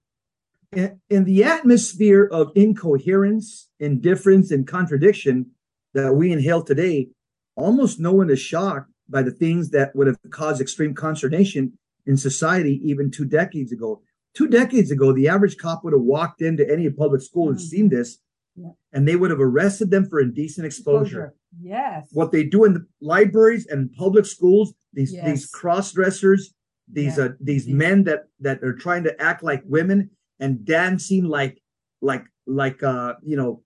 in, 0.72 1.00
in 1.10 1.24
the 1.24 1.44
atmosphere 1.44 2.24
of 2.30 2.52
incoherence, 2.54 3.68
indifference, 3.80 4.50
and 4.50 4.66
contradiction 4.66 5.50
that 5.94 6.14
we 6.14 6.32
inhale 6.32 6.62
today, 6.62 7.08
almost 7.56 8.00
no 8.00 8.12
one 8.12 8.30
is 8.30 8.40
shocked 8.40 8.90
by 9.08 9.22
the 9.22 9.30
things 9.30 9.70
that 9.70 9.94
would 9.94 10.06
have 10.06 10.16
caused 10.30 10.60
extreme 10.60 10.94
consternation 10.94 11.78
in 12.06 12.16
society 12.16 12.80
even 12.84 13.10
two 13.10 13.24
decades 13.26 13.72
ago. 13.72 14.00
Two 14.34 14.48
decades 14.48 14.90
ago, 14.90 15.12
the 15.12 15.28
average 15.28 15.58
cop 15.58 15.84
would 15.84 15.92
have 15.92 16.02
walked 16.02 16.40
into 16.40 16.68
any 16.70 16.88
public 16.88 17.20
school 17.20 17.50
and 17.50 17.58
Mhm. 17.58 17.62
seen 17.62 17.88
this, 17.90 18.18
Yeah. 18.54 18.72
and 18.92 19.08
they 19.08 19.16
would 19.16 19.30
have 19.30 19.40
arrested 19.40 19.90
them 19.90 20.04
for 20.06 20.20
indecent 20.20 20.66
exposure. 20.66 21.34
Yes. 21.60 22.08
What 22.12 22.32
they 22.32 22.44
do 22.44 22.64
in 22.64 22.74
the 22.74 22.86
libraries 23.00 23.66
and 23.66 23.90
public 23.94 24.26
schools, 24.26 24.74
these 24.92 25.10
these 25.12 25.16
Yes. 25.42 25.50
cross 25.50 25.92
dressers, 25.92 26.52
these 26.86 27.16
Yeah. 27.16 27.24
uh 27.24 27.28
these 27.40 27.64
These- 27.66 27.74
men 27.74 28.04
that 28.04 28.24
that 28.40 28.62
are 28.62 28.74
trying 28.74 29.04
to 29.04 29.22
act 29.22 29.42
like 29.42 29.62
women 29.64 30.10
and 30.38 30.64
dancing 30.66 31.24
like 31.24 31.62
like 32.02 32.24
like 32.46 32.82
uh 32.82 33.14
you 33.22 33.36
know 33.36 33.62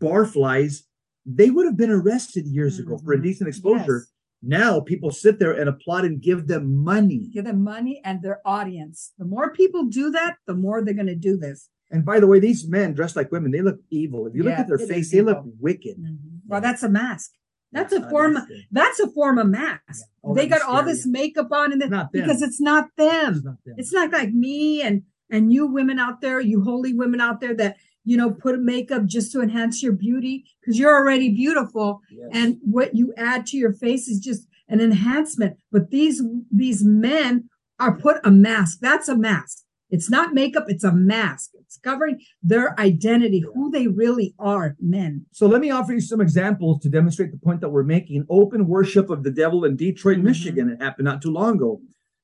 barflies, 0.00 0.82
they 1.26 1.50
would 1.50 1.66
have 1.66 1.76
been 1.76 1.90
arrested 1.90 2.46
years 2.46 2.78
ago 2.78 2.98
for 2.98 3.12
Mhm. 3.12 3.18
indecent 3.18 3.48
exposure. 3.48 3.98
Yes. 3.98 4.12
Now 4.42 4.80
people 4.80 5.10
sit 5.10 5.38
there 5.38 5.52
and 5.52 5.68
applaud 5.68 6.04
and 6.06 6.20
give 6.20 6.46
them 6.46 6.74
money. 6.82 7.28
Give 7.32 7.44
them 7.44 7.62
money 7.62 8.00
and 8.04 8.22
their 8.22 8.40
audience. 8.46 9.12
The 9.18 9.26
more 9.26 9.52
people 9.52 9.84
do 9.86 10.10
that, 10.12 10.36
the 10.46 10.54
more 10.54 10.82
they're 10.82 10.94
going 10.94 11.06
to 11.08 11.14
do 11.14 11.36
this. 11.36 11.68
And 11.90 12.04
by 12.04 12.20
the 12.20 12.26
way, 12.26 12.38
these 12.38 12.68
men 12.68 12.94
dressed 12.94 13.16
like 13.16 13.32
women, 13.32 13.50
they 13.50 13.62
look 13.62 13.80
evil. 13.90 14.26
If 14.26 14.34
you 14.34 14.42
look 14.44 14.54
at 14.58 14.68
their 14.68 14.78
face, 14.78 15.10
they 15.10 15.22
look 15.22 15.42
wicked. 15.58 15.96
Mm-hmm. 15.98 16.16
Well, 16.46 16.60
that's 16.60 16.82
a 16.82 16.88
mask. 16.88 17.32
That's 17.72 17.92
Yeah, 17.92 18.06
a 18.06 18.10
form. 18.10 18.36
that's. 18.70 19.00
A 19.00 19.08
form 19.10 19.38
of 19.38 19.48
mask. 19.48 19.80
Yeah. 19.90 20.04
Oh, 20.24 20.34
they 20.34 20.46
got 20.46 20.58
be 20.60 20.64
all 20.64 20.82
this 20.82 21.06
makeup 21.06 21.48
on, 21.52 21.72
and 21.72 21.80
then 21.80 22.08
because 22.12 22.42
it's 22.42 22.60
not 22.60 22.88
them. 22.96 23.34
It's 23.36 23.44
not 23.44 23.56
them. 23.64 23.74
It's 23.78 23.92
not 23.92 24.12
like 24.12 24.32
me 24.32 24.82
and 24.82 25.02
and 25.30 25.52
you 25.52 25.66
women 25.66 25.98
out 26.00 26.20
there, 26.20 26.40
you 26.40 26.62
holy 26.64 26.92
women 26.92 27.20
out 27.20 27.40
there 27.40 27.54
that 27.54 27.76
you 28.04 28.16
know 28.16 28.30
put 28.32 28.60
makeup 28.60 29.04
just 29.06 29.30
to 29.32 29.40
enhance 29.40 29.82
your 29.84 29.92
beauty 29.92 30.44
because 30.60 30.78
you're 30.80 30.94
already 30.94 31.28
beautiful, 31.30 32.00
Yes. 32.10 32.30
and 32.32 32.58
what 32.62 32.94
you 32.96 33.14
add 33.16 33.46
to 33.46 33.56
your 33.56 33.72
face 33.72 34.08
is 34.08 34.18
just 34.18 34.46
an 34.68 34.80
enhancement. 34.80 35.56
But 35.70 35.90
these 35.90 36.20
these 36.50 36.82
men 36.84 37.48
are 37.78 37.96
put 37.96 38.16
a 38.24 38.30
mask. 38.32 38.78
That's 38.80 39.08
a 39.08 39.16
mask. 39.16 39.58
It's 39.90 40.10
not 40.10 40.34
makeup. 40.34 40.64
It's 40.68 40.84
a 40.84 40.92
mask. 40.92 41.50
It's 41.70 41.78
covering 41.78 42.20
their 42.42 42.78
identity, 42.80 43.44
who 43.54 43.70
they 43.70 43.86
really 43.86 44.34
are, 44.40 44.74
men. 44.80 45.24
So 45.30 45.46
let 45.46 45.60
me 45.60 45.70
offer 45.70 45.92
you 45.92 46.00
some 46.00 46.20
examples 46.20 46.80
to 46.80 46.88
demonstrate 46.88 47.30
the 47.30 47.38
point 47.38 47.60
that 47.60 47.68
we're 47.68 47.84
making. 47.84 48.26
Open 48.28 48.66
worship 48.66 49.08
of 49.08 49.22
the 49.22 49.30
devil 49.30 49.64
in 49.64 49.76
Detroit, 49.76 50.18
Mhm. 50.18 50.24
Michigan. 50.24 50.68
It 50.68 50.82
happened 50.82 51.04
not 51.04 51.22
too 51.22 51.30
long 51.30 51.54
ago. 51.54 51.80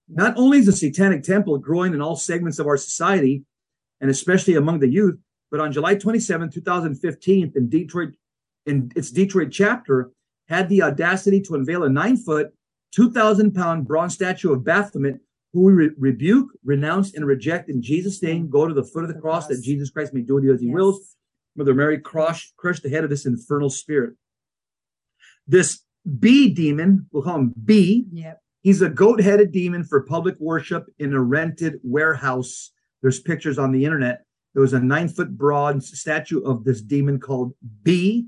Not 0.09 0.37
only 0.37 0.59
is 0.59 0.67
the 0.67 0.73
satanic 0.73 1.23
temple 1.23 1.59
growing 1.59 1.95
in 1.95 2.01
all 2.01 2.17
segments 2.17 2.59
of 2.59 2.67
our 2.67 2.77
society, 2.77 3.45
and 4.01 4.11
especially 4.11 4.57
among 4.57 4.81
the 4.81 4.89
youth, 4.89 5.17
but 5.53 5.61
on 5.61 5.71
July 5.71 5.95
27, 5.95 6.51
2015, 6.51 7.53
in 7.55 7.69
Detroit, 7.69 8.15
in 8.67 8.91
its 8.97 9.13
Detroit 9.13 9.53
chapter, 9.53 10.11
had 10.49 10.69
the 10.69 10.83
audacity 10.83 11.41
to 11.43 11.55
unveil 11.55 11.85
a 11.85 11.89
nine 11.89 12.17
foot, 12.17 12.53
2,000 12.91 13.53
pound 13.53 13.87
bronze 13.87 14.15
statue 14.15 14.53
of 14.53 14.65
Baphomet, 14.65 15.21
who 15.57 15.63
we 15.63 15.73
re- 15.73 15.91
rebuke, 15.97 16.51
renounce, 16.67 17.15
and 17.15 17.25
reject 17.25 17.71
in 17.71 17.81
Jesus' 17.81 18.23
name. 18.23 18.51
Go 18.51 18.69
to 18.69 18.75
the 18.75 18.85
foot 18.85 19.05
of 19.05 19.09
the 19.09 19.19
cross 19.19 19.47
that. 19.47 19.63
Jesus 19.63 19.89
Christ 19.89 20.13
may 20.13 20.21
do 20.21 20.35
with 20.35 20.45
you 20.45 20.53
as 20.53 20.61
he 20.61 20.69
wills. 20.69 21.17
Mother 21.57 21.73
Mary 21.73 21.99
crush, 21.99 22.53
crushed 22.59 22.83
the 22.83 22.91
head 22.91 23.05
of 23.05 23.09
this 23.09 23.25
infernal 23.25 23.71
spirit. 23.71 24.17
This 25.47 25.81
B 26.21 26.51
demon, 26.51 27.07
we'll 27.11 27.23
call 27.23 27.37
him 27.37 27.55
B, 27.65 28.07
Yep. 28.13 28.39
he's 28.61 28.83
a 28.83 28.91
goat 28.91 29.19
headed 29.23 29.51
demon 29.51 29.83
for 29.83 30.03
public 30.03 30.39
worship 30.39 30.85
in 30.99 31.15
a 31.15 31.23
rented 31.23 31.81
warehouse. 31.83 32.73
There's 33.01 33.21
pictures 33.21 33.59
on 33.59 33.73
the 33.73 33.83
internet. 33.87 34.27
There 34.53 34.61
was 34.61 34.75
a 34.75 34.79
nine 34.81 35.09
foot 35.09 35.39
broad 35.39 35.83
statue 35.83 36.43
of 36.43 36.65
this 36.65 36.83
demon 36.83 37.19
called 37.19 37.55
B. 37.83 38.27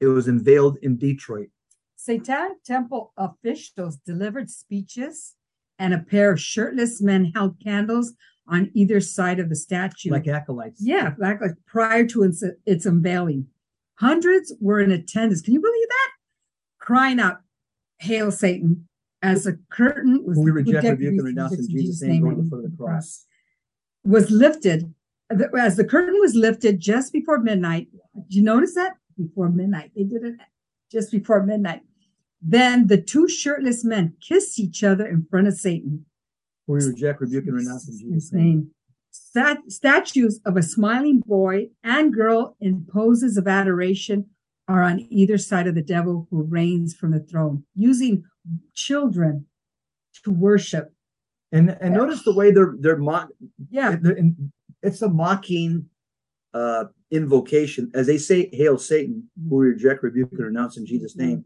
It 0.00 0.06
was 0.06 0.28
unveiled 0.28 0.78
in 0.80 0.96
Detroit. 0.96 1.48
Satanic 1.94 2.62
temple 2.64 3.12
officials 3.18 3.96
delivered 3.98 4.48
speeches, 4.48 5.34
and 5.78 5.92
a 5.94 5.98
pair 5.98 6.32
of 6.32 6.40
shirtless 6.40 7.00
men 7.02 7.32
held 7.34 7.60
candles 7.62 8.12
on 8.46 8.70
either 8.74 9.00
side 9.00 9.40
of 9.40 9.48
the 9.48 9.56
statue. 9.56 10.10
Like 10.10 10.28
acolytes. 10.28 10.80
yeah, 10.80 11.14
like, 11.18 11.40
like 11.40 11.52
prior 11.66 12.06
to 12.08 12.22
its, 12.24 12.44
its 12.66 12.86
unveiling. 12.86 13.46
Hundreds 13.96 14.52
were 14.60 14.80
in 14.80 14.90
attendance. 14.90 15.40
Can 15.40 15.54
you 15.54 15.60
believe 15.60 15.88
that? 15.88 16.10
Crying 16.78 17.20
out, 17.20 17.38
"Hail 17.98 18.30
Satan!" 18.30 18.88
As 19.22 19.44
the 19.44 19.58
curtain 19.70 20.22
was 20.26 20.36
We 20.36 20.50
reject, 20.50 20.84
rebuke, 20.84 21.14
and 21.14 21.24
renounce 21.24 21.58
in 21.58 21.68
Jesus' 21.70 22.02
name. 22.02 22.22
Go 22.22 22.30
to 22.30 22.42
the 22.42 22.48
foot 22.50 22.64
of 22.64 22.70
the 22.70 22.76
cross. 22.76 23.24
was 24.04 24.30
lifted 24.30 24.92
as 25.58 25.76
the 25.76 25.84
curtain 25.84 26.20
was 26.20 26.34
lifted 26.34 26.80
just 26.80 27.12
before 27.12 27.38
midnight. 27.38 27.88
Did 28.14 28.34
you 28.34 28.42
notice 28.42 28.74
that? 28.74 28.96
Before 29.16 29.48
midnight. 29.48 29.92
They 29.96 30.04
did 30.04 30.24
it 30.24 30.34
just 30.92 31.10
before 31.10 31.42
midnight. 31.42 31.82
Then 32.46 32.88
the 32.88 33.00
two 33.00 33.26
shirtless 33.26 33.84
men 33.84 34.14
kissed 34.20 34.58
each 34.60 34.84
other 34.84 35.06
in 35.06 35.26
front 35.30 35.48
of 35.48 35.54
Satan. 35.54 36.04
We 36.66 36.84
reject, 36.84 37.20
rebuke, 37.20 37.46
and 37.46 37.56
renounce 37.56 37.88
in 37.88 37.98
Jesus' 37.98 38.32
name. 38.32 38.70
Stat- 39.10 39.70
statues 39.70 40.40
of 40.44 40.56
a 40.56 40.62
smiling 40.62 41.20
boy 41.26 41.68
and 41.82 42.12
girl 42.12 42.56
in 42.60 42.86
poses 42.90 43.36
of 43.38 43.48
adoration 43.48 44.26
are 44.68 44.82
on 44.82 45.06
either 45.10 45.38
side 45.38 45.66
of 45.66 45.74
the 45.74 45.82
devil 45.82 46.26
who 46.30 46.42
reigns 46.42 46.94
from 46.94 47.12
the 47.12 47.20
throne, 47.20 47.64
using 47.74 48.24
children 48.74 49.46
to 50.24 50.30
worship. 50.30 50.92
And 51.52 51.76
and 51.80 51.94
notice 51.94 52.24
the 52.24 52.34
way 52.34 52.50
they're 52.50 52.74
they're 52.78 52.96
mock, 52.96 53.28
Yeah, 53.70 53.96
they're 54.00 54.16
in- 54.16 54.52
it's 54.82 55.00
a 55.02 55.08
mocking 55.08 55.88
uh 56.52 56.84
invocation 57.10 57.90
as 57.94 58.06
they 58.06 58.18
say 58.18 58.48
hail 58.52 58.76
satan 58.78 59.28
who 59.48 59.56
we 59.56 59.66
reject 59.68 60.02
rebuke 60.02 60.30
and 60.32 60.40
renounce 60.46 60.76
in 60.76 60.84
jesus 60.86 61.16
name 61.16 61.44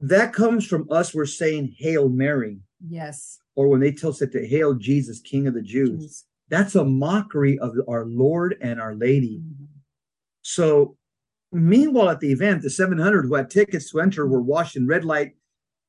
that 0.00 0.32
comes 0.32 0.66
from 0.66 0.86
us 0.90 1.14
we're 1.14 1.26
saying 1.26 1.74
hail 1.78 2.08
mary 2.08 2.60
yes. 2.88 3.38
or 3.56 3.68
when 3.68 3.80
they 3.80 3.92
tell 3.92 4.10
us 4.10 4.18
to 4.18 4.46
hail 4.46 4.74
jesus 4.74 5.20
king 5.20 5.46
of 5.46 5.54
the 5.54 5.62
jews 5.62 6.24
that's 6.48 6.74
a 6.76 6.84
mockery 6.84 7.58
of 7.58 7.74
our 7.88 8.04
lord 8.06 8.56
and 8.60 8.80
our 8.80 8.94
lady 8.94 9.40
Mhm. 9.44 9.66
so 10.42 10.96
meanwhile 11.52 12.10
at 12.10 12.20
the 12.20 12.30
event 12.32 12.62
the 12.62 12.70
700 12.70 13.22
who 13.24 13.34
had 13.34 13.50
tickets 13.50 13.90
to 13.90 14.00
enter 14.00 14.26
were 14.26 14.42
washed 14.42 14.76
in 14.76 14.86
red 14.86 15.04
light 15.04 15.32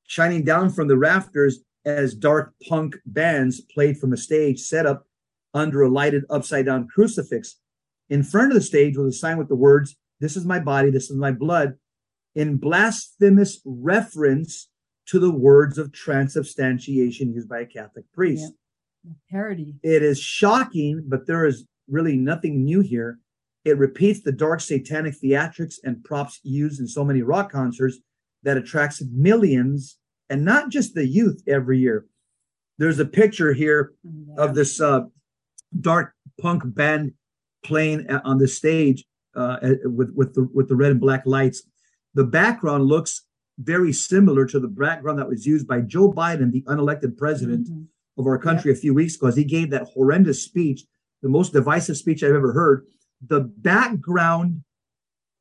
shining 0.08 0.44
down 0.44 0.70
from 0.72 0.88
the 0.88 0.98
rafters 0.98 1.60
as 1.86 2.14
dark 2.14 2.54
punk 2.68 2.96
bands 3.06 3.62
played 3.62 3.98
from 3.98 4.12
a 4.14 4.18
stage 4.18 4.60
set 4.60 4.86
up 4.86 5.06
under 5.54 5.84
a 5.84 5.90
lighted 5.90 6.24
upside 6.30 6.66
down 6.66 6.88
crucifix. 6.88 7.56
In 8.10 8.22
front 8.24 8.52
of 8.52 8.56
the 8.56 8.62
stage 8.62 8.98
was 8.98 9.16
a 9.16 9.18
sign 9.18 9.38
with 9.38 9.48
the 9.48 9.56
words, 9.56 9.96
this 10.20 10.36
is 10.36 10.46
my 10.46 10.60
body, 10.60 10.90
this 10.92 11.10
is 11.10 11.16
my 11.18 11.32
blood, 11.32 11.76
in 12.36 12.58
blasphemous 12.58 13.62
reference 13.66 14.70
to 15.08 15.20
the 15.20 15.32
words 15.32 15.78
of 15.78 15.92
transubstantiation 15.92 17.34
used 17.34 17.50
by 17.50 17.62
a 17.62 17.66
Catholic 17.66 18.06
priest. 18.14 18.54
Parody. 19.32 19.76
It 19.82 20.04
is 20.04 20.20
shocking, 20.20 21.04
but 21.08 21.26
there 21.26 21.46
is 21.46 21.66
really 21.88 22.16
nothing 22.16 22.64
new 22.64 22.82
here. 22.82 23.20
It 23.66 23.78
repeats 23.78 24.22
the 24.22 24.32
dark 24.32 24.62
satanic 24.62 25.16
theatrics 25.22 25.76
and 25.84 26.04
props 26.04 26.40
used 26.44 26.80
in 26.80 26.88
so 26.88 27.04
many 27.04 27.22
rock 27.22 27.52
concerts 27.52 27.98
that 28.44 28.58
attracts 28.58 29.02
millions 29.12 29.98
and 30.30 30.46
not 30.46 30.70
just 30.70 30.94
the 30.94 31.08
youth 31.08 31.42
every 31.48 31.80
year. 31.80 32.06
There's 32.78 33.00
a 33.00 33.06
picture 33.06 33.54
here 33.54 33.94
of 34.38 34.56
this 34.56 34.80
uh, 34.80 35.02
dark 35.82 36.14
punk 36.40 36.64
band 36.66 37.14
playing 37.66 38.10
on 38.10 38.38
the 38.38 38.48
stage 38.48 39.04
uh, 39.36 39.58
with 39.84 40.14
with 40.16 40.34
the 40.34 40.48
with 40.54 40.70
the 40.70 40.76
red 40.76 40.92
and 40.92 41.02
black 41.02 41.24
lights. 41.26 41.64
The 42.20 42.26
background 42.26 42.84
looks 42.84 43.26
very 43.58 43.94
similar 43.94 44.46
to 44.48 44.60
the 44.60 44.68
background 44.68 45.20
that 45.20 45.30
was 45.30 45.46
used 45.48 45.66
by 45.66 45.80
Joe 45.80 46.12
Biden, 46.12 46.52
the 46.52 46.64
unelected 46.64 47.16
president 47.16 47.70
Mhm. 47.70 47.88
of 48.18 48.28
our 48.28 48.38
country 48.38 48.74
a 48.74 48.76
few 48.76 48.94
weeks 48.94 49.16
ago, 49.16 49.28
as 49.28 49.38
he 49.38 49.46
gave 49.46 49.70
that 49.70 49.84
horrendous 49.94 50.44
speech, 50.44 50.86
the 51.22 51.30
most 51.30 51.54
divisive 51.54 51.96
speech 51.96 52.22
I've 52.22 52.36
ever 52.36 52.52
heard. 52.52 52.86
The 53.26 53.40
background 53.40 54.64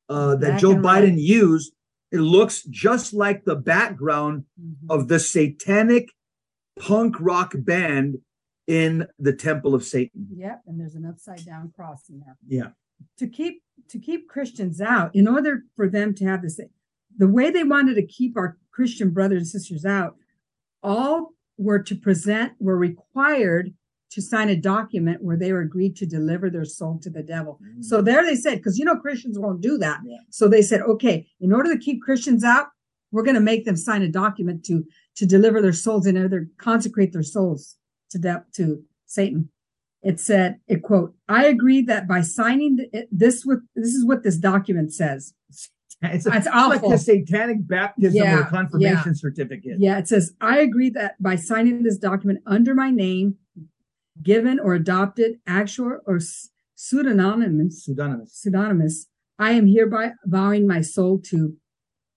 uh, 0.09 0.37
that 0.37 0.51
Black 0.51 0.61
Joe 0.61 0.74
Biden 0.76 1.20
used, 1.20 1.72
it 2.12 2.20
looks 2.20 2.62
just 2.62 3.12
like 3.12 3.45
the 3.45 3.57
background 3.57 4.45
Mhm. 4.59 4.87
of 4.89 5.09
the 5.09 5.18
satanic 5.18 6.12
punk 6.79 7.16
rock 7.18 7.55
band 7.57 8.18
in 8.68 9.09
the 9.18 9.33
Temple 9.33 9.74
of 9.74 9.83
Satan. 9.83 10.29
Yep, 10.33 10.62
and 10.66 10.79
there's 10.79 10.95
an 10.95 11.05
upside 11.05 11.45
down 11.45 11.72
cross 11.72 12.09
in 12.09 12.20
there. 12.20 12.39
Yeah. 12.47 12.70
To 13.19 13.27
keep 13.27 13.63
to 13.89 13.99
keep 13.99 14.29
Christians 14.29 14.81
out, 14.81 15.15
in 15.15 15.27
order 15.27 15.63
for 15.75 15.89
them 15.89 16.15
to 16.15 16.25
have 16.27 16.43
this, 16.43 16.61
the 17.17 17.29
way 17.29 17.51
they 17.51 17.65
wanted 17.65 17.95
to 17.95 18.07
keep 18.07 18.37
our 18.37 18.59
Christian 18.71 19.11
brothers 19.11 19.39
and 19.39 19.47
sisters 19.47 19.85
out, 19.85 20.17
all 20.83 21.33
were 21.57 21.83
to 21.83 21.97
present 21.97 22.53
were 22.61 22.77
required 22.77 23.75
to 24.11 24.23
sign 24.23 24.49
a 24.49 24.57
document 24.57 25.23
where 25.23 25.37
they 25.37 25.53
were 25.53 25.61
agreed 25.61 25.97
to 25.97 26.07
deliver 26.07 26.49
their 26.49 26.65
soul 26.65 26.99
to 27.03 27.11
the 27.11 27.23
devil. 27.23 27.61
Mm. 27.63 27.85
So 27.85 28.01
there 28.01 28.25
they 28.25 28.37
said, 28.37 28.57
because 28.57 28.79
you 28.79 28.85
know 28.85 28.97
Christians 28.97 29.39
won't 29.39 29.61
do 29.61 29.77
that. 29.79 30.01
Yeah. 30.05 30.19
So 30.31 30.49
they 30.49 30.63
said, 30.63 30.81
okay, 30.83 31.27
in 31.41 31.53
order 31.53 31.75
to 31.75 31.79
keep 31.79 32.03
Christians 32.03 32.43
out, 32.43 32.69
we're 33.11 33.23
going 33.23 33.35
to 33.35 33.41
make 33.41 33.65
them 33.65 33.77
sign 33.77 34.03
a 34.03 34.09
document 34.09 34.65
to 34.67 34.85
to 35.17 35.27
deliver 35.27 35.61
their 35.61 35.73
souls 35.73 36.07
and 36.07 36.17
either 36.17 36.49
consecrate 36.59 37.13
their 37.13 37.23
souls 37.23 37.77
to 38.11 38.19
de- 38.19 38.45
to 38.55 38.83
Satan. 39.07 39.51
It 40.03 40.21
said, 40.21 40.61
"It 40.69 40.83
quote: 40.83 41.15
I 41.29 41.47
agree 41.47 41.83
that 41.83 42.07
by 42.07 42.21
signing 42.21 42.77
th- 42.77 42.91
it- 42.93 43.09
this 43.11 43.45
with 43.45 43.61
this 43.75 43.95
is 43.95 44.05
what 44.05 44.23
this 44.23 44.37
document 44.37 44.93
says. 44.93 45.35
It's, 46.01 46.27
It's 46.27 46.47
like 46.47 46.55
awful. 46.55 46.91
the 46.91 46.99
satanic 46.99 47.67
baptism 47.67 48.23
or 48.23 48.25
Yeah, 48.25 48.49
confirmation 48.49 49.17
certificate. 49.17 49.79
Yeah, 49.81 49.99
it 49.99 50.07
says, 50.07 50.33
I 50.41 50.61
agree 50.61 50.91
that 50.91 51.21
by 51.21 51.35
signing 51.35 51.83
this 51.83 51.99
document 51.99 52.39
under 52.47 52.73
my 52.73 52.91
name, 52.93 53.35
given 54.23 54.61
or 54.61 54.75
adopted, 54.75 55.41
actual 55.49 55.99
or 56.07 56.21
pseudonymous, 56.77 57.85
Pseudonymous. 57.85 58.31
pseudonymous, 58.33 59.07
I 59.41 59.51
am 59.53 59.67
hereby 59.67 60.13
vowing 60.25 60.69
my 60.69 60.83
soul 60.83 61.19
to 61.31 61.57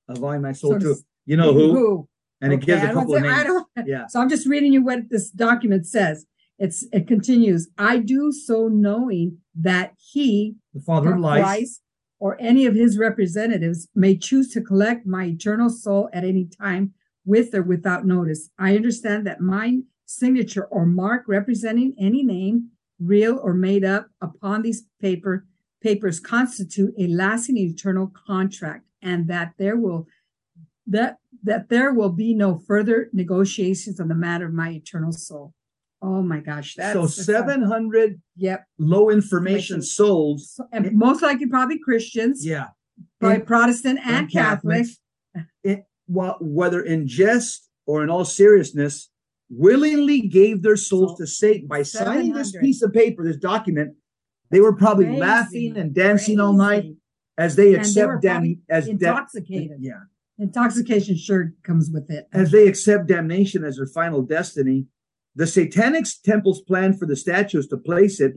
Avowing 0.08 0.44
my 0.44 0.52
soul 0.52 0.74
So 0.74 0.80
to 0.80 0.96
you 1.26 1.38
know 1.38 1.52
who, 1.54 2.08
and 2.42 2.54
it 2.54 2.58
gives 2.62 2.84
a 2.84 2.94
couple 2.94 3.16
of 3.16 3.24
say- 3.24 3.30
I 3.30 3.44
names. 3.44 3.88
Yeah, 3.88 4.06
So 4.08 4.20
I'm 4.22 4.30
just 4.30 4.46
reading 4.46 4.74
you 4.74 4.84
what 4.84 5.10
this 5.10 5.32
document 5.32 5.88
says. 5.88 6.28
It's 6.62 6.86
it 6.94 7.08
continues. 7.08 7.70
I 7.80 7.98
do 7.98 8.32
so 8.32 8.68
knowing 8.68 9.40
that 9.60 9.96
he, 9.98 10.58
the 10.76 10.80
father 10.80 11.14
of 11.14 11.20
lies. 11.20 11.42
Christ, 11.42 11.82
or 12.20 12.38
any 12.40 12.68
of 12.68 12.76
his 12.76 13.00
representatives 13.00 13.88
may 13.96 14.16
choose 14.16 14.54
to 14.54 14.62
collect 14.62 15.08
my 15.08 15.26
eternal 15.26 15.72
soul 15.72 16.08
at 16.14 16.24
any 16.24 16.46
time 16.46 16.94
with 17.26 17.56
or 17.56 17.64
without 17.64 18.06
notice. 18.06 18.52
I 18.60 18.76
understand 18.76 19.26
that 19.26 19.42
my 19.42 19.80
signature 20.06 20.66
or 20.66 20.86
mark 20.86 21.24
representing 21.28 21.96
any 22.00 22.22
name, 22.22 22.70
real 23.00 23.40
or 23.42 23.56
made 23.56 23.84
up, 23.84 24.10
upon 24.22 24.62
these 24.62 24.84
paper 25.02 25.48
papers 25.82 26.20
constitute 26.20 26.94
a 26.96 27.08
lasting 27.08 27.58
eternal 27.58 28.14
contract, 28.28 28.86
and 29.02 29.28
that 29.28 29.54
there 29.58 29.78
will 29.78 30.06
that 30.86 31.18
that 31.42 31.70
there 31.70 31.92
will 31.92 32.12
be 32.12 32.36
no 32.36 32.60
further 32.60 33.10
negotiations 33.14 34.00
on 34.00 34.10
the 34.10 34.22
matter 34.28 34.46
of 34.46 34.54
my 34.54 34.70
eternal 34.70 35.12
soul. 35.12 35.56
Oh 36.04 36.22
my 36.24 36.40
gosh, 36.40 36.76
that's 36.76 36.94
so 36.94 37.02
that's- 37.02 37.26
seven 37.26 37.62
hundred 37.62 38.22
Yep, 38.38 38.66
low 38.80 39.10
information 39.10 39.76
Information. 39.76 39.82
souls. 39.84 40.52
So- 40.56 40.68
and 40.74 40.92
most 40.94 41.22
likely 41.22 41.46
probably 41.48 41.78
Christians, 41.80 42.46
Yeah, 42.46 42.70
in- 43.22 43.42
Protestant 43.46 44.00
and, 44.06 44.30
Catholic. 44.32 44.88
it, 45.64 45.84
wha- 46.08 46.38
whether 46.42 46.82
in 46.82 47.08
jest 47.08 47.70
or 47.86 48.04
in 48.04 48.10
all 48.10 48.26
seriousness, 48.26 49.10
willingly 49.50 50.22
gave 50.22 50.64
their 50.64 50.76
souls 50.78 51.18
to 51.20 51.28
Satan 51.28 51.68
by 51.68 51.84
signing 51.84 52.34
this 52.34 52.52
piece 52.56 52.82
of 52.82 52.94
paper, 52.94 53.24
this 53.24 53.38
document. 53.38 53.96
They 54.50 54.60
were 54.62 54.74
probably 54.76 55.06
Crazy, 55.06 55.20
laughing 55.20 55.78
and 55.78 55.94
dancing 55.94 56.40
all 56.40 56.54
night 56.54 56.86
as 57.38 57.56
they 57.56 57.68
And 57.68 57.76
they 57.76 57.80
accept 57.80 58.22
probably 58.24 58.60
as 58.70 58.88
intoxicated. 58.88 59.78
yeah 59.80 60.02
Intoxication 60.40 61.16
sure 61.16 61.54
comes 61.64 61.92
with 61.92 62.10
it. 62.10 62.28
as 62.34 62.52
they 62.52 62.68
accept 62.68 63.08
damnation 63.08 63.64
as 63.64 63.78
their 63.78 63.86
final 63.86 64.24
destiny. 64.24 64.88
The 65.36 65.48
Satanic 65.48 66.06
Temple's 66.26 66.62
plan 66.62 66.94
for 66.98 67.06
the 67.06 67.16
statue 67.16 67.60
is 67.60 67.68
to 67.68 67.78
place 67.78 68.20
it 68.20 68.34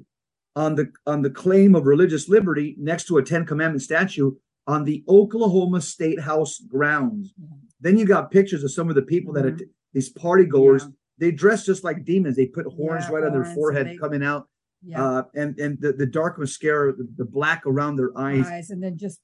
on 0.57 0.77
the 0.77 0.87
on 1.07 1.23
the 1.23 1.31
claim 1.31 1.75
of 1.75 1.87
religious 1.87 2.29
liberty 2.29 2.77
next 2.79 3.07
to 3.07 3.17
a 3.19 3.23
Ten 3.23 3.45
Commandment 3.45 3.83
statue 3.83 4.33
on 4.67 4.85
the 4.85 5.05
Oklahoma 5.09 5.81
State 5.81 6.21
House 6.21 6.61
grounds. 6.69 7.35
Then 7.81 7.99
you 7.99 8.07
got 8.07 8.31
pictures 8.31 8.63
of 8.63 8.73
some 8.73 8.89
of 8.89 8.95
the 8.95 9.03
people 9.03 9.33
that 9.35 9.45
Mhm. 9.45 9.55
att- 9.55 9.69
these 9.93 10.09
party 10.11 10.45
goers. 10.45 10.85
Yeah. 10.85 10.91
They 11.19 11.31
dress 11.33 11.65
just 11.67 11.85
like 11.85 12.05
demons. 12.05 12.37
They 12.37 12.47
put 12.47 12.67
horns 12.67 13.05
Yeah, 13.09 13.15
right 13.17 13.25
on 13.25 13.33
their 13.33 13.45
forehead 13.55 13.87
they- 13.89 13.97
coming 13.97 14.23
out, 14.23 14.49
Yeah. 14.83 15.05
uh, 15.05 15.23
and 15.35 15.59
and 15.59 15.81
the, 15.81 15.93
the 15.93 16.07
dark 16.07 16.39
mascara, 16.39 16.95
the, 16.97 17.09
the 17.17 17.25
black 17.25 17.63
around 17.67 17.97
their 17.97 18.17
eyes. 18.17 18.47
eyes 18.47 18.71
and 18.71 18.81
then 18.83 18.97
just 18.97 19.21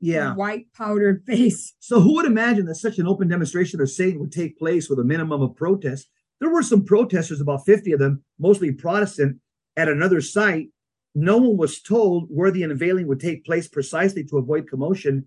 Yeah. 0.00 0.34
white 0.34 0.66
powdered 0.74 1.22
face. 1.26 1.74
So 1.78 2.00
who 2.00 2.14
would 2.14 2.26
imagine 2.26 2.66
that 2.66 2.74
such 2.76 2.98
an 2.98 3.06
open 3.06 3.28
demonstration 3.28 3.80
of 3.80 3.88
Satan 3.90 4.20
would 4.20 4.32
take 4.32 4.58
place 4.58 4.90
with 4.90 4.98
a 4.98 5.04
minimum 5.04 5.40
of 5.42 5.54
protest? 5.56 6.08
There 6.40 6.50
were 6.50 6.62
some 6.62 6.84
protesters, 6.84 7.40
about 7.40 7.64
50 7.64 7.92
of 7.92 7.98
them, 7.98 8.22
mostly 8.38 8.72
Protestant, 8.72 9.38
at 9.76 9.88
another 9.88 10.20
site. 10.20 10.68
No 11.14 11.38
one 11.38 11.56
was 11.56 11.80
told 11.80 12.28
where 12.28 12.50
the 12.50 12.62
unveiling 12.62 13.06
would 13.06 13.20
take 13.20 13.44
place 13.44 13.68
precisely 13.68 14.22
to 14.24 14.38
avoid 14.38 14.68
commotion, 14.68 15.26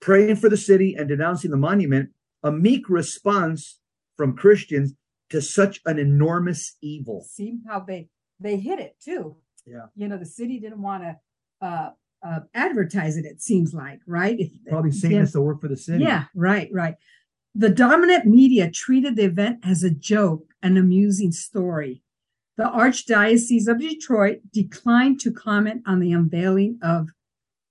praying 0.00 0.36
for 0.36 0.48
the 0.48 0.56
city 0.56 0.94
and 0.98 1.08
denouncing 1.08 1.50
the 1.50 1.56
monument, 1.56 2.10
a 2.42 2.50
meek 2.50 2.88
response 2.88 3.78
from 4.16 4.36
Christians 4.36 4.94
to 5.30 5.40
such 5.40 5.80
an 5.86 5.98
enormous 5.98 6.76
evil. 6.82 7.24
See 7.28 7.58
how 7.68 7.80
they 7.80 8.08
they 8.40 8.56
hit 8.56 8.80
it 8.80 8.96
too. 9.02 9.36
Yeah. 9.66 9.86
You 9.94 10.08
know, 10.08 10.16
the 10.16 10.26
city 10.26 10.58
didn't 10.58 10.82
want 10.82 11.02
to 11.02 11.16
uh, 11.60 11.90
uh, 12.24 12.40
advertise 12.54 13.16
it. 13.16 13.24
It 13.24 13.42
seems 13.42 13.74
like 13.74 14.00
right. 14.06 14.40
Probably 14.68 14.90
saying 14.90 15.20
this 15.20 15.32
to 15.32 15.40
work 15.40 15.60
for 15.60 15.68
the 15.68 15.76
city. 15.76 16.04
Yeah, 16.04 16.24
right, 16.34 16.68
right. 16.72 16.94
The 17.54 17.70
dominant 17.70 18.26
media 18.26 18.70
treated 18.70 19.16
the 19.16 19.24
event 19.24 19.58
as 19.64 19.82
a 19.82 19.90
joke, 19.90 20.44
an 20.62 20.76
amusing 20.76 21.32
story. 21.32 22.02
The 22.56 22.64
Archdiocese 22.64 23.68
of 23.68 23.80
Detroit 23.80 24.40
declined 24.52 25.20
to 25.20 25.32
comment 25.32 25.82
on 25.86 26.00
the 26.00 26.12
unveiling 26.12 26.78
of 26.82 27.08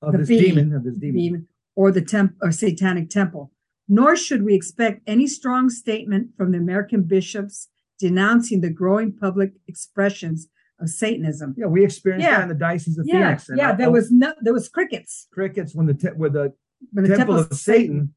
Of 0.02 0.12
The 0.14 0.20
this 0.20 0.28
demon, 0.30 0.74
of 0.74 0.84
this 0.84 0.98
demon. 0.98 1.16
demon 1.22 1.48
or 1.76 1.92
the 1.92 2.02
temp 2.02 2.36
or 2.42 2.52
satanic 2.52 3.10
temple. 3.10 3.52
Nor 3.90 4.16
should 4.16 4.44
we 4.44 4.54
expect 4.54 5.02
any 5.08 5.28
strong 5.28 5.70
statement 5.70 6.32
from 6.38 6.52
the 6.52 6.58
American 6.58 7.04
bishops 7.04 7.70
denouncing 8.00 8.62
the 8.62 8.70
growing 8.70 9.12
public 9.14 9.54
expressions 9.68 10.48
of 10.80 10.90
Satanism. 10.90 11.56
Yeah, 11.58 11.66
we 11.68 11.84
experienced 11.84 12.26
Yeah. 12.28 12.38
that 12.38 12.44
in 12.44 12.50
the 12.50 12.56
Diocese 12.56 12.98
of 13.00 13.06
Yeah, 13.08 13.36
Phoenix. 13.38 13.50
yeah, 13.56 13.74
there 13.76 13.90
was 13.92 14.12
no, 14.12 14.34
there 14.42 14.54
was 14.54 14.70
crickets. 14.70 15.28
crickets 15.32 15.74
when 15.74 15.88
the 15.88 15.94
te- 15.96 16.10
when 16.16 16.34
the 16.34 16.54
But 16.94 17.08
the 17.08 17.16
temple 17.18 17.40
of 17.40 17.54
Satan 17.54 18.14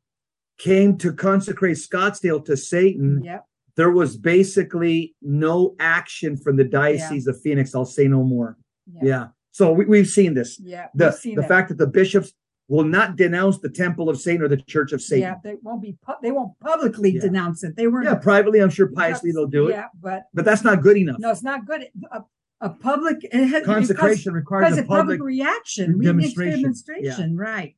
came 0.61 0.97
to 0.99 1.13
consecrate 1.13 1.77
Scottsdale 1.77 2.45
to 2.45 2.57
Satan, 2.57 3.23
Yep. 3.25 3.45
there 3.77 3.91
was 3.91 4.17
basically 4.17 5.15
no 5.23 5.75
action 5.81 6.37
from 6.37 6.57
the 6.57 6.65
Diocese 6.65 7.27
of 7.27 7.41
Phoenix. 7.41 7.75
I'll 7.75 7.85
say 7.85 8.07
no 8.09 8.23
more. 8.23 8.57
Yeah. 9.03 9.29
So 9.53 9.73
we, 9.73 9.85
we've 9.87 10.09
seen 10.09 10.35
this. 10.35 10.59
Yeah. 10.61 10.89
The, 10.95 11.07
we've 11.07 11.15
seen 11.15 11.35
the 11.37 11.43
that. 11.43 11.49
fact 11.49 11.69
that 11.71 11.79
the 11.79 11.87
bishops 11.87 12.33
will 12.69 12.85
not 12.85 13.17
denounce 13.17 13.59
the 13.59 13.69
temple 13.71 14.09
of 14.09 14.21
Satan 14.21 14.43
or 14.43 14.49
the 14.49 14.59
church 14.59 14.93
of 14.93 15.01
Satan. 15.03 15.23
Yeah, 15.23 15.35
they 15.43 15.57
won't 15.63 15.83
be. 15.83 15.97
pu- 16.07 16.13
They 16.23 16.31
won't 16.31 16.53
publicly 16.61 17.11
Yeah. 17.13 17.21
denounce 17.23 17.65
it. 17.65 17.75
They 17.77 17.89
weren't. 17.89 18.05
Yeah, 18.07 18.15
privately, 18.15 18.61
I'm 18.61 18.71
sure 18.71 18.87
piously 18.89 19.33
they'll 19.33 19.47
do 19.49 19.69
it, 19.69 19.73
Yeah, 19.73 19.87
but 20.01 20.25
but 20.35 20.45
that's 20.45 20.63
not 20.63 20.81
good 20.83 20.97
enough. 20.97 21.19
no, 21.19 21.31
it's 21.31 21.43
not 21.43 21.67
good. 21.67 21.87
A, 22.13 22.23
a 22.61 22.71
public 22.71 23.17
it 23.25 23.47
has, 23.49 23.65
Consecration 23.65 24.33
because, 24.35 24.35
requires 24.35 24.65
because 24.67 24.79
a 24.79 24.83
public, 24.83 25.19
public 25.19 25.23
reaction, 25.23 25.95
we 25.95 26.01
need 26.01 26.07
demonstration. 26.07 26.61
demonstration, 26.63 27.37
right? 27.37 27.75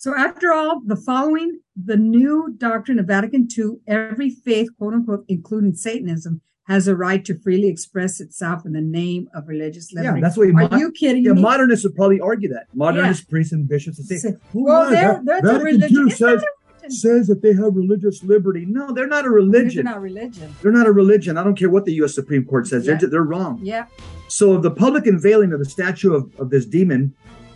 So 0.00 0.16
after 0.16 0.50
all, 0.50 0.80
the 0.86 0.96
following 0.96 1.60
the 1.76 1.98
new 1.98 2.54
doctrine 2.56 2.98
of 2.98 3.06
Vatican 3.06 3.46
II, 3.54 3.72
every 3.86 4.30
faith, 4.30 4.68
quote 4.78 4.94
unquote, 4.94 5.26
including 5.28 5.74
Satanism, 5.74 6.40
has 6.68 6.88
a 6.88 6.96
right 6.96 7.22
to 7.26 7.38
freely 7.38 7.68
express 7.68 8.18
itself 8.18 8.64
in 8.64 8.72
the 8.72 8.80
name 8.80 9.28
of 9.34 9.46
religious 9.46 9.92
liberty. 9.92 10.20
Yeah, 10.20 10.22
that's 10.22 10.38
what 10.38 10.44
you, 10.44 10.56
Are 10.56 10.70
mo- 10.70 10.78
you 10.78 10.90
kidding 10.92 11.26
yeah, 11.26 11.32
me? 11.32 11.42
modernists 11.42 11.84
would 11.84 11.94
probably 11.94 12.18
argue 12.18 12.48
that. 12.48 12.68
Modernist 12.72 13.28
priests 13.28 13.52
and 13.52 13.68
bishops 13.68 13.98
would 13.98 14.06
say, 14.06 14.16
Say, 14.16 14.36
"Oh 14.54 14.62
well, 14.62 14.90
they're, 14.90 15.20
they're 15.22 15.42
the 15.42 15.58
Vatican 15.58 15.64
religion. 15.66 16.08
II 16.08 16.10
says 16.12 16.20
religion. 16.20 16.90
says 16.92 17.26
that 17.26 17.42
they 17.42 17.52
have 17.52 17.76
religious 17.76 18.22
liberty." 18.22 18.64
No, 18.66 18.94
they're 18.94 19.06
not 19.06 19.26
a 19.26 19.30
religion. 19.30 19.84
They're 19.84 19.92
not 19.92 20.00
religion. 20.00 20.54
They're 20.62 20.72
not 20.72 20.86
a 20.86 20.92
religion. 20.92 21.36
I 21.36 21.44
don't 21.44 21.58
care 21.58 21.68
what 21.68 21.84
the 21.84 21.92
U.S. 21.96 22.14
Supreme 22.14 22.46
Court 22.46 22.66
says. 22.66 22.86
Yeah. 22.86 22.94
They're, 22.94 23.10
they're 23.10 23.22
wrong. 23.22 23.60
Yeah. 23.62 23.84
So 24.28 24.56
the 24.56 24.70
public 24.70 25.06
unveiling 25.06 25.52
of 25.52 25.58
the 25.58 25.66
statue 25.66 26.14
of, 26.14 26.34
of 26.40 26.48
this 26.48 26.64
demon 26.64 27.14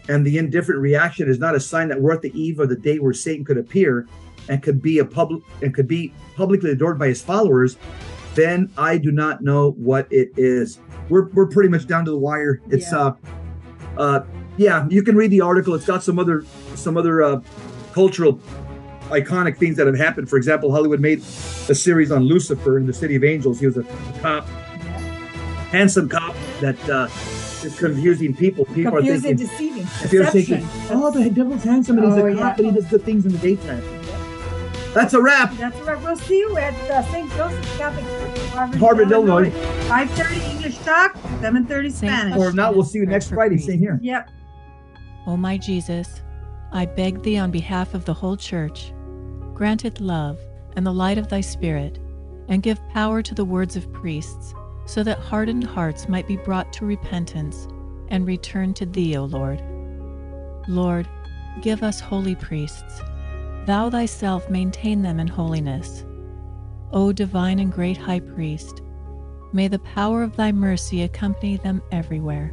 and 0.08 0.26
the 0.26 0.38
indifferent 0.38 0.80
reaction 0.80 1.28
is 1.28 1.38
not 1.38 1.54
a 1.54 1.60
sign 1.60 1.88
that 1.88 2.00
we're 2.00 2.12
at 2.12 2.22
the 2.22 2.38
eve 2.38 2.60
of 2.60 2.68
the 2.68 2.76
day 2.76 2.98
where 2.98 3.12
Satan 3.12 3.44
could 3.44 3.58
appear 3.58 4.06
and 4.48 4.62
could 4.62 4.82
be 4.82 4.98
a 4.98 5.04
public 5.04 5.42
and 5.62 5.74
could 5.74 5.88
be 5.88 6.12
publicly 6.36 6.70
adored 6.70 6.98
by 6.98 7.08
his 7.08 7.22
followers. 7.22 7.76
Then 8.34 8.70
I 8.76 8.98
do 8.98 9.10
not 9.12 9.42
know 9.42 9.70
what 9.72 10.06
it 10.12 10.30
is. 10.36 10.78
We're 11.08 11.28
we're 11.30 11.46
pretty 11.46 11.68
much 11.68 11.86
down 11.86 12.04
to 12.04 12.10
the 12.10 12.18
wire. 12.18 12.60
It's 12.68 12.90
Yeah. 12.92 12.98
uh 12.98 13.14
uh 13.96 14.24
yeah, 14.56 14.86
you 14.88 15.02
can 15.02 15.16
read 15.16 15.30
the 15.30 15.40
article. 15.40 15.74
It's 15.74 15.86
got 15.86 16.02
some 16.02 16.18
other 16.18 16.44
some 16.74 16.96
other 16.96 17.22
uh 17.22 17.40
cultural 17.92 18.40
iconic 19.08 19.56
things 19.58 19.76
that 19.76 19.86
have 19.86 19.96
happened. 19.96 20.28
For 20.28 20.36
example, 20.36 20.72
Hollywood 20.72 21.00
made 21.00 21.20
a 21.20 21.74
series 21.74 22.10
on 22.10 22.22
Lucifer 22.24 22.76
in 22.76 22.86
the 22.86 22.92
City 22.92 23.14
of 23.14 23.24
Angels. 23.24 23.60
He 23.60 23.66
was 23.66 23.76
a 23.76 23.84
cop 24.20 24.46
handsome 25.70 26.08
cop 26.08 26.34
that 26.60 26.78
uh, 26.88 27.08
is 27.64 27.78
confusing 27.78 28.34
people. 28.34 28.64
People 28.66 28.92
Confusing, 28.92 29.34
are 29.34 29.36
thinking, 29.36 29.46
deceiving, 29.46 29.82
if 30.04 30.12
you're 30.12 30.24
deception. 30.24 30.60
thinking, 30.66 30.96
oh, 30.96 31.10
the 31.10 31.30
devil's 31.30 31.62
handsome 31.64 31.98
and 31.98 32.06
he's 32.12 32.16
Oh, 32.22 32.26
a 32.26 32.30
yeah. 32.34 32.38
cop 32.40 32.58
and 32.58 32.66
he 32.68 32.72
does 32.72 32.86
good 32.86 33.02
things 33.04 33.26
in 33.26 33.32
the 33.32 33.38
daytime. 33.38 33.82
That's 34.92 35.12
a 35.14 35.20
wrap. 35.20 35.52
That's 35.56 35.78
right. 35.80 36.00
We'll 36.02 36.16
see 36.16 36.38
you 36.38 36.56
at 36.56 36.72
uh, 36.90 37.02
St. 37.10 37.28
Joseph's 37.32 37.76
Catholic 37.76 38.04
Church, 38.04 38.38
Harvard, 38.50 38.78
Harvard, 38.78 39.10
Illinois. 39.10 39.50
5.30 39.50 40.50
English 40.52 40.78
talk, 40.78 41.14
7.30 41.40 41.92
Spanish. 41.92 42.36
Or 42.38 42.48
if 42.48 42.54
not, 42.54 42.74
we'll 42.76 42.84
see 42.84 42.98
you 42.98 43.06
next 43.06 43.30
Friday. 43.30 43.58
Same 43.58 43.78
here. 43.80 43.98
Yep. 44.02 44.30
Oh 45.26 45.36
my 45.36 45.56
Jesus, 45.56 46.22
I 46.72 46.86
beg 46.86 47.22
thee 47.22 47.38
on 47.38 47.50
behalf 47.50 47.94
of 47.94 48.04
the 48.04 48.14
whole 48.14 48.36
Church, 48.36 48.92
grant 49.54 49.84
it 49.84 50.00
love 50.00 50.38
and 50.76 50.86
the 50.86 50.92
light 50.92 51.18
of 51.18 51.28
thy 51.28 51.40
Spirit, 51.40 51.98
and 52.48 52.62
give 52.62 52.78
power 52.90 53.20
to 53.22 53.34
the 53.34 53.44
words 53.44 53.74
of 53.74 53.92
priests, 53.92 54.54
so 54.86 55.02
that 55.02 55.18
hardened 55.18 55.64
hearts 55.64 56.08
might 56.08 56.26
be 56.26 56.36
brought 56.36 56.72
to 56.74 56.84
repentance 56.84 57.68
and 58.08 58.26
return 58.26 58.74
to 58.74 58.86
thee, 58.86 59.16
O 59.16 59.24
Lord. 59.24 59.62
Lord, 60.68 61.08
give 61.62 61.82
us 61.82 62.00
holy 62.00 62.34
priests. 62.34 63.00
Thou 63.66 63.90
thyself 63.90 64.48
maintain 64.50 65.02
them 65.02 65.20
in 65.20 65.26
holiness. 65.26 66.04
O 66.92 67.12
divine 67.12 67.58
and 67.58 67.72
great 67.72 67.96
high 67.96 68.20
priest, 68.20 68.82
may 69.52 69.68
the 69.68 69.78
power 69.78 70.22
of 70.22 70.36
thy 70.36 70.52
mercy 70.52 71.02
accompany 71.02 71.56
them 71.56 71.82
everywhere 71.90 72.52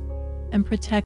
and 0.52 0.66
protect 0.66 1.06